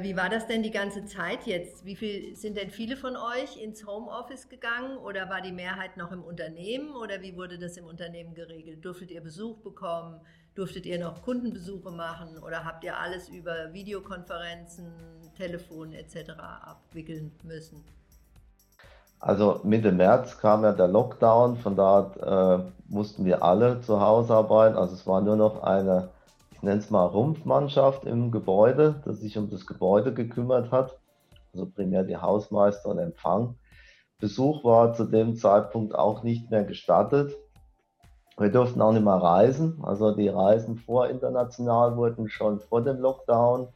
Wie 0.01 0.17
war 0.17 0.29
das 0.29 0.47
denn 0.47 0.63
die 0.63 0.71
ganze 0.71 1.07
Zeit 1.07 1.45
jetzt? 1.47 1.85
Wie 1.85 1.97
viel 1.97 2.37
sind 2.37 2.57
denn 2.57 2.71
viele 2.71 2.97
von 2.97 3.17
euch 3.17 3.61
ins 3.61 3.85
Homeoffice 3.85 4.49
gegangen 4.49 4.97
oder 4.99 5.29
war 5.29 5.41
die 5.41 5.51
Mehrheit 5.51 5.97
noch 5.97 6.13
im 6.13 6.23
Unternehmen 6.23 6.95
oder 6.95 7.21
wie 7.21 7.37
wurde 7.37 7.59
das 7.59 7.77
im 7.79 7.87
Unternehmen 7.87 8.33
geregelt? 8.35 8.85
Durftet 8.85 9.11
ihr 9.11 9.21
Besuch 9.21 9.59
bekommen? 9.59 10.21
Durftet 10.55 10.87
ihr 10.87 11.01
noch 11.01 11.23
Kundenbesuche 11.23 11.91
machen 11.91 12.39
oder 12.39 12.65
habt 12.65 12.85
ihr 12.85 12.97
alles 12.97 13.29
über 13.29 13.73
Videokonferenzen, 13.73 14.93
Telefon 15.37 15.93
etc. 15.93 16.31
abwickeln 16.39 17.33
müssen? 17.43 17.85
Also 19.21 19.61
Mitte 19.65 19.93
März 19.93 20.39
kam 20.39 20.63
ja 20.63 20.73
der 20.73 20.89
Lockdown, 20.89 21.57
von 21.57 21.77
da 21.77 22.63
äh, 22.63 22.93
mussten 22.93 23.25
wir 23.25 23.43
alle 23.43 23.81
zu 23.81 24.01
Hause 24.01 24.35
arbeiten. 24.35 24.77
Also 24.77 24.95
es 24.95 25.07
war 25.07 25.21
nur 25.21 25.37
noch 25.37 25.63
eine, 25.63 26.11
ich 26.53 26.63
nenne 26.63 26.79
es 26.79 26.91
mal 26.91 27.07
Rumpfmannschaft 27.07 28.05
im 28.05 28.31
Gebäude, 28.31 29.03
das 29.05 29.19
sich 29.19 29.37
um 29.37 29.51
das 29.51 29.67
Gebäude 29.67 30.15
gekümmert 30.15 30.71
hat. 30.71 30.99
Also 31.53 31.67
primär 31.67 32.05
die 32.05 32.17
Hausmeister 32.17 32.89
und 32.89 32.99
Empfang. 32.99 33.57
Besuch 34.21 34.65
war 34.65 34.95
zu 34.95 35.05
dem 35.05 35.37
Zeitpunkt 35.37 35.95
auch 35.95 36.23
nicht 36.23 36.51
mehr 36.51 36.65
gestattet. 36.65 37.37
Wir 38.37 38.51
durften 38.51 38.81
auch 38.81 38.93
nicht 38.93 39.05
mehr 39.05 39.15
reisen. 39.15 39.81
Also 39.83 40.13
die 40.15 40.29
Reisen 40.29 40.77
vor 40.77 41.09
international 41.09 41.97
wurden 41.97 42.29
schon 42.29 42.61
vor 42.61 42.83
dem 42.83 43.01
Lockdown 43.01 43.69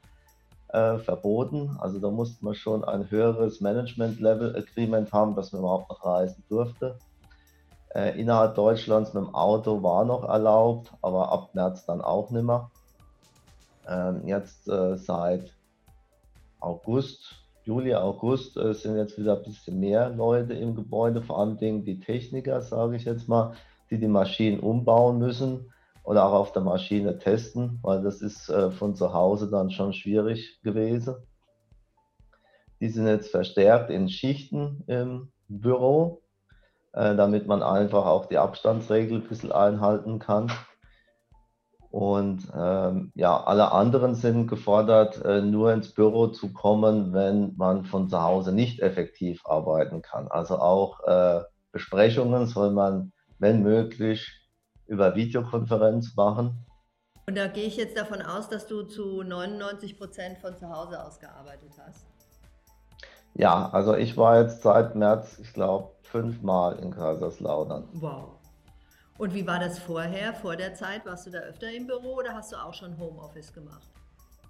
äh, 0.73 0.99
verboten. 0.99 1.77
Also 1.81 1.99
da 1.99 2.11
musste 2.11 2.45
man 2.45 2.55
schon 2.55 2.85
ein 2.85 3.11
höheres 3.11 3.61
Management-Level-Agreement 3.61 5.13
haben, 5.13 5.35
dass 5.35 5.53
man 5.53 5.61
überhaupt 5.61 5.91
noch 5.91 6.05
reisen 6.05 6.43
durfte. 6.49 6.97
Äh, 7.95 8.19
innerhalb 8.19 8.55
Deutschlands 8.55 9.13
mit 9.13 9.23
dem 9.23 9.35
Auto 9.35 9.83
war 9.83 10.05
noch 10.05 10.25
erlaubt, 10.25 10.91
aber 11.03 11.31
ab 11.31 11.55
März 11.55 11.85
dann 11.85 12.01
auch 12.01 12.31
nicht 12.31 12.45
mehr. 12.45 12.71
Ähm, 13.87 14.27
jetzt 14.27 14.69
äh, 14.69 14.97
seit 14.97 15.53
August, 16.61 17.35
Juli, 17.65 17.95
August 17.95 18.57
äh, 18.57 18.73
sind 18.73 18.97
jetzt 18.97 19.19
wieder 19.19 19.37
ein 19.37 19.43
bisschen 19.43 19.79
mehr 19.79 20.09
Leute 20.09 20.55
im 20.55 20.75
Gebäude, 20.75 21.21
vor 21.21 21.39
allem 21.39 21.59
die 21.59 22.01
Techniker, 22.01 22.63
sage 22.63 22.97
ich 22.97 23.05
jetzt 23.05 23.29
mal, 23.29 23.53
die 23.91 23.99
die 23.99 24.09
Maschinen 24.09 24.61
umbauen 24.61 25.19
müssen 25.19 25.73
oder 26.05 26.25
auch 26.27 26.33
auf 26.33 26.53
der 26.53 26.63
Maschine 26.63 27.19
testen, 27.19 27.79
weil 27.83 28.03
das 28.03 28.21
ist 28.23 28.49
äh, 28.49 28.71
von 28.71 28.95
zu 28.95 29.13
Hause 29.13 29.51
dann 29.51 29.71
schon 29.71 29.93
schwierig 29.93 30.61
gewesen. 30.63 31.17
Die 32.81 32.89
sind 32.89 33.07
jetzt 33.07 33.31
verstärkt 33.31 33.91
in 33.91 34.09
Schichten 34.09 34.83
im 34.89 35.31
Büro, 35.49 36.23
äh, 36.93 37.15
damit 37.15 37.47
man 37.47 37.63
einfach 37.63 38.07
auch 38.07 38.27
die 38.27 38.39
Abstandsregel 38.39 39.19
ein 39.19 39.29
bisschen 39.29 39.53
einhalten 39.53 40.19
kann. 40.19 40.51
Und 41.93 42.51
ähm, 42.57 43.13
ja, 43.15 43.39
alle 43.45 43.71
anderen 43.71 44.15
sind 44.15 44.49
gefordert, 44.49 45.23
äh, 45.25 45.43
nur 45.43 45.73
ins 45.75 45.93
Büro 45.93 46.29
zu 46.29 46.53
kommen, 46.53 47.13
wenn 47.13 47.55
man 47.57 47.85
von 47.85 48.09
zu 48.09 48.23
Hause 48.23 48.53
nicht 48.53 48.81
effektiv 48.81 49.43
arbeiten 49.45 50.01
kann. 50.01 50.27
Also 50.29 50.59
auch 50.59 51.01
äh, 51.07 51.43
Besprechungen 51.71 52.47
soll 52.47 52.71
man, 52.71 53.13
wenn 53.39 53.63
möglich, 53.63 54.42
über 54.87 55.15
Videokonferenz 55.15 56.15
machen. 56.17 56.67
Und 57.27 57.37
da 57.37 57.47
gehe 57.47 57.65
ich 57.65 57.77
jetzt 57.77 57.97
davon 57.97 58.21
aus, 58.21 58.49
dass 58.49 58.67
du 58.67 58.83
zu 58.83 59.23
99 59.23 59.97
Prozent 59.97 60.39
von 60.39 60.57
zu 60.57 60.69
Hause 60.69 61.03
aus 61.05 61.21
gearbeitet 61.21 61.71
hast. 61.79 62.07
Ja, 63.35 63.71
also 63.71 63.95
ich 63.95 64.17
war 64.17 64.41
jetzt 64.41 64.63
seit 64.63 64.95
März, 64.95 65.39
ich 65.39 65.53
glaube, 65.53 65.93
fünfmal 66.03 66.79
in 66.81 66.91
Kaiserslautern. 66.91 67.89
Wow. 67.95 68.39
Und 69.19 69.35
wie 69.35 69.47
war 69.47 69.59
das 69.59 69.79
vorher, 69.79 70.35
vor 70.35 70.57
der 70.57 70.75
Zeit? 70.75 71.07
Warst 71.07 71.27
du 71.27 71.31
da 71.31 71.39
öfter 71.39 71.71
im 71.71 71.87
Büro 71.87 72.17
oder 72.17 72.35
hast 72.35 72.53
du 72.53 72.57
auch 72.57 72.75
schon 72.75 72.99
Homeoffice 72.99 73.53
gemacht? 73.53 73.89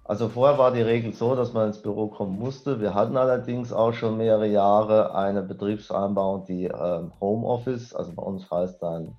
Also 0.05 0.28
vorher 0.28 0.59
war 0.59 0.72
die 0.72 0.83
Regel 0.83 1.12
so, 1.12 1.37
dass 1.37 1.53
man 1.53 1.68
ins 1.68 1.80
Büro 1.80 2.09
kommen 2.09 2.37
musste. 2.37 2.80
Wir 2.80 2.95
hatten 2.95 3.16
allerdings 3.16 3.72
auch 3.72 3.93
schon 3.93 4.16
mehrere 4.16 4.49
Jahre 4.49 5.14
eine 5.14 5.43
Betriebsvereinbarung, 5.43 6.45
die 6.47 6.64
äh, 6.64 7.03
Homeoffice, 7.20 7.95
also 7.95 8.12
bei 8.12 8.22
uns 8.22 8.51
heißt 8.51 8.83
dann 8.83 9.16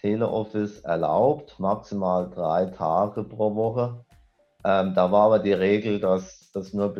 Teleoffice 0.00 0.80
erlaubt, 0.80 1.58
maximal 1.58 2.30
drei 2.30 2.66
Tage 2.66 3.24
pro 3.24 3.54
Woche. 3.54 4.04
Ähm, 4.64 4.94
da 4.94 5.10
war 5.10 5.26
aber 5.26 5.38
die 5.38 5.52
Regel, 5.52 6.00
dass 6.00 6.50
das 6.52 6.72
nur 6.72 6.94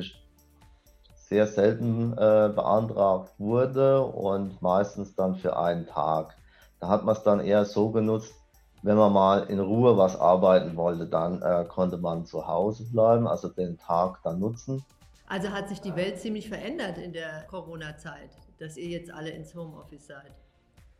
sehr 1.15 1.47
selten 1.47 2.13
äh, 2.13 2.51
beantragt 2.55 3.33
wurde 3.39 4.03
und 4.03 4.61
meistens 4.63 5.15
dann 5.15 5.37
für 5.37 5.57
einen 5.57 5.87
Tag. 5.87 6.35
Da 6.81 6.89
hat 6.89 7.05
man 7.05 7.15
es 7.15 7.23
dann 7.23 7.41
eher 7.41 7.65
so 7.65 7.91
genutzt, 7.91 8.35
wenn 8.83 8.97
man 8.97 9.13
mal 9.13 9.45
in 9.51 9.59
Ruhe 9.59 9.97
was 9.97 10.19
arbeiten 10.19 10.77
wollte, 10.77 11.07
dann 11.07 11.43
äh, 11.43 11.65
konnte 11.67 11.99
man 11.99 12.25
zu 12.25 12.47
Hause 12.47 12.85
bleiben, 12.91 13.27
also 13.27 13.49
den 13.49 13.77
Tag 13.77 14.21
dann 14.23 14.39
nutzen. 14.39 14.85
Also 15.27 15.51
hat 15.51 15.69
sich 15.69 15.81
die 15.81 15.95
Welt 15.95 16.19
ziemlich 16.19 16.49
verändert 16.49 16.97
in 16.97 17.13
der 17.13 17.45
Corona-Zeit, 17.51 18.31
dass 18.59 18.77
ihr 18.77 18.89
jetzt 18.89 19.13
alle 19.13 19.31
ins 19.31 19.55
Homeoffice 19.55 20.07
seid. 20.07 20.33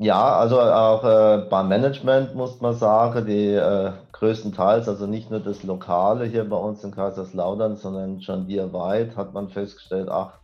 Ja, 0.01 0.39
also 0.39 0.61
auch 0.61 1.03
äh, 1.05 1.47
beim 1.51 1.69
Management 1.69 2.35
muss 2.35 2.61
man 2.61 2.75
sagen, 2.75 3.27
die 3.27 3.53
äh, 3.53 3.93
größtenteils, 4.13 4.89
also 4.89 5.07
nicht 5.07 5.31
nur 5.31 5.41
das 5.41 5.65
Lokale 5.65 6.25
hier 6.27 6.49
bei 6.49 6.57
uns 6.57 6.85
in 6.85 6.93
Kaiserslautern, 6.93 7.77
sondern 7.77 8.21
schon 8.23 8.49
weit 8.73 9.17
hat 9.17 9.35
man 9.35 9.49
festgestellt, 9.49 10.09
ach, 10.09 10.39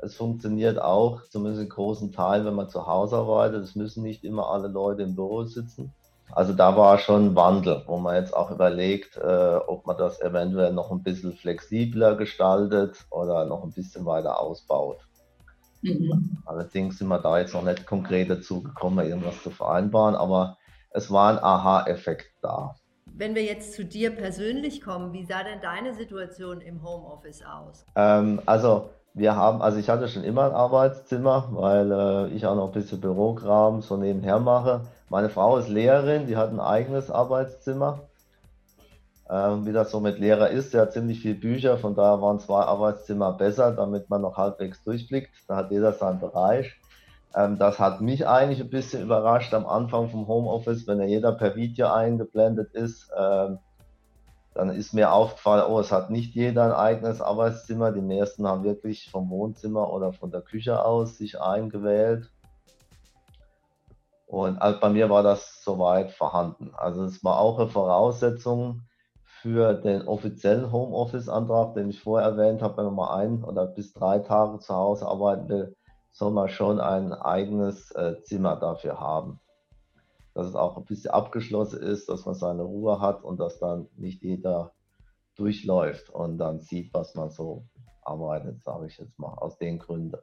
es 0.00 0.14
funktioniert 0.16 0.80
auch, 0.80 1.22
zumindest 1.30 1.62
in 1.62 1.68
großen 1.70 2.12
Teilen, 2.12 2.46
wenn 2.46 2.54
man 2.54 2.68
zu 2.68 2.86
Hause 2.86 3.16
arbeitet. 3.16 3.64
Es 3.64 3.74
müssen 3.76 4.02
nicht 4.02 4.24
immer 4.24 4.48
alle 4.50 4.68
Leute 4.68 5.02
im 5.02 5.14
Büro 5.16 5.44
sitzen. 5.44 5.94
Also 6.32 6.52
da 6.52 6.76
war 6.76 6.98
schon 6.98 7.28
ein 7.28 7.36
Wandel, 7.36 7.82
wo 7.86 7.96
man 7.98 8.16
jetzt 8.16 8.36
auch 8.36 8.50
überlegt, 8.50 9.16
äh, 9.16 9.56
ob 9.66 9.86
man 9.86 9.96
das 9.96 10.20
eventuell 10.20 10.72
noch 10.74 10.90
ein 10.92 11.02
bisschen 11.02 11.32
flexibler 11.34 12.14
gestaltet 12.16 13.06
oder 13.10 13.46
noch 13.46 13.64
ein 13.64 13.72
bisschen 13.72 14.04
weiter 14.04 14.38
ausbaut. 14.40 15.07
Mhm. 15.82 16.38
Allerdings 16.44 16.98
sind 16.98 17.08
wir 17.08 17.18
da 17.18 17.38
jetzt 17.38 17.54
noch 17.54 17.62
nicht 17.62 17.86
konkret 17.86 18.30
dazu 18.30 18.62
gekommen, 18.62 19.06
irgendwas 19.06 19.42
zu 19.42 19.50
vereinbaren, 19.50 20.14
aber 20.14 20.56
es 20.90 21.10
war 21.10 21.32
ein 21.32 21.38
Aha-Effekt 21.38 22.32
da. 22.42 22.74
Wenn 23.06 23.34
wir 23.34 23.42
jetzt 23.42 23.74
zu 23.74 23.84
dir 23.84 24.10
persönlich 24.10 24.80
kommen, 24.80 25.12
wie 25.12 25.24
sah 25.24 25.42
denn 25.42 25.60
deine 25.60 25.94
Situation 25.94 26.60
im 26.60 26.82
Homeoffice 26.82 27.42
aus? 27.42 27.84
Ähm, 27.96 28.40
also 28.46 28.90
wir 29.14 29.34
haben, 29.34 29.62
also 29.62 29.78
ich 29.78 29.88
hatte 29.88 30.08
schon 30.08 30.24
immer 30.24 30.44
ein 30.44 30.52
Arbeitszimmer, 30.52 31.48
weil 31.50 31.90
äh, 31.90 32.28
ich 32.28 32.46
auch 32.46 32.54
noch 32.54 32.66
ein 32.66 32.72
bisschen 32.72 33.00
Bürokram 33.00 33.82
so 33.82 33.96
nebenher 33.96 34.38
mache. 34.38 34.82
Meine 35.08 35.30
Frau 35.30 35.56
ist 35.56 35.68
Lehrerin, 35.68 36.26
die 36.26 36.36
hat 36.36 36.50
ein 36.50 36.60
eigenes 36.60 37.10
Arbeitszimmer 37.10 38.07
ähm, 39.30 39.66
wie 39.66 39.72
das 39.72 39.90
so 39.90 40.00
mit 40.00 40.18
Lehrer 40.18 40.50
ist. 40.50 40.74
Der 40.74 40.82
hat 40.82 40.92
ziemlich 40.92 41.20
viele 41.20 41.34
Bücher, 41.34 41.78
von 41.78 41.94
daher 41.94 42.22
waren 42.22 42.40
zwei 42.40 42.62
Arbeitszimmer 42.62 43.32
besser, 43.32 43.72
damit 43.72 44.08
man 44.10 44.22
noch 44.22 44.36
halbwegs 44.36 44.82
durchblickt. 44.84 45.30
Da 45.46 45.56
hat 45.56 45.70
jeder 45.70 45.92
seinen 45.92 46.20
Bereich. 46.20 46.74
Ähm, 47.34 47.58
das 47.58 47.78
hat 47.78 48.00
mich 48.00 48.26
eigentlich 48.26 48.60
ein 48.60 48.70
bisschen 48.70 49.02
überrascht 49.02 49.52
am 49.54 49.66
Anfang 49.66 50.08
vom 50.08 50.26
Homeoffice, 50.26 50.86
wenn 50.86 51.00
ja 51.00 51.06
jeder 51.06 51.32
per 51.32 51.56
Video 51.56 51.88
eingeblendet 51.88 52.72
ist. 52.74 53.10
Ähm, 53.16 53.58
dann 54.54 54.70
ist 54.70 54.92
mir 54.92 55.12
aufgefallen, 55.12 55.64
oh, 55.68 55.78
es 55.78 55.92
hat 55.92 56.10
nicht 56.10 56.34
jeder 56.34 56.64
ein 56.64 56.72
eigenes 56.72 57.20
Arbeitszimmer. 57.20 57.92
Die 57.92 58.00
meisten 58.00 58.46
haben 58.48 58.64
wirklich 58.64 59.08
vom 59.10 59.30
Wohnzimmer 59.30 59.92
oder 59.92 60.12
von 60.12 60.32
der 60.32 60.40
Küche 60.40 60.84
aus 60.84 61.18
sich 61.18 61.40
eingewählt. 61.40 62.30
Und 64.26 64.60
also 64.60 64.80
bei 64.80 64.88
mir 64.90 65.08
war 65.08 65.22
das 65.22 65.62
soweit 65.62 66.10
vorhanden. 66.10 66.72
Also 66.76 67.04
es 67.04 67.22
war 67.22 67.38
auch 67.38 67.58
eine 67.58 67.68
Voraussetzung, 67.68 68.82
für 69.42 69.74
den 69.74 70.02
offiziellen 70.08 70.72
Homeoffice-Antrag, 70.72 71.74
den 71.74 71.90
ich 71.90 72.00
vorher 72.00 72.30
erwähnt 72.30 72.60
habe, 72.60 72.78
wenn 72.78 72.86
man 72.86 72.94
mal 72.94 73.16
ein 73.16 73.44
oder 73.44 73.66
bis 73.66 73.92
drei 73.92 74.18
Tage 74.18 74.58
zu 74.58 74.74
Hause 74.74 75.06
arbeiten 75.06 75.48
will, 75.48 75.76
soll 76.10 76.32
man 76.32 76.48
schon 76.48 76.80
ein 76.80 77.12
eigenes 77.12 77.92
äh, 77.92 78.20
Zimmer 78.22 78.56
dafür 78.56 78.98
haben. 78.98 79.38
Dass 80.34 80.46
es 80.46 80.54
auch 80.56 80.76
ein 80.76 80.84
bisschen 80.84 81.12
abgeschlossen 81.12 81.80
ist, 81.80 82.08
dass 82.08 82.26
man 82.26 82.34
seine 82.34 82.62
Ruhe 82.62 83.00
hat 83.00 83.22
und 83.22 83.38
dass 83.38 83.58
dann 83.58 83.88
nicht 83.96 84.22
jeder 84.22 84.72
durchläuft 85.36 86.10
und 86.10 86.38
dann 86.38 86.58
sieht, 86.58 86.92
was 86.92 87.14
man 87.14 87.30
so 87.30 87.64
arbeitet, 88.02 88.62
sage 88.64 88.86
ich 88.86 88.98
jetzt 88.98 89.18
mal, 89.18 89.34
aus 89.34 89.56
den 89.58 89.78
Gründen. 89.78 90.18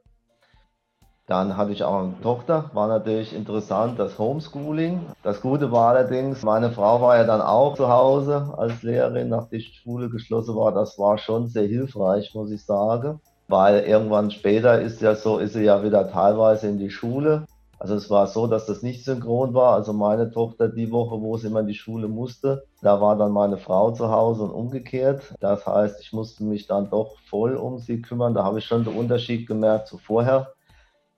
Dann 1.26 1.56
hatte 1.56 1.72
ich 1.72 1.82
auch 1.82 2.04
eine 2.04 2.20
Tochter, 2.22 2.70
war 2.72 2.86
natürlich 2.86 3.34
interessant, 3.34 3.98
das 3.98 4.16
Homeschooling. 4.16 5.00
Das 5.24 5.40
Gute 5.40 5.72
war 5.72 5.88
allerdings, 5.88 6.44
meine 6.44 6.70
Frau 6.70 7.00
war 7.00 7.16
ja 7.16 7.24
dann 7.24 7.40
auch 7.40 7.74
zu 7.74 7.88
Hause 7.88 8.54
als 8.56 8.84
Lehrerin, 8.84 9.28
nachdem 9.28 9.58
die 9.58 9.64
Schule 9.64 10.08
geschlossen 10.08 10.54
war. 10.54 10.72
Das 10.72 10.96
war 11.00 11.18
schon 11.18 11.48
sehr 11.48 11.66
hilfreich, 11.66 12.32
muss 12.32 12.52
ich 12.52 12.64
sagen. 12.64 13.18
Weil 13.48 13.80
irgendwann 13.80 14.30
später 14.30 14.80
ist 14.80 15.00
ja 15.02 15.16
so, 15.16 15.38
ist 15.38 15.54
sie 15.54 15.64
ja 15.64 15.82
wieder 15.82 16.12
teilweise 16.12 16.68
in 16.68 16.78
die 16.78 16.90
Schule. 16.90 17.44
Also 17.80 17.96
es 17.96 18.08
war 18.08 18.28
so, 18.28 18.46
dass 18.46 18.66
das 18.66 18.82
nicht 18.82 19.04
synchron 19.04 19.52
war. 19.52 19.74
Also 19.74 19.92
meine 19.92 20.30
Tochter 20.30 20.68
die 20.68 20.92
Woche, 20.92 21.20
wo 21.20 21.36
sie 21.36 21.48
immer 21.48 21.60
in 21.60 21.66
die 21.66 21.74
Schule 21.74 22.06
musste, 22.06 22.64
da 22.82 23.00
war 23.00 23.16
dann 23.16 23.32
meine 23.32 23.58
Frau 23.58 23.90
zu 23.90 24.10
Hause 24.10 24.44
und 24.44 24.50
umgekehrt. 24.52 25.34
Das 25.40 25.66
heißt, 25.66 26.00
ich 26.00 26.12
musste 26.12 26.44
mich 26.44 26.68
dann 26.68 26.88
doch 26.88 27.16
voll 27.28 27.56
um 27.56 27.78
sie 27.78 28.00
kümmern. 28.00 28.32
Da 28.32 28.44
habe 28.44 28.60
ich 28.60 28.64
schon 28.64 28.84
den 28.84 28.96
Unterschied 28.96 29.48
gemerkt 29.48 29.88
zu 29.88 29.98
vorher 29.98 30.52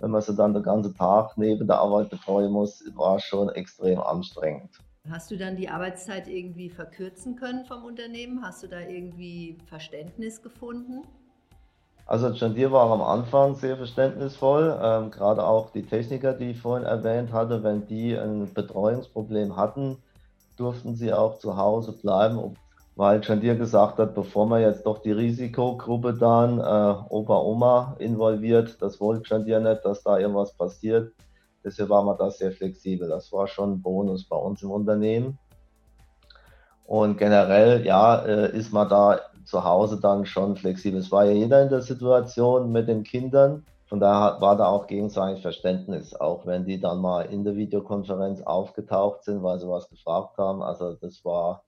wenn 0.01 0.11
man 0.11 0.23
sie 0.23 0.35
dann 0.35 0.55
den 0.55 0.63
ganzen 0.63 0.95
Tag 0.97 1.37
neben 1.37 1.67
der 1.67 1.79
Arbeit 1.79 2.11
betreuen 2.11 2.53
muss, 2.53 2.85
war 2.95 3.19
schon 3.19 3.49
extrem 3.51 3.99
anstrengend. 4.01 4.71
Hast 5.11 5.31
du 5.31 5.37
dann 5.37 5.57
die 5.57 5.69
Arbeitszeit 5.69 6.29
irgendwie 6.29 6.69
verkürzen 6.69 7.35
können 7.37 7.65
vom 7.65 7.85
Unternehmen? 7.85 8.43
Hast 8.45 8.63
du 8.63 8.69
da 8.69 8.81
irgendwie 8.81 9.57
Verständnis 9.67 10.43
gefunden? 10.43 11.03
Also 12.07 12.29
John 12.31 12.55
Deere 12.55 12.73
war 12.73 12.91
am 12.91 13.03
Anfang 13.03 13.55
sehr 13.55 13.77
verständnisvoll, 13.77 14.79
ähm, 14.83 15.11
gerade 15.11 15.45
auch 15.45 15.71
die 15.71 15.83
Techniker, 15.83 16.33
die 16.33 16.53
ich 16.53 16.61
vorhin 16.61 16.87
erwähnt 16.87 17.33
hatte, 17.33 17.63
wenn 17.63 17.87
die 17.87 18.17
ein 18.17 18.53
Betreuungsproblem 18.55 19.57
hatten, 19.57 19.99
durften 20.57 20.95
sie 20.95 21.13
auch 21.13 21.39
zu 21.39 21.57
Hause 21.57 21.93
bleiben, 21.93 22.57
weil 22.99 23.23
schon 23.23 23.41
dir 23.41 23.55
gesagt 23.55 24.01
hat, 24.01 24.17
bevor 24.17 24.47
man 24.47 24.61
jetzt 24.61 24.85
doch 24.85 24.99
die 24.99 25.13
Risikogruppe 25.13 26.15
dann 26.15 26.59
äh, 26.59 26.95
Opa, 27.09 27.39
Oma 27.39 27.95
involviert, 28.01 28.77
das 28.83 29.01
wollte 29.01 29.25
schon 29.25 29.45
dir 29.45 29.61
nicht, 29.61 29.85
dass 29.85 30.03
da 30.03 30.19
irgendwas 30.19 30.53
passiert. 30.53 31.13
Deshalb 31.63 31.91
war 31.91 32.03
man 32.03 32.19
da 32.19 32.29
sehr 32.29 32.51
flexibel. 32.51 33.09
Das 33.09 33.31
war 33.33 33.47
schon 33.47 33.75
ein 33.75 33.83
Bonus 33.83 34.29
bei 34.29 34.35
uns 34.35 34.65
im 34.65 34.73
Unternehmen. 34.73 35.39
Und 36.87 37.19
generell, 37.19 37.87
ja, 37.87 38.17
äh, 38.17 38.51
ist 38.57 38.73
man 38.73 38.89
da 38.89 39.21
zu 39.45 39.63
Hause 39.63 40.01
dann 40.01 40.27
schon 40.27 40.57
flexibel. 40.57 40.99
Es 40.99 41.13
war 41.13 41.25
ja 41.25 41.31
jeder 41.31 41.63
in 41.63 41.69
der 41.69 41.83
Situation 41.83 42.73
mit 42.73 42.89
den 42.89 43.05
Kindern. 43.05 43.65
Von 43.87 44.01
daher 44.01 44.41
war 44.41 44.57
da 44.57 44.67
auch 44.67 44.89
gegenseitig 44.89 45.41
Verständnis, 45.41 46.17
auch 46.17 46.47
wenn 46.47 46.65
die 46.65 46.81
dann 46.81 46.99
mal 46.99 47.27
in 47.27 47.45
der 47.45 47.55
Videokonferenz 47.55 48.43
aufgetaucht 48.43 49.23
sind, 49.23 49.45
weil 49.45 49.61
sie 49.61 49.69
was 49.69 49.89
gefragt 49.89 50.37
haben. 50.37 50.63
Also 50.65 50.95
das 50.95 51.25
war 51.25 51.63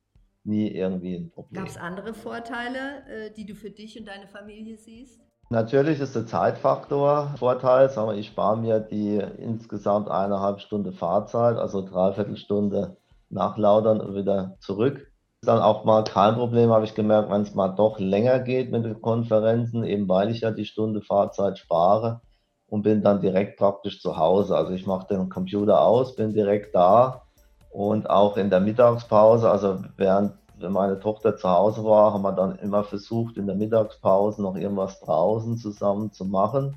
nie 0.45 0.69
irgendwie 0.69 1.17
ein 1.17 1.31
Problem. 1.31 1.63
Gab 1.63 1.69
es 1.69 1.77
andere 1.77 2.15
Vorteile, 2.15 3.05
äh, 3.09 3.31
die 3.31 3.47
du 3.47 3.55
für 3.55 3.71
dich 3.71 3.99
und 3.99 4.07
deine 4.07 4.27
Familie 4.27 4.77
siehst? 4.77 5.21
Natürlich 5.53 5.99
ist 5.99 6.15
der 6.15 6.27
Zeitfaktor 6.27 7.35
Vorteil. 7.37 7.91
Sagen 7.91 8.11
wir, 8.11 8.17
ich 8.17 8.29
spare 8.29 8.57
mir 8.57 8.79
die 8.79 9.17
insgesamt 9.17 10.09
eineinhalb 10.09 10.61
Stunde 10.61 10.93
Fahrzeit, 10.93 11.57
also 11.57 11.83
dreiviertel 11.83 12.37
Stunde 12.37 12.97
nachlaudern 13.31 14.01
und 14.01 14.15
wieder 14.15 14.57
zurück. 14.61 15.11
Ist 15.43 15.49
dann 15.49 15.61
auch 15.61 15.85
mal 15.85 16.05
kein 16.05 16.35
Problem, 16.35 16.71
habe 16.71 16.85
ich 16.85 16.95
gemerkt, 16.95 17.31
wenn 17.31 17.43
es 17.43 17.55
mal 17.55 17.71
doch 17.71 17.99
länger 17.99 18.39
geht 18.41 18.71
mit 18.71 18.85
den 18.85 19.01
Konferenzen, 19.01 19.85
eben 19.85 20.09
weil 20.09 20.31
ich 20.31 20.43
ja 20.43 20.51
die 20.51 20.67
Stunde 20.67 21.01
Fahrzeit 21.01 21.59
spare 21.59 22.21
und 22.69 22.83
bin 22.83 23.03
dann 23.03 23.21
direkt 23.21 23.59
praktisch 23.59 24.01
zu 24.01 24.19
Hause. 24.19 24.57
Also 24.57 24.73
ich 24.73 24.87
mache 24.87 25.09
den 25.09 25.31
Computer 25.31 25.81
aus, 25.81 26.15
bin 26.15 26.33
direkt 26.33 26.75
da 26.75 27.23
und 27.71 28.11
auch 28.11 28.37
in 28.37 28.51
der 28.51 28.61
Mittagspause, 28.61 29.51
also 29.51 29.83
während 29.97 30.35
meine 30.59 31.01
Tochter 31.01 31.37
zu 31.37 31.49
Hause 31.49 31.85
war, 31.85 32.13
haben 32.13 32.23
wir 32.23 32.33
dann 32.33 32.57
immer 32.59 32.85
versucht, 32.85 33.37
in 33.37 33.47
der 33.47 33.57
Mittagspause 33.57 34.43
noch 34.43 34.57
irgendwas 34.57 35.01
draußen 35.01 35.57
zusammen 35.57 36.13
zu 36.13 36.25
machen. 36.25 36.77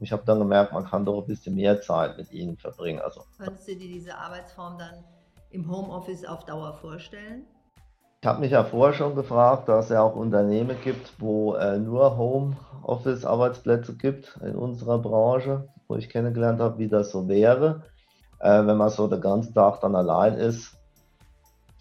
Ich 0.00 0.12
habe 0.12 0.22
dann 0.26 0.38
gemerkt, 0.38 0.72
man 0.72 0.84
kann 0.84 1.04
doch 1.04 1.20
ein 1.22 1.26
bisschen 1.26 1.54
mehr 1.54 1.80
Zeit 1.80 2.16
mit 2.18 2.32
ihnen 2.32 2.56
verbringen. 2.56 3.00
Also, 3.00 3.22
Könntest 3.38 3.68
du 3.68 3.76
dir 3.76 3.88
diese 3.88 4.16
Arbeitsform 4.16 4.78
dann 4.78 5.04
im 5.50 5.70
Homeoffice 5.70 6.24
auf 6.24 6.44
Dauer 6.44 6.74
vorstellen? 6.74 7.46
Ich 8.22 8.26
habe 8.26 8.40
mich 8.40 8.50
ja 8.50 8.64
vorher 8.64 8.94
schon 8.94 9.14
gefragt, 9.14 9.68
dass 9.68 9.86
es 9.86 9.92
ja 9.92 10.02
auch 10.02 10.14
Unternehmen 10.14 10.76
gibt, 10.84 11.14
wo 11.18 11.54
äh, 11.54 11.78
nur 11.78 12.18
Homeoffice-Arbeitsplätze 12.18 13.94
gibt 13.94 14.38
in 14.42 14.54
unserer 14.56 14.98
Branche, 14.98 15.68
wo 15.88 15.96
ich 15.96 16.10
kennengelernt 16.10 16.60
habe, 16.60 16.78
wie 16.78 16.88
das 16.88 17.10
so 17.12 17.28
wäre 17.28 17.82
äh, 18.40 18.66
wenn 18.66 18.76
man 18.76 18.90
so 18.90 19.06
den 19.06 19.20
ganzen 19.20 19.54
Tag 19.54 19.80
dann 19.80 19.94
allein 19.94 20.34
ist. 20.34 20.76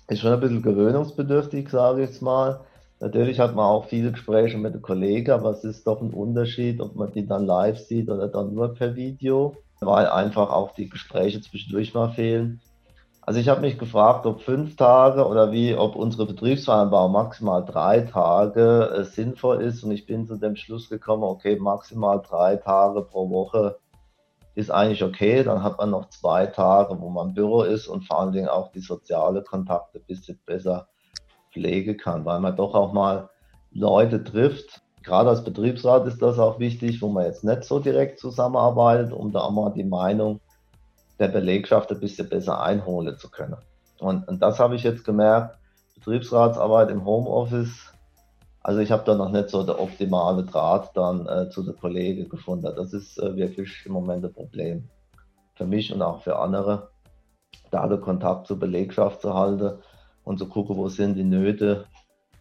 Ist 0.08 0.22
schon 0.22 0.34
ein 0.34 0.40
bisschen 0.40 0.62
gewöhnungsbedürftig, 0.62 1.70
sage 1.70 2.04
ich 2.04 2.10
jetzt 2.10 2.22
mal. 2.22 2.62
Natürlich 3.00 3.40
hat 3.40 3.56
man 3.56 3.66
auch 3.66 3.86
viele 3.86 4.12
Gespräche 4.12 4.58
mit 4.58 4.74
den 4.74 4.82
Kollegen, 4.82 5.32
aber 5.32 5.52
es 5.52 5.64
ist 5.64 5.88
doch 5.88 6.02
ein 6.02 6.12
Unterschied, 6.14 6.82
ob 6.82 6.96
man 6.96 7.12
die 7.12 7.26
dann 7.26 7.46
live 7.46 7.80
sieht 7.80 8.10
oder 8.10 8.28
dann 8.28 8.54
nur 8.54 8.74
per 8.74 8.96
Video, 8.96 9.56
weil 9.80 10.08
einfach 10.08 10.50
auch 10.52 10.74
die 10.74 10.90
Gespräche 10.90 11.40
zwischendurch 11.40 11.94
mal 11.94 12.10
fehlen. 12.10 12.60
Also 13.22 13.40
ich 13.40 13.48
habe 13.48 13.62
mich 13.62 13.78
gefragt, 13.78 14.26
ob 14.26 14.42
fünf 14.42 14.76
Tage 14.76 15.28
oder 15.28 15.52
wie, 15.52 15.76
ob 15.76 15.96
unsere 15.96 16.26
Betriebsvereinbarung 16.26 17.12
maximal 17.12 17.64
drei 17.64 18.02
Tage 18.02 18.92
äh, 18.98 19.04
sinnvoll 19.04 19.62
ist. 19.62 19.84
Und 19.84 19.92
ich 19.92 20.08
bin 20.08 20.26
zu 20.26 20.36
dem 20.36 20.56
Schluss 20.56 20.90
gekommen, 20.90 21.24
okay, 21.24 21.58
maximal 21.58 22.22
drei 22.28 22.56
Tage 22.56 23.04
pro 23.04 23.30
Woche 23.30 23.78
ist 24.60 24.70
eigentlich 24.70 25.04
okay. 25.04 25.44
Dann 25.44 25.64
hat 25.64 25.78
man 25.78 25.90
noch 25.90 26.10
zwei 26.10 26.46
Tage, 26.46 27.00
wo 27.00 27.10
man 27.10 27.30
im 27.30 27.34
Büro 27.34 27.64
ist 27.64 27.88
und 27.88 28.06
vor 28.06 28.20
allen 28.20 28.34
Dingen 28.34 28.50
auch 28.50 28.72
die 28.72 28.82
soziale 28.82 29.42
Kontakte 29.42 30.00
ein 30.00 30.06
bisschen 30.06 30.40
besser 30.46 30.88
pflegen 31.52 31.98
kann, 31.98 32.26
weil 32.26 32.40
man 32.40 32.56
doch 32.56 32.76
auch 32.76 32.94
mal 32.94 33.30
Leute 33.72 34.24
trifft. 34.24 34.82
Gerade 35.04 35.30
als 35.30 35.44
Betriebsrat 35.44 36.06
ist 36.08 36.22
das 36.22 36.38
auch 36.38 36.60
wichtig, 36.60 37.02
wo 37.02 37.08
man 37.08 37.26
jetzt 37.26 37.44
nicht 37.44 37.64
so 37.64 37.80
direkt 37.80 38.20
zusammenarbeitet, 38.20 39.14
um 39.14 39.32
da 39.32 39.40
auch 39.40 39.52
mal 39.52 39.72
die 39.72 39.86
Meinung 39.86 40.42
der 41.20 41.30
Belegschaft 41.30 41.92
ein 41.92 42.00
bisschen 42.00 42.30
besser 42.30 42.62
einholen 42.62 43.18
zu 43.18 43.30
können. 43.30 43.58
Und, 44.00 44.28
und 44.28 44.42
das 44.42 44.60
habe 44.60 44.76
ich 44.76 44.84
jetzt 44.84 45.04
gemerkt. 45.04 45.58
Betriebsratsarbeit 45.96 46.90
im 46.92 47.06
Homeoffice 47.06 47.94
also 48.70 48.82
ich 48.82 48.92
habe 48.92 49.04
da 49.04 49.16
noch 49.16 49.32
nicht 49.32 49.50
so 49.50 49.64
der 49.64 49.82
optimale 49.82 50.44
Draht 50.44 50.96
dann 50.96 51.26
äh, 51.26 51.50
zu 51.50 51.64
den 51.64 51.76
Kollegen 51.76 52.30
gefunden. 52.30 52.72
Das 52.76 52.94
ist 52.94 53.18
äh, 53.18 53.36
wirklich 53.36 53.84
im 53.88 53.94
Moment 53.94 54.24
ein 54.24 54.32
Problem 54.32 54.88
für 55.56 55.66
mich 55.66 55.92
und 55.92 56.04
auch 56.04 56.22
für 56.22 56.38
andere, 56.38 56.92
da 57.72 57.88
den 57.88 58.00
Kontakt 58.00 58.46
zur 58.46 58.60
Belegschaft 58.60 59.22
zu 59.22 59.34
halten 59.34 59.80
und 60.24 60.38
zu 60.38 60.48
gucken, 60.48 60.78
wo 60.78 60.88
sind 60.88 61.16
die 61.16 61.24
Nöte 61.24 61.86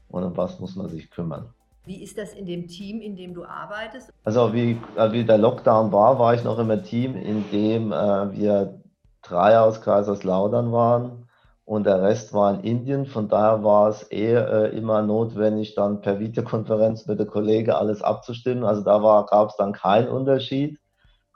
und 0.08 0.22
um 0.22 0.36
was 0.36 0.60
muss 0.60 0.76
man 0.76 0.90
sich 0.90 1.10
kümmern. 1.10 1.48
Wie 1.86 2.02
ist 2.02 2.18
das 2.18 2.34
in 2.34 2.44
dem 2.44 2.68
Team, 2.68 3.00
in 3.00 3.16
dem 3.16 3.32
du 3.32 3.46
arbeitest? 3.46 4.12
Also 4.22 4.52
wie, 4.52 4.78
äh, 4.96 5.10
wie 5.10 5.24
der 5.24 5.38
Lockdown 5.38 5.92
war, 5.92 6.18
war 6.18 6.34
ich 6.34 6.44
noch 6.44 6.58
im 6.58 6.84
Team, 6.84 7.16
in 7.16 7.50
dem 7.50 7.90
äh, 7.90 8.36
wir 8.36 8.82
drei 9.22 9.58
aus 9.58 9.80
Kaiserslautern 9.80 10.72
waren 10.72 11.27
und 11.68 11.84
der 11.84 12.00
Rest 12.00 12.32
war 12.32 12.54
in 12.54 12.60
Indien. 12.60 13.04
Von 13.04 13.28
daher 13.28 13.62
war 13.62 13.90
es 13.90 14.02
eher 14.04 14.48
äh, 14.48 14.68
immer 14.74 15.02
notwendig, 15.02 15.74
dann 15.74 16.00
per 16.00 16.18
Videokonferenz 16.18 17.04
mit 17.06 17.18
der 17.18 17.26
Kollege 17.26 17.76
alles 17.76 18.00
abzustimmen. 18.00 18.64
Also 18.64 18.82
da 18.82 19.26
gab 19.28 19.50
es 19.50 19.56
dann 19.56 19.74
keinen 19.74 20.08
Unterschied. 20.08 20.78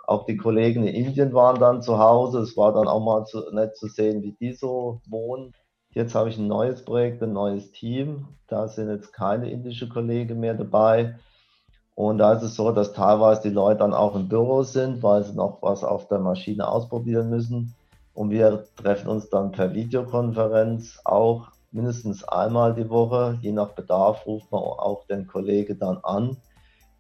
Auch 0.06 0.24
die 0.24 0.38
Kollegen 0.38 0.86
in 0.86 0.94
Indien 0.94 1.34
waren 1.34 1.60
dann 1.60 1.82
zu 1.82 1.98
Hause. 1.98 2.38
Es 2.38 2.56
war 2.56 2.72
dann 2.72 2.88
auch 2.88 3.04
mal 3.04 3.26
zu, 3.26 3.42
nett 3.52 3.76
zu 3.76 3.88
sehen, 3.88 4.22
wie 4.22 4.32
die 4.40 4.54
so 4.54 5.02
wohnen. 5.06 5.52
Jetzt 5.90 6.14
habe 6.14 6.30
ich 6.30 6.38
ein 6.38 6.48
neues 6.48 6.82
Projekt, 6.82 7.22
ein 7.22 7.34
neues 7.34 7.70
Team. 7.72 8.28
Da 8.48 8.68
sind 8.68 8.88
jetzt 8.88 9.12
keine 9.12 9.50
indische 9.50 9.90
Kollegen 9.90 10.40
mehr 10.40 10.54
dabei. 10.54 11.16
Und 11.94 12.16
da 12.16 12.32
ist 12.32 12.42
es 12.42 12.54
so, 12.54 12.72
dass 12.72 12.94
teilweise 12.94 13.42
die 13.42 13.54
Leute 13.54 13.80
dann 13.80 13.92
auch 13.92 14.16
im 14.16 14.30
Büro 14.30 14.62
sind, 14.62 15.02
weil 15.02 15.24
sie 15.24 15.34
noch 15.34 15.58
was 15.60 15.84
auf 15.84 16.08
der 16.08 16.20
Maschine 16.20 16.68
ausprobieren 16.68 17.28
müssen. 17.28 17.74
Und 18.14 18.30
wir 18.30 18.66
treffen 18.76 19.08
uns 19.08 19.30
dann 19.30 19.52
per 19.52 19.74
Videokonferenz 19.74 21.00
auch 21.04 21.48
mindestens 21.70 22.24
einmal 22.24 22.74
die 22.74 22.88
Woche. 22.88 23.38
Je 23.40 23.52
nach 23.52 23.70
Bedarf 23.70 24.26
ruft 24.26 24.50
man 24.52 24.60
auch 24.60 25.06
den 25.06 25.26
Kollegen 25.26 25.78
dann 25.78 25.98
an. 26.02 26.36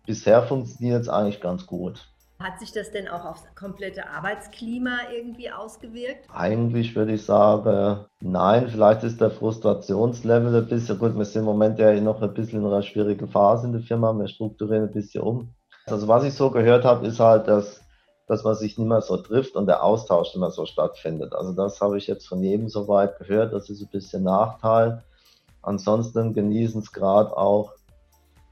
Bisher 0.06 0.42
funktioniert 0.42 1.02
es 1.02 1.08
eigentlich 1.08 1.40
ganz 1.40 1.66
gut. 1.66 2.08
Hat 2.40 2.58
sich 2.58 2.72
das 2.72 2.90
denn 2.90 3.06
auch 3.06 3.24
aufs 3.24 3.44
komplette 3.54 4.08
Arbeitsklima 4.08 4.98
irgendwie 5.14 5.50
ausgewirkt? 5.52 6.26
Eigentlich 6.34 6.96
würde 6.96 7.12
ich 7.12 7.24
sagen, 7.24 8.04
nein. 8.20 8.68
Vielleicht 8.68 9.04
ist 9.04 9.20
der 9.20 9.30
Frustrationslevel 9.30 10.56
ein 10.56 10.66
bisschen 10.66 10.98
gut. 10.98 11.16
Wir 11.16 11.24
sind 11.24 11.42
im 11.42 11.46
Moment 11.46 11.78
ja 11.78 11.92
noch 12.00 12.20
ein 12.20 12.34
bisschen 12.34 12.60
in 12.60 12.66
einer 12.66 12.82
schwierigen 12.82 13.28
Phase 13.28 13.66
in 13.66 13.72
der 13.74 13.82
Firma. 13.82 14.12
Wir 14.12 14.26
strukturieren 14.26 14.88
ein 14.88 14.92
bisschen 14.92 15.22
um. 15.22 15.54
Also 15.86 16.08
was 16.08 16.24
ich 16.24 16.34
so 16.34 16.50
gehört 16.50 16.84
habe, 16.84 17.06
ist 17.06 17.20
halt, 17.20 17.46
dass 17.46 17.81
dass 18.26 18.44
man 18.44 18.54
sich 18.54 18.78
nicht 18.78 18.88
mehr 18.88 19.02
so 19.02 19.16
trifft 19.16 19.56
und 19.56 19.66
der 19.66 19.82
Austausch 19.82 20.28
nicht 20.28 20.40
mehr 20.40 20.50
so 20.50 20.66
stattfindet. 20.66 21.34
Also 21.34 21.52
das 21.52 21.80
habe 21.80 21.98
ich 21.98 22.06
jetzt 22.06 22.26
von 22.26 22.42
jedem 22.42 22.68
soweit 22.68 23.18
gehört, 23.18 23.52
das 23.52 23.68
ist 23.68 23.82
ein 23.82 23.88
bisschen 23.88 24.22
Nachteil. 24.24 25.02
Ansonsten 25.62 26.34
genießen 26.34 26.80
es 26.80 26.92
gerade 26.92 27.36
auch 27.36 27.72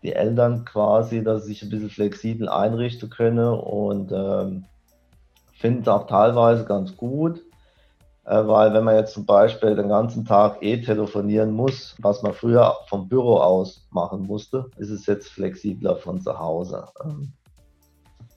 die 0.03 0.13
Eltern 0.13 0.65
quasi, 0.65 1.23
dass 1.23 1.45
sie 1.45 1.53
sich 1.53 1.63
ein 1.63 1.71
bisschen 1.71 1.91
flexibel 1.91 2.49
einrichten 2.49 3.11
können 3.11 3.49
und 3.49 4.13
ähm, 4.13 4.65
finden 5.53 5.83
es 5.83 5.89
auch 5.89 6.07
teilweise 6.07 6.65
ganz 6.65 6.97
gut, 6.97 7.41
äh, 8.25 8.47
weil 8.47 8.73
wenn 8.73 8.85
man 8.85 8.97
jetzt 8.97 9.13
zum 9.13 9.27
Beispiel 9.27 9.77
den 9.77 9.89
ganzen 9.89 10.25
Tag 10.25 10.63
eh 10.63 10.81
telefonieren 10.81 11.53
muss, 11.53 11.97
was 11.99 12.23
man 12.23 12.33
früher 12.33 12.77
vom 12.89 13.09
Büro 13.09 13.37
aus 13.37 13.87
machen 13.91 14.23
musste, 14.23 14.71
ist 14.79 14.91
es 14.91 15.07
jetzt 15.07 15.29
flexibler 15.29 15.97
von 15.97 16.21
zu 16.21 16.39
Hause. 16.39 16.87
Ähm, 17.05 17.33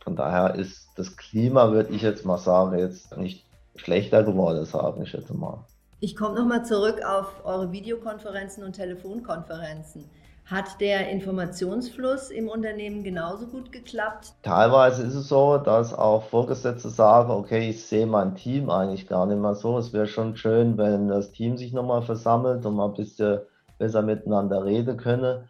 von 0.03 0.15
daher 0.15 0.55
ist 0.55 0.89
das 0.95 1.15
Klima, 1.15 1.71
würde 1.71 1.93
ich 1.93 2.01
jetzt 2.01 2.25
mal 2.25 2.37
sagen, 2.37 2.77
jetzt 2.77 3.15
nicht 3.17 3.45
schlechter 3.75 4.23
geworden, 4.23 4.65
sage 4.65 5.03
ich 5.03 5.13
jetzt 5.13 5.33
mal. 5.33 5.63
Ich 5.99 6.17
komme 6.17 6.35
nochmal 6.35 6.65
zurück 6.65 7.01
auf 7.05 7.45
eure 7.45 7.71
Videokonferenzen 7.71 8.63
und 8.63 8.73
Telefonkonferenzen. 8.73 10.03
Hat 10.45 10.81
der 10.81 11.09
Informationsfluss 11.09 12.29
im 12.29 12.49
Unternehmen 12.49 13.01
genauso 13.03 13.47
gut 13.47 13.71
geklappt? 13.71 14.33
Teilweise 14.43 15.03
ist 15.03 15.15
es 15.15 15.29
so, 15.29 15.57
dass 15.57 15.93
auch 15.93 16.23
Vorgesetzte 16.23 16.89
sagen, 16.89 17.31
okay, 17.31 17.69
ich 17.69 17.85
sehe 17.85 18.05
mein 18.05 18.35
Team 18.35 18.69
eigentlich 18.69 19.07
gar 19.07 19.25
nicht 19.25 19.39
mehr 19.39 19.55
so. 19.55 19.77
Es 19.77 19.93
wäre 19.93 20.07
schon 20.07 20.35
schön, 20.35 20.77
wenn 20.77 21.07
das 21.07 21.31
Team 21.31 21.55
sich 21.55 21.71
nochmal 21.71 22.01
versammelt 22.01 22.65
und 22.65 22.75
mal 22.75 22.87
ein 22.87 22.93
bisschen 22.93 23.39
besser 23.79 24.01
miteinander 24.01 24.65
reden 24.65 24.97
könne. 24.97 25.47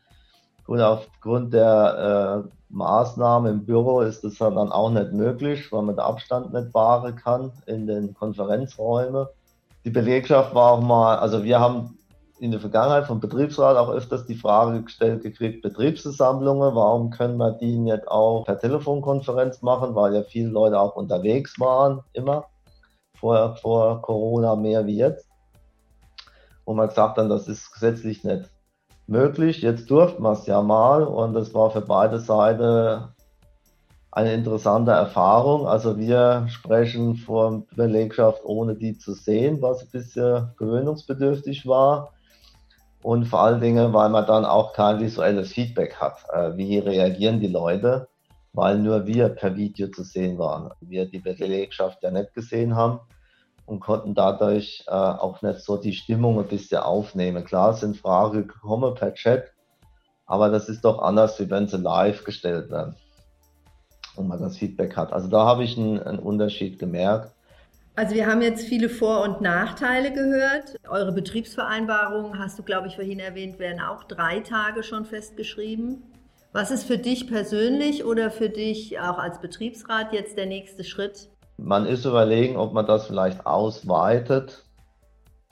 Gut, 0.65 0.79
aufgrund 0.79 1.53
der 1.55 2.45
äh, 2.45 2.49
Maßnahmen 2.73 3.51
im 3.51 3.65
Büro 3.65 4.01
ist 4.01 4.23
das 4.23 4.37
dann 4.37 4.57
auch 4.57 4.89
nicht 4.89 5.13
möglich, 5.13 5.71
weil 5.71 5.83
man 5.83 5.95
den 5.95 6.03
Abstand 6.03 6.53
nicht 6.53 6.73
wahren 6.73 7.15
kann 7.15 7.51
in 7.67 7.85
den 7.85 8.13
Konferenzräumen. 8.15 9.27
Die 9.85 9.91
Belegschaft 9.91 10.55
war 10.55 10.73
auch 10.73 10.81
mal, 10.81 11.17
also 11.17 11.43
wir 11.43 11.59
haben 11.59 11.97
in 12.39 12.51
der 12.51 12.59
Vergangenheit 12.59 13.05
vom 13.05 13.19
Betriebsrat 13.19 13.77
auch 13.77 13.89
öfters 13.89 14.25
die 14.25 14.35
Frage 14.35 14.81
gestellt 14.81 15.21
gekriegt, 15.21 15.61
Betriebsversammlungen, 15.61 16.75
warum 16.75 17.11
können 17.11 17.37
wir 17.37 17.51
die 17.51 17.77
nicht 17.77 18.07
auch 18.07 18.43
per 18.43 18.57
Telefonkonferenz 18.57 19.61
machen, 19.61 19.93
weil 19.93 20.15
ja 20.15 20.23
viele 20.23 20.49
Leute 20.49 20.79
auch 20.79 20.95
unterwegs 20.95 21.59
waren, 21.59 22.01
immer, 22.13 22.45
vor, 23.17 23.55
vor 23.57 24.01
Corona 24.01 24.55
mehr 24.55 24.85
wie 24.87 24.97
jetzt. 24.97 25.27
Wo 26.65 26.73
man 26.73 26.87
gesagt 26.87 27.17
hat, 27.17 27.29
das 27.29 27.47
ist 27.47 27.71
gesetzlich 27.71 28.23
nicht 28.23 28.49
möglich. 29.07 29.61
Jetzt 29.61 29.89
durften 29.89 30.23
wir 30.23 30.31
es 30.31 30.45
ja 30.45 30.61
mal 30.61 31.03
und 31.03 31.33
das 31.33 31.53
war 31.53 31.71
für 31.71 31.81
beide 31.81 32.19
Seiten 32.19 33.03
eine 34.11 34.33
interessante 34.33 34.91
Erfahrung. 34.91 35.67
Also 35.67 35.97
wir 35.97 36.45
sprechen 36.49 37.15
vor 37.15 37.63
Belegschaft, 37.75 38.41
ohne 38.45 38.75
die 38.75 38.97
zu 38.97 39.13
sehen, 39.13 39.61
was 39.61 39.81
ein 39.81 39.89
bisschen 39.91 40.51
gewöhnungsbedürftig 40.57 41.67
war. 41.67 42.13
Und 43.01 43.25
vor 43.25 43.41
allen 43.41 43.59
Dingen, 43.59 43.91
weil 43.91 44.09
man 44.09 44.25
dann 44.25 44.45
auch 44.45 44.73
kein 44.73 44.99
visuelles 44.99 45.51
Feedback 45.51 45.95
hat. 45.95 46.23
Äh, 46.31 46.55
wie 46.55 46.77
reagieren 46.77 47.41
die 47.41 47.47
Leute? 47.47 48.07
Weil 48.53 48.77
nur 48.77 49.05
wir 49.05 49.29
per 49.29 49.55
Video 49.57 49.87
zu 49.89 50.03
sehen 50.03 50.37
waren. 50.37 50.71
Wir 50.79 51.05
die 51.05 51.19
Belegschaft 51.19 52.01
ja 52.03 52.11
nicht 52.11 52.33
gesehen 52.33 52.75
haben 52.75 53.01
und 53.65 53.79
konnten 53.79 54.13
dadurch 54.13 54.83
äh, 54.87 54.91
auch 54.91 55.41
nicht 55.41 55.61
so 55.61 55.77
die 55.77 55.93
Stimmung 55.93 56.39
ein 56.39 56.47
bisschen 56.47 56.79
aufnehmen. 56.79 57.43
Klar 57.45 57.73
sind 57.73 57.97
Fragen 57.97 58.47
gekommen 58.47 58.93
per 58.95 59.13
Chat, 59.13 59.51
aber 60.25 60.49
das 60.49 60.69
ist 60.69 60.83
doch 60.83 60.99
anders, 60.99 61.39
wie 61.39 61.49
wenn 61.49 61.67
sie 61.67 61.77
live 61.77 62.23
gestellt 62.23 62.69
werden 62.69 62.95
und 64.15 64.27
man 64.27 64.39
das 64.41 64.57
Feedback 64.57 64.95
hat. 64.95 65.13
Also 65.13 65.27
da 65.27 65.45
habe 65.45 65.63
ich 65.63 65.77
einen, 65.77 65.99
einen 65.99 66.19
Unterschied 66.19 66.79
gemerkt. 66.79 67.33
Also 67.95 68.15
wir 68.15 68.25
haben 68.25 68.41
jetzt 68.41 68.67
viele 68.67 68.89
Vor- 68.89 69.21
und 69.21 69.41
Nachteile 69.41 70.11
gehört. 70.11 70.75
Eure 70.89 71.11
Betriebsvereinbarungen, 71.11 72.39
hast 72.39 72.57
du, 72.57 72.63
glaube 72.63 72.87
ich, 72.87 72.95
vorhin 72.95 73.19
erwähnt, 73.19 73.59
werden 73.59 73.79
auch 73.79 74.03
drei 74.03 74.39
Tage 74.39 74.81
schon 74.81 75.05
festgeschrieben. 75.05 76.01
Was 76.53 76.71
ist 76.71 76.85
für 76.85 76.97
dich 76.97 77.27
persönlich 77.27 78.03
oder 78.03 78.31
für 78.31 78.49
dich 78.49 78.99
auch 78.99 79.19
als 79.19 79.39
Betriebsrat 79.41 80.11
jetzt 80.11 80.37
der 80.37 80.47
nächste 80.47 80.83
Schritt? 80.83 81.29
Man 81.57 81.85
ist 81.85 82.05
überlegen, 82.05 82.57
ob 82.57 82.73
man 82.73 82.85
das 82.85 83.07
vielleicht 83.07 83.45
ausweitet. 83.45 84.63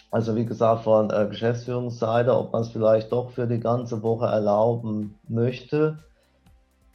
Also 0.10 0.36
wie 0.36 0.46
gesagt, 0.46 0.84
von 0.84 1.10
äh, 1.10 1.28
Geschäftsführungsseite, 1.30 2.36
ob 2.36 2.52
man 2.52 2.64
es 2.64 2.70
vielleicht 2.70 3.12
doch 3.12 3.32
für 3.32 3.48
die 3.48 3.60
ganze 3.60 4.04
Woche 4.04 4.26
erlauben 4.26 5.18
möchte. 5.30 6.00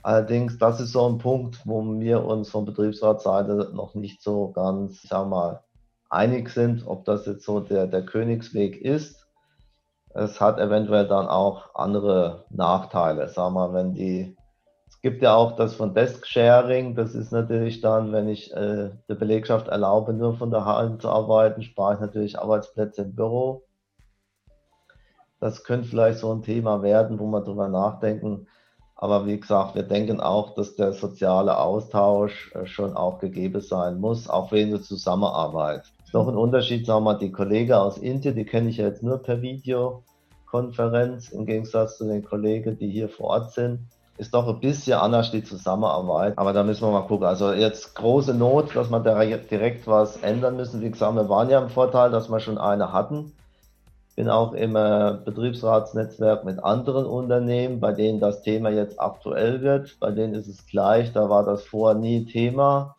Allerdings, 0.02 0.58
das 0.58 0.80
ist 0.80 0.92
so 0.92 1.08
ein 1.08 1.18
Punkt, 1.18 1.60
wo 1.64 1.82
wir 1.98 2.24
uns 2.24 2.50
von 2.50 2.64
Betriebsratsseite 2.64 3.72
noch 3.74 3.94
nicht 3.94 4.22
so 4.22 4.52
ganz, 4.52 5.02
ich 5.02 5.10
sag 5.10 5.26
mal, 5.28 5.64
einig 6.10 6.50
sind, 6.50 6.86
ob 6.86 7.04
das 7.04 7.26
jetzt 7.26 7.44
so 7.44 7.60
der, 7.60 7.86
der 7.86 8.04
Königsweg 8.04 8.80
ist. 8.80 9.26
Es 10.10 10.40
hat 10.40 10.58
eventuell 10.58 11.08
dann 11.08 11.26
auch 11.26 11.74
andere 11.74 12.44
Nachteile. 12.50 13.28
Sag 13.28 13.52
mal, 13.52 13.72
wenn 13.72 13.94
die, 13.94 14.36
gibt 15.06 15.22
ja 15.22 15.36
auch 15.36 15.54
das 15.54 15.76
von 15.76 15.94
Desk 15.94 16.26
Sharing, 16.26 16.96
das 16.96 17.14
ist 17.14 17.30
natürlich 17.30 17.80
dann, 17.80 18.10
wenn 18.10 18.28
ich 18.28 18.52
äh, 18.52 18.90
der 19.08 19.14
Belegschaft 19.14 19.68
erlaube, 19.68 20.12
nur 20.12 20.36
von 20.36 20.50
daheim 20.50 20.98
zu 20.98 21.08
arbeiten, 21.08 21.62
spare 21.62 21.94
ich 21.94 22.00
natürlich 22.00 22.40
Arbeitsplätze 22.40 23.02
im 23.02 23.14
Büro. 23.14 23.62
Das 25.38 25.62
könnte 25.62 25.86
vielleicht 25.86 26.18
so 26.18 26.32
ein 26.32 26.42
Thema 26.42 26.82
werden, 26.82 27.20
wo 27.20 27.26
man 27.28 27.44
drüber 27.44 27.68
nachdenken, 27.68 28.48
aber 28.96 29.26
wie 29.26 29.38
gesagt, 29.38 29.76
wir 29.76 29.84
denken 29.84 30.20
auch, 30.20 30.56
dass 30.56 30.74
der 30.74 30.92
soziale 30.92 31.56
Austausch 31.56 32.52
äh, 32.56 32.66
schon 32.66 32.96
auch 32.96 33.20
gegeben 33.20 33.60
sein 33.60 34.00
muss, 34.00 34.28
auch 34.28 34.50
wegen 34.50 34.72
der 34.72 34.82
Zusammenarbeit. 34.82 35.84
Ist 36.04 36.14
noch 36.14 36.26
ein 36.26 36.36
Unterschied, 36.36 36.84
sagen 36.84 37.04
wir 37.04 37.12
mal, 37.12 37.18
die 37.20 37.30
Kollegen 37.30 37.74
aus 37.74 37.96
Indien, 37.96 38.34
die 38.34 38.44
kenne 38.44 38.70
ich 38.70 38.78
ja 38.78 38.88
jetzt 38.88 39.04
nur 39.04 39.18
per 39.18 39.40
Videokonferenz, 39.40 41.28
im 41.28 41.46
Gegensatz 41.46 41.96
zu 41.96 42.08
den 42.08 42.24
Kollegen, 42.24 42.76
die 42.76 42.90
hier 42.90 43.08
vor 43.08 43.26
Ort 43.26 43.52
sind. 43.52 43.86
Ist 44.18 44.32
doch 44.32 44.48
ein 44.48 44.60
bisschen 44.60 44.98
anders 44.98 45.30
die 45.30 45.44
Zusammenarbeit, 45.44 46.38
aber 46.38 46.52
da 46.52 46.62
müssen 46.62 46.86
wir 46.86 46.92
mal 46.92 47.06
gucken. 47.06 47.26
Also 47.26 47.52
jetzt 47.52 47.94
große 47.94 48.34
Not, 48.34 48.74
dass 48.74 48.90
wir 48.90 49.00
direkt 49.00 49.86
was 49.86 50.16
ändern 50.18 50.56
müssen. 50.56 50.80
Wie 50.80 50.90
gesagt, 50.90 51.14
wir 51.14 51.28
waren 51.28 51.50
ja 51.50 51.60
im 51.60 51.68
Vorteil, 51.68 52.10
dass 52.10 52.30
wir 52.30 52.40
schon 52.40 52.58
eine 52.58 52.92
hatten 52.92 53.32
bin 54.16 54.30
auch 54.30 54.54
im 54.54 54.74
äh, 54.76 55.18
Betriebsratsnetzwerk 55.24 56.44
mit 56.44 56.64
anderen 56.64 57.04
Unternehmen, 57.04 57.80
bei 57.80 57.92
denen 57.92 58.18
das 58.18 58.40
Thema 58.42 58.70
jetzt 58.70 58.98
aktuell 58.98 59.60
wird. 59.60 60.00
Bei 60.00 60.10
denen 60.10 60.34
ist 60.34 60.48
es 60.48 60.66
gleich, 60.66 61.12
da 61.12 61.28
war 61.28 61.44
das 61.44 61.64
vorher 61.64 61.98
nie 61.98 62.24
Thema. 62.24 62.96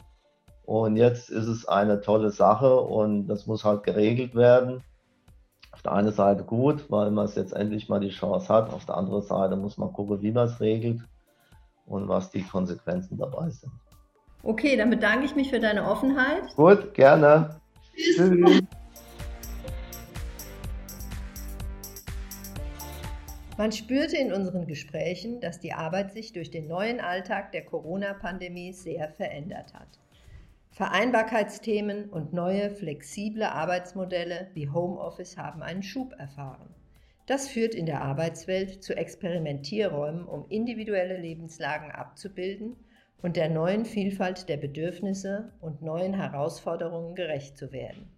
Und 0.64 0.96
jetzt 0.96 1.30
ist 1.32 1.48
es 1.48 1.68
eine 1.68 2.02
tolle 2.02 2.30
Sache 2.30 2.80
und 2.80 3.28
das 3.28 3.48
muss 3.48 3.66
halt 3.66 3.84
geregelt 3.84 4.36
werden. 4.36 4.84
Auf 5.78 5.84
der 5.84 5.92
einen 5.92 6.12
Seite 6.12 6.44
gut, 6.44 6.90
weil 6.90 7.12
man 7.12 7.26
es 7.26 7.36
jetzt 7.36 7.54
endlich 7.54 7.88
mal 7.88 8.00
die 8.00 8.10
Chance 8.10 8.52
hat. 8.52 8.74
Auf 8.74 8.86
der 8.86 8.98
anderen 8.98 9.22
Seite 9.22 9.56
muss 9.56 9.78
man 9.78 9.94
gucken, 9.94 10.24
wie 10.24 10.32
man 10.32 10.48
es 10.48 10.60
regelt 10.60 11.02
und 11.86 12.08
was 12.08 12.32
die 12.32 12.42
Konsequenzen 12.42 13.16
dabei 13.16 13.52
sind. 13.52 13.72
Okay, 14.42 14.76
dann 14.76 14.90
bedanke 14.90 15.26
ich 15.26 15.36
mich 15.36 15.52
für 15.52 15.60
deine 15.60 15.88
Offenheit. 15.88 16.56
Gut, 16.56 16.96
gerne. 16.96 17.60
Tschüss. 17.94 18.18
Tschüss. 18.18 18.62
Man 23.56 23.72
spürte 23.72 24.18
in 24.18 24.34
unseren 24.34 24.66
Gesprächen, 24.66 25.42
dass 25.42 25.60
die 25.60 25.74
Arbeit 25.74 26.12
sich 26.12 26.34
durch 26.34 26.50
den 26.50 26.68
neuen 26.68 27.00
Alltag 27.00 27.52
der 27.52 27.64
Corona-Pandemie 27.64 28.74
sehr 28.74 29.10
verändert 29.10 29.76
hat. 29.76 30.00
Vereinbarkeitsthemen 30.78 32.08
und 32.08 32.34
neue, 32.34 32.70
flexible 32.70 33.46
Arbeitsmodelle 33.46 34.52
wie 34.54 34.70
Homeoffice 34.70 35.36
haben 35.36 35.64
einen 35.64 35.82
Schub 35.82 36.14
erfahren. 36.20 36.70
Das 37.26 37.48
führt 37.48 37.74
in 37.74 37.88
der 37.88 38.04
Arbeitswelt 38.04 38.84
zu 38.84 38.96
Experimentierräumen, 38.96 40.28
um 40.28 40.46
individuelle 40.50 41.18
Lebenslagen 41.18 41.90
abzubilden 41.90 42.76
und 43.24 43.38
der 43.38 43.50
neuen 43.50 43.86
Vielfalt 43.86 44.50
der 44.50 44.58
Bedürfnisse 44.58 45.52
und 45.62 45.82
neuen 45.82 46.14
Herausforderungen 46.14 47.16
gerecht 47.16 47.58
zu 47.58 47.72
werden. 47.72 48.12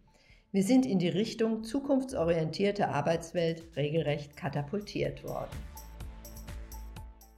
Wir 0.51 0.64
sind 0.64 0.86
in 0.86 0.99
die 0.99 1.07
Richtung 1.07 1.64
zukunftsorientierte 1.64 2.89
Arbeitswelt 2.89 3.64
regelrecht 3.78 4.36
katapultiert 4.36 5.24
worden. 5.24 5.55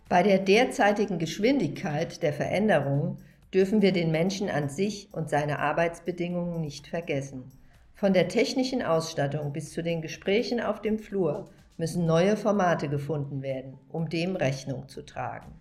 Bei 0.10 0.24
der 0.24 0.40
derzeitigen 0.40 1.20
Geschwindigkeit 1.20 2.24
der 2.24 2.34
Veränderungen 2.34 3.20
dürfen 3.54 3.82
wir 3.82 3.91
den 3.91 4.12
Menschen 4.12 4.49
an 4.49 4.70
sich 4.70 5.10
und 5.12 5.30
seine 5.30 5.60
Arbeitsbedingungen 5.60 6.62
nicht 6.62 6.88
vergessen. 6.88 7.52
Von 7.93 8.14
der 8.14 8.28
technischen 8.28 8.82
Ausstattung 8.82 9.54
bis 9.54 9.74
zu 9.74 9.84
den 9.84 10.02
Gesprächen 10.02 10.62
auf 10.62 10.82
dem 10.82 10.97
Flur 10.97 11.49
müssen 11.78 12.06
neue 12.06 12.38
Formate 12.38 12.89
gefunden 12.89 13.41
werden, 13.41 13.78
um 13.89 14.10
dem 14.10 14.36
Rechnung 14.36 14.88
zu 14.88 15.02
tragen. 15.04 15.52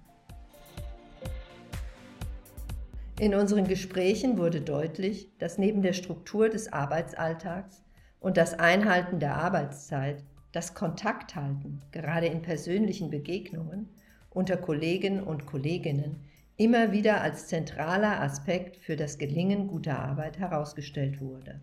In 3.18 3.34
unseren 3.34 3.66
Gesprächen 3.66 4.38
wurde 4.38 4.62
deutlich, 4.62 5.28
dass 5.38 5.58
neben 5.58 5.82
der 5.82 5.92
Struktur 5.92 6.48
des 6.48 6.72
Arbeitsalltags 6.72 7.82
und 8.18 8.36
das 8.36 8.58
Einhalten 8.58 9.18
der 9.18 9.36
Arbeitszeit 9.36 10.24
das 10.52 10.74
Kontakthalten, 10.74 11.82
gerade 11.92 12.26
in 12.26 12.42
persönlichen 12.42 13.10
Begegnungen, 13.10 13.88
unter 14.30 14.56
Kollegen 14.56 15.22
und 15.22 15.46
Kolleginnen 15.46 16.24
immer 16.60 16.92
wieder 16.92 17.22
als 17.22 17.46
zentraler 17.46 18.20
Aspekt 18.20 18.76
für 18.76 18.94
das 18.94 19.16
Gelingen 19.16 19.66
guter 19.66 19.98
Arbeit 19.98 20.38
herausgestellt 20.38 21.18
wurde. 21.18 21.58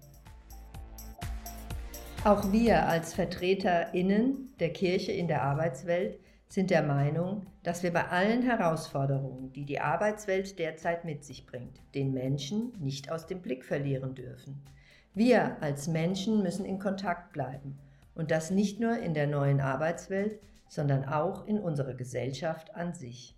Auch 2.24 2.52
wir 2.52 2.88
als 2.88 3.14
VertreterInnen 3.14 4.56
der 4.60 4.74
Kirche 4.74 5.12
in 5.12 5.28
der 5.28 5.44
Arbeitswelt 5.44 6.18
sind 6.48 6.72
der 6.72 6.82
Meinung, 6.82 7.46
dass 7.62 7.84
wir 7.84 7.94
bei 7.94 8.08
allen 8.08 8.42
Herausforderungen, 8.42 9.54
die 9.54 9.66
die 9.66 9.80
Arbeitswelt 9.80 10.58
derzeit 10.58 11.06
mit 11.06 11.24
sich 11.24 11.46
bringt, 11.46 11.80
den 11.94 12.12
Menschen 12.12 12.74
nicht 12.80 13.12
aus 13.12 13.28
dem 13.28 13.44
Blick 13.44 13.66
verlieren 13.66 14.16
dürfen. 14.16 14.64
Wir 15.14 15.62
als 15.62 15.88
Menschen 15.88 16.42
müssen 16.42 16.66
in 16.66 16.80
Kontakt 16.80 17.34
bleiben 17.34 17.78
und 18.16 18.32
das 18.32 18.50
nicht 18.50 18.80
nur 18.80 18.98
in 18.98 19.14
der 19.14 19.28
neuen 19.28 19.62
Arbeitswelt, 19.62 20.40
sondern 20.68 21.06
auch 21.06 21.46
in 21.46 21.60
unserer 21.60 21.94
Gesellschaft 21.94 22.74
an 22.74 22.96
sich. 22.96 23.37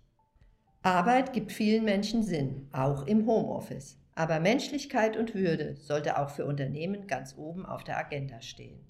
Arbeit 0.82 1.34
gibt 1.34 1.52
vielen 1.52 1.84
Menschen 1.84 2.22
Sinn, 2.22 2.66
auch 2.72 3.06
im 3.06 3.26
Homeoffice. 3.26 3.98
Aber 4.14 4.40
Menschlichkeit 4.40 5.18
und 5.18 5.34
Würde 5.34 5.76
sollte 5.76 6.18
auch 6.18 6.30
für 6.30 6.46
Unternehmen 6.46 7.06
ganz 7.06 7.34
oben 7.36 7.66
auf 7.66 7.84
der 7.84 7.98
Agenda 7.98 8.40
stehen. 8.40 8.80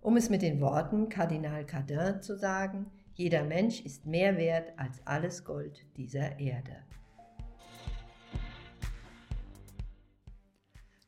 Um 0.00 0.16
es 0.16 0.28
mit 0.28 0.42
den 0.42 0.60
Worten 0.60 1.08
Kardinal 1.08 1.64
Cardin 1.64 2.20
zu 2.20 2.36
sagen, 2.36 2.86
jeder 3.14 3.44
Mensch 3.44 3.80
ist 3.80 4.06
mehr 4.06 4.36
wert 4.36 4.72
als 4.76 5.00
alles 5.06 5.44
Gold 5.44 5.84
dieser 5.96 6.38
Erde. 6.40 6.82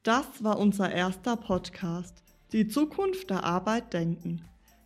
Das 0.05 0.45
war 0.45 0.59
unser 0.59 0.93
erster 0.93 1.37
Podcast. 1.37 2.23
Die 2.53 2.69
Zukunft 2.69 3.29
der 3.31 3.43
Arbeit 3.43 3.93
denken. 3.93 4.43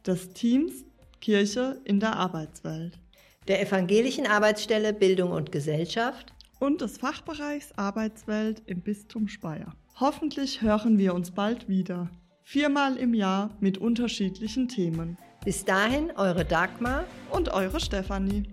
Des 0.07 0.33
Teams 0.33 0.87
Kirche 1.21 1.79
in 1.85 2.01
der 2.01 2.17
Arbeitswelt. 2.17 3.02
Der 3.49 3.61
evangelischen 3.61 4.29
Arbeitsstelle 4.29 4.93
Bildung 4.93 5.33
und 5.33 5.51
Gesellschaft 5.51 6.33
und 6.61 6.81
des 6.81 6.99
Fachbereichs 6.99 7.73
Arbeitswelt 7.77 8.63
im 8.67 8.83
Bistum 8.83 9.27
Speyer. 9.27 9.75
Hoffentlich 9.99 10.63
hören 10.63 10.97
wir 10.97 11.13
uns 11.13 11.33
bald 11.33 11.69
wieder. 11.69 12.09
Viermal 12.45 12.97
im 12.97 13.15
Jahr 13.15 13.51
mit 13.59 13.79
unterschiedlichen 13.79 14.69
Themen. 14.69 15.19
Bis 15.45 15.65
dahin, 15.65 16.13
eure 16.13 16.45
Dagmar 16.45 17.05
und 17.33 17.49
eure 17.49 17.81
Stefanie. 17.81 18.45